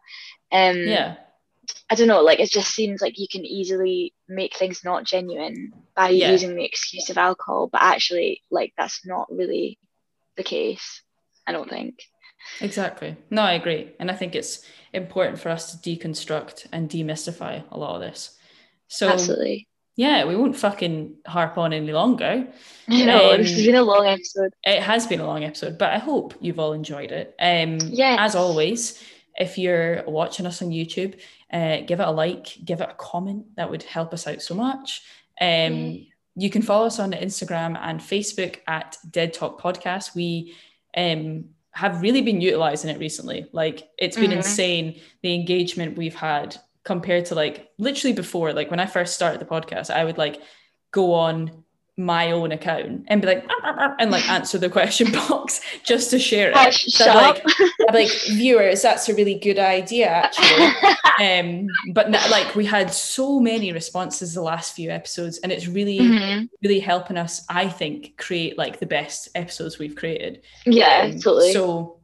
Um, 0.52 0.78
yeah, 0.80 1.18
I 1.90 1.96
don't 1.96 2.08
know. 2.08 2.22
Like 2.22 2.40
it 2.40 2.50
just 2.50 2.74
seems 2.74 3.02
like 3.02 3.20
you 3.20 3.28
can 3.32 3.46
easily 3.46 4.14
make 4.28 4.56
things 4.56 4.84
not 4.84 5.04
genuine 5.04 5.72
by 5.96 6.10
Yeah. 6.10 6.32
using 6.32 6.56
the 6.56 6.66
excuse 6.66 7.10
of 7.12 7.18
alcohol, 7.18 7.68
but 7.72 7.82
actually, 7.82 8.42
like 8.50 8.74
that's 8.78 9.06
not 9.06 9.28
really 9.32 9.78
the 10.38 10.44
case. 10.44 11.04
I 11.46 11.52
don't 11.52 11.70
think. 11.70 12.00
exactly. 12.62 13.16
No, 13.30 13.42
I 13.44 13.54
agree. 13.54 13.92
And 14.00 14.10
I 14.10 14.16
think 14.16 14.34
it's 14.36 14.64
important 14.94 15.40
for 15.40 15.50
us 15.50 15.76
to 15.76 15.90
deconstruct 15.90 16.68
and 16.72 16.90
demystify 16.90 17.64
a 17.72 17.78
lot 17.78 17.96
of 17.96 18.02
this. 18.02 18.36
So 18.88 19.10
Absolutely. 19.10 19.68
Yeah, 20.04 20.24
we 20.26 20.36
won't 20.38 20.56
fucking 20.56 21.16
harp 21.28 21.58
on 21.58 21.74
any 21.74 21.92
longer. 21.92 22.48
You 23.00 23.06
know, 23.06 23.38
this 23.38 23.50
Um, 23.52 23.56
has 23.58 23.66
been 23.68 23.76
a 23.76 23.84
long 23.84 24.06
episode. 24.08 24.52
It 24.64 24.82
has 24.82 25.06
been 25.06 25.20
a 25.20 25.28
long 25.28 25.44
episode, 25.44 25.78
but 25.78 25.94
I 25.94 26.00
hope 26.00 26.34
you've 26.42 26.58
all 26.58 26.74
enjoyed 26.74 27.12
it. 27.12 27.36
Um, 27.40 27.78
Yes. 28.04 28.18
As 28.20 28.36
always, 28.36 29.04
if 29.40 29.60
you're 29.60 30.04
watching 30.08 30.48
us 30.48 30.62
on 30.64 30.70
YouTube, 30.70 31.14
uh, 31.54 31.82
give 31.86 32.00
it 32.00 32.08
a 32.08 32.10
like, 32.24 32.48
give 32.66 32.82
it 32.82 32.90
a 32.90 32.96
comment. 32.96 33.46
That 33.58 33.70
would 33.70 33.84
help 33.84 34.12
us 34.14 34.26
out 34.26 34.42
so 34.42 34.56
much. 34.56 35.04
Um, 35.40 35.74
Yay. 35.74 36.08
you 36.36 36.50
can 36.50 36.64
follow 36.64 36.88
us 36.88 36.98
on 37.00 37.12
Instagram 37.12 37.78
and 37.80 38.00
Facebook 38.00 38.56
at 38.68 38.98
Dead 39.12 39.34
Talk 39.34 39.62
Podcast. 39.62 40.16
We 40.16 40.56
um, 40.98 41.46
have 41.82 42.02
really 42.02 42.24
been 42.24 42.42
utilizing 42.42 42.90
it 42.90 43.00
recently. 43.00 43.46
Like 43.52 43.88
it's 44.00 44.18
been 44.18 44.32
Mhm. 44.32 44.38
insane 44.38 45.00
the 45.22 45.36
engagement 45.36 45.96
we've 45.96 46.16
had 46.30 46.58
compared 46.94 47.26
to 47.28 47.36
like 47.36 47.70
literally 47.78 48.14
before. 48.24 48.52
Like 48.60 48.70
when 48.72 48.80
I 48.80 48.88
first 48.88 49.14
started 49.14 49.40
the 49.40 49.46
podcast, 49.56 49.90
I 50.00 50.04
would 50.06 50.18
like 50.18 50.42
go 50.92 51.14
on 51.14 51.64
my 51.98 52.32
own 52.32 52.52
account 52.54 53.04
and 53.10 53.22
be 53.22 53.28
like 53.28 53.44
"Arr, 53.50 53.66
arr, 53.70 53.80
arr," 53.80 53.96
and 54.00 54.10
like 54.10 54.28
answer 54.38 54.58
the 54.58 54.70
question 54.70 55.12
box 55.12 55.62
just 55.84 56.10
to 56.12 56.18
share 56.18 56.50
it. 56.56 56.74
So 56.74 57.04
shut 57.06 57.16
I'd 57.16 57.24
up. 57.30 57.40
like, 57.46 57.94
like 57.94 58.12
viewers, 58.40 58.82
that's 58.82 59.08
a 59.10 59.14
really 59.20 59.36
good 59.48 59.60
idea 59.60 60.08
actually. 60.08 60.66
um, 61.28 61.68
but 61.94 62.06
n- 62.08 62.32
like 62.32 62.56
we 62.56 62.66
had 62.66 62.90
so 62.92 63.40
many 63.40 63.72
responses 63.74 64.34
the 64.34 64.42
last 64.42 64.74
few 64.76 64.90
episodes, 64.90 65.40
and 65.44 65.52
it's 65.52 65.68
really 65.68 66.00
Mhm. 66.00 66.50
really 66.64 66.80
helping 66.80 67.18
us, 67.18 67.46
I 67.50 67.68
think, 67.68 68.18
create 68.18 68.58
like 68.58 68.80
the 68.80 68.86
best 68.98 69.30
episodes 69.36 69.78
we've 69.78 69.96
created. 70.02 70.42
Yeah, 70.66 71.02
Um, 71.04 71.20
totally. 71.20 71.52
So 71.54 71.98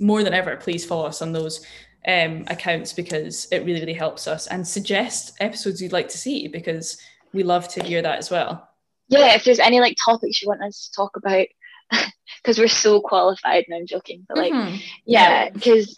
more 0.00 0.24
than 0.24 0.34
ever, 0.34 0.56
please 0.56 0.84
follow 0.86 1.06
us 1.06 1.20
on 1.22 1.32
those 1.32 1.60
um, 2.06 2.44
accounts 2.48 2.92
because 2.92 3.46
it 3.50 3.64
really, 3.64 3.80
really 3.80 3.94
helps 3.94 4.26
us 4.26 4.46
and 4.46 4.66
suggest 4.66 5.34
episodes 5.40 5.80
you'd 5.80 5.92
like 5.92 6.08
to 6.08 6.18
see 6.18 6.48
because 6.48 6.98
we 7.32 7.42
love 7.42 7.66
to 7.68 7.82
hear 7.82 8.02
that 8.02 8.18
as 8.18 8.30
well. 8.30 8.68
yeah, 9.08 9.34
if 9.34 9.44
there's 9.44 9.58
any 9.58 9.80
like 9.80 9.96
topics 10.04 10.40
you 10.42 10.48
want 10.48 10.62
us 10.62 10.88
to 10.88 10.96
talk 10.96 11.16
about, 11.16 11.46
because 12.42 12.58
we're 12.58 12.68
so 12.68 13.00
qualified, 13.00 13.64
and 13.66 13.76
I'm 13.76 13.86
joking, 13.86 14.24
but 14.28 14.36
like 14.38 14.52
Mhm. 14.52 14.80
yeah 15.06 15.50
because 15.50 15.96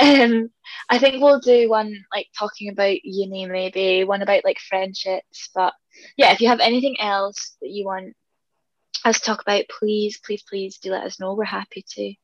um 0.00 0.48
i 0.90 0.98
think 0.98 1.20
we'll 1.20 1.40
do 1.40 1.68
one 1.68 1.92
like 2.14 2.28
talking 2.38 2.68
about 2.68 3.04
uni 3.04 3.46
maybe 3.46 4.04
one 4.04 4.22
about 4.22 4.44
like 4.44 4.58
friendships 4.60 5.50
but 5.54 5.74
yeah 6.16 6.30
if 6.30 6.40
you 6.40 6.46
have 6.48 6.60
anything 6.60 6.96
else 7.00 7.56
that 7.60 7.70
you 7.70 7.84
want 7.84 8.14
us 9.04 9.18
to 9.18 9.26
talk 9.26 9.42
about 9.42 9.64
please 9.76 10.20
please 10.24 10.42
please 10.48 10.78
do 10.78 10.90
let 10.92 11.04
us 11.04 11.18
know 11.18 11.34
we're 11.34 11.44
happy 11.44 11.84
to 11.88 12.14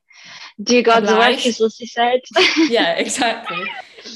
do 0.63 0.83
god's 0.83 1.11
work 1.11 1.47
as 1.47 1.61
lucy 1.61 1.87
said 1.87 2.21
yeah, 2.69 2.93
exactly. 2.99 3.65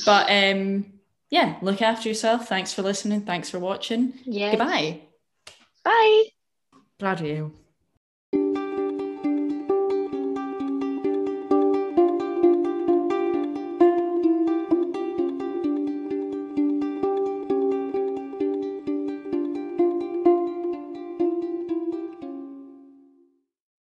But 0.04 0.30
um, 0.30 0.92
yeah, 1.30 1.56
look 1.62 1.80
after 1.82 2.08
yourself. 2.08 2.48
Thanks 2.48 2.72
for 2.72 2.82
listening. 2.82 3.22
Thanks 3.22 3.50
for 3.50 3.58
watching. 3.58 4.14
yeah 4.24 4.50
Goodbye. 4.50 5.00
bye 5.84 6.24
Bloody 6.98 7.36
hell. 7.36 7.52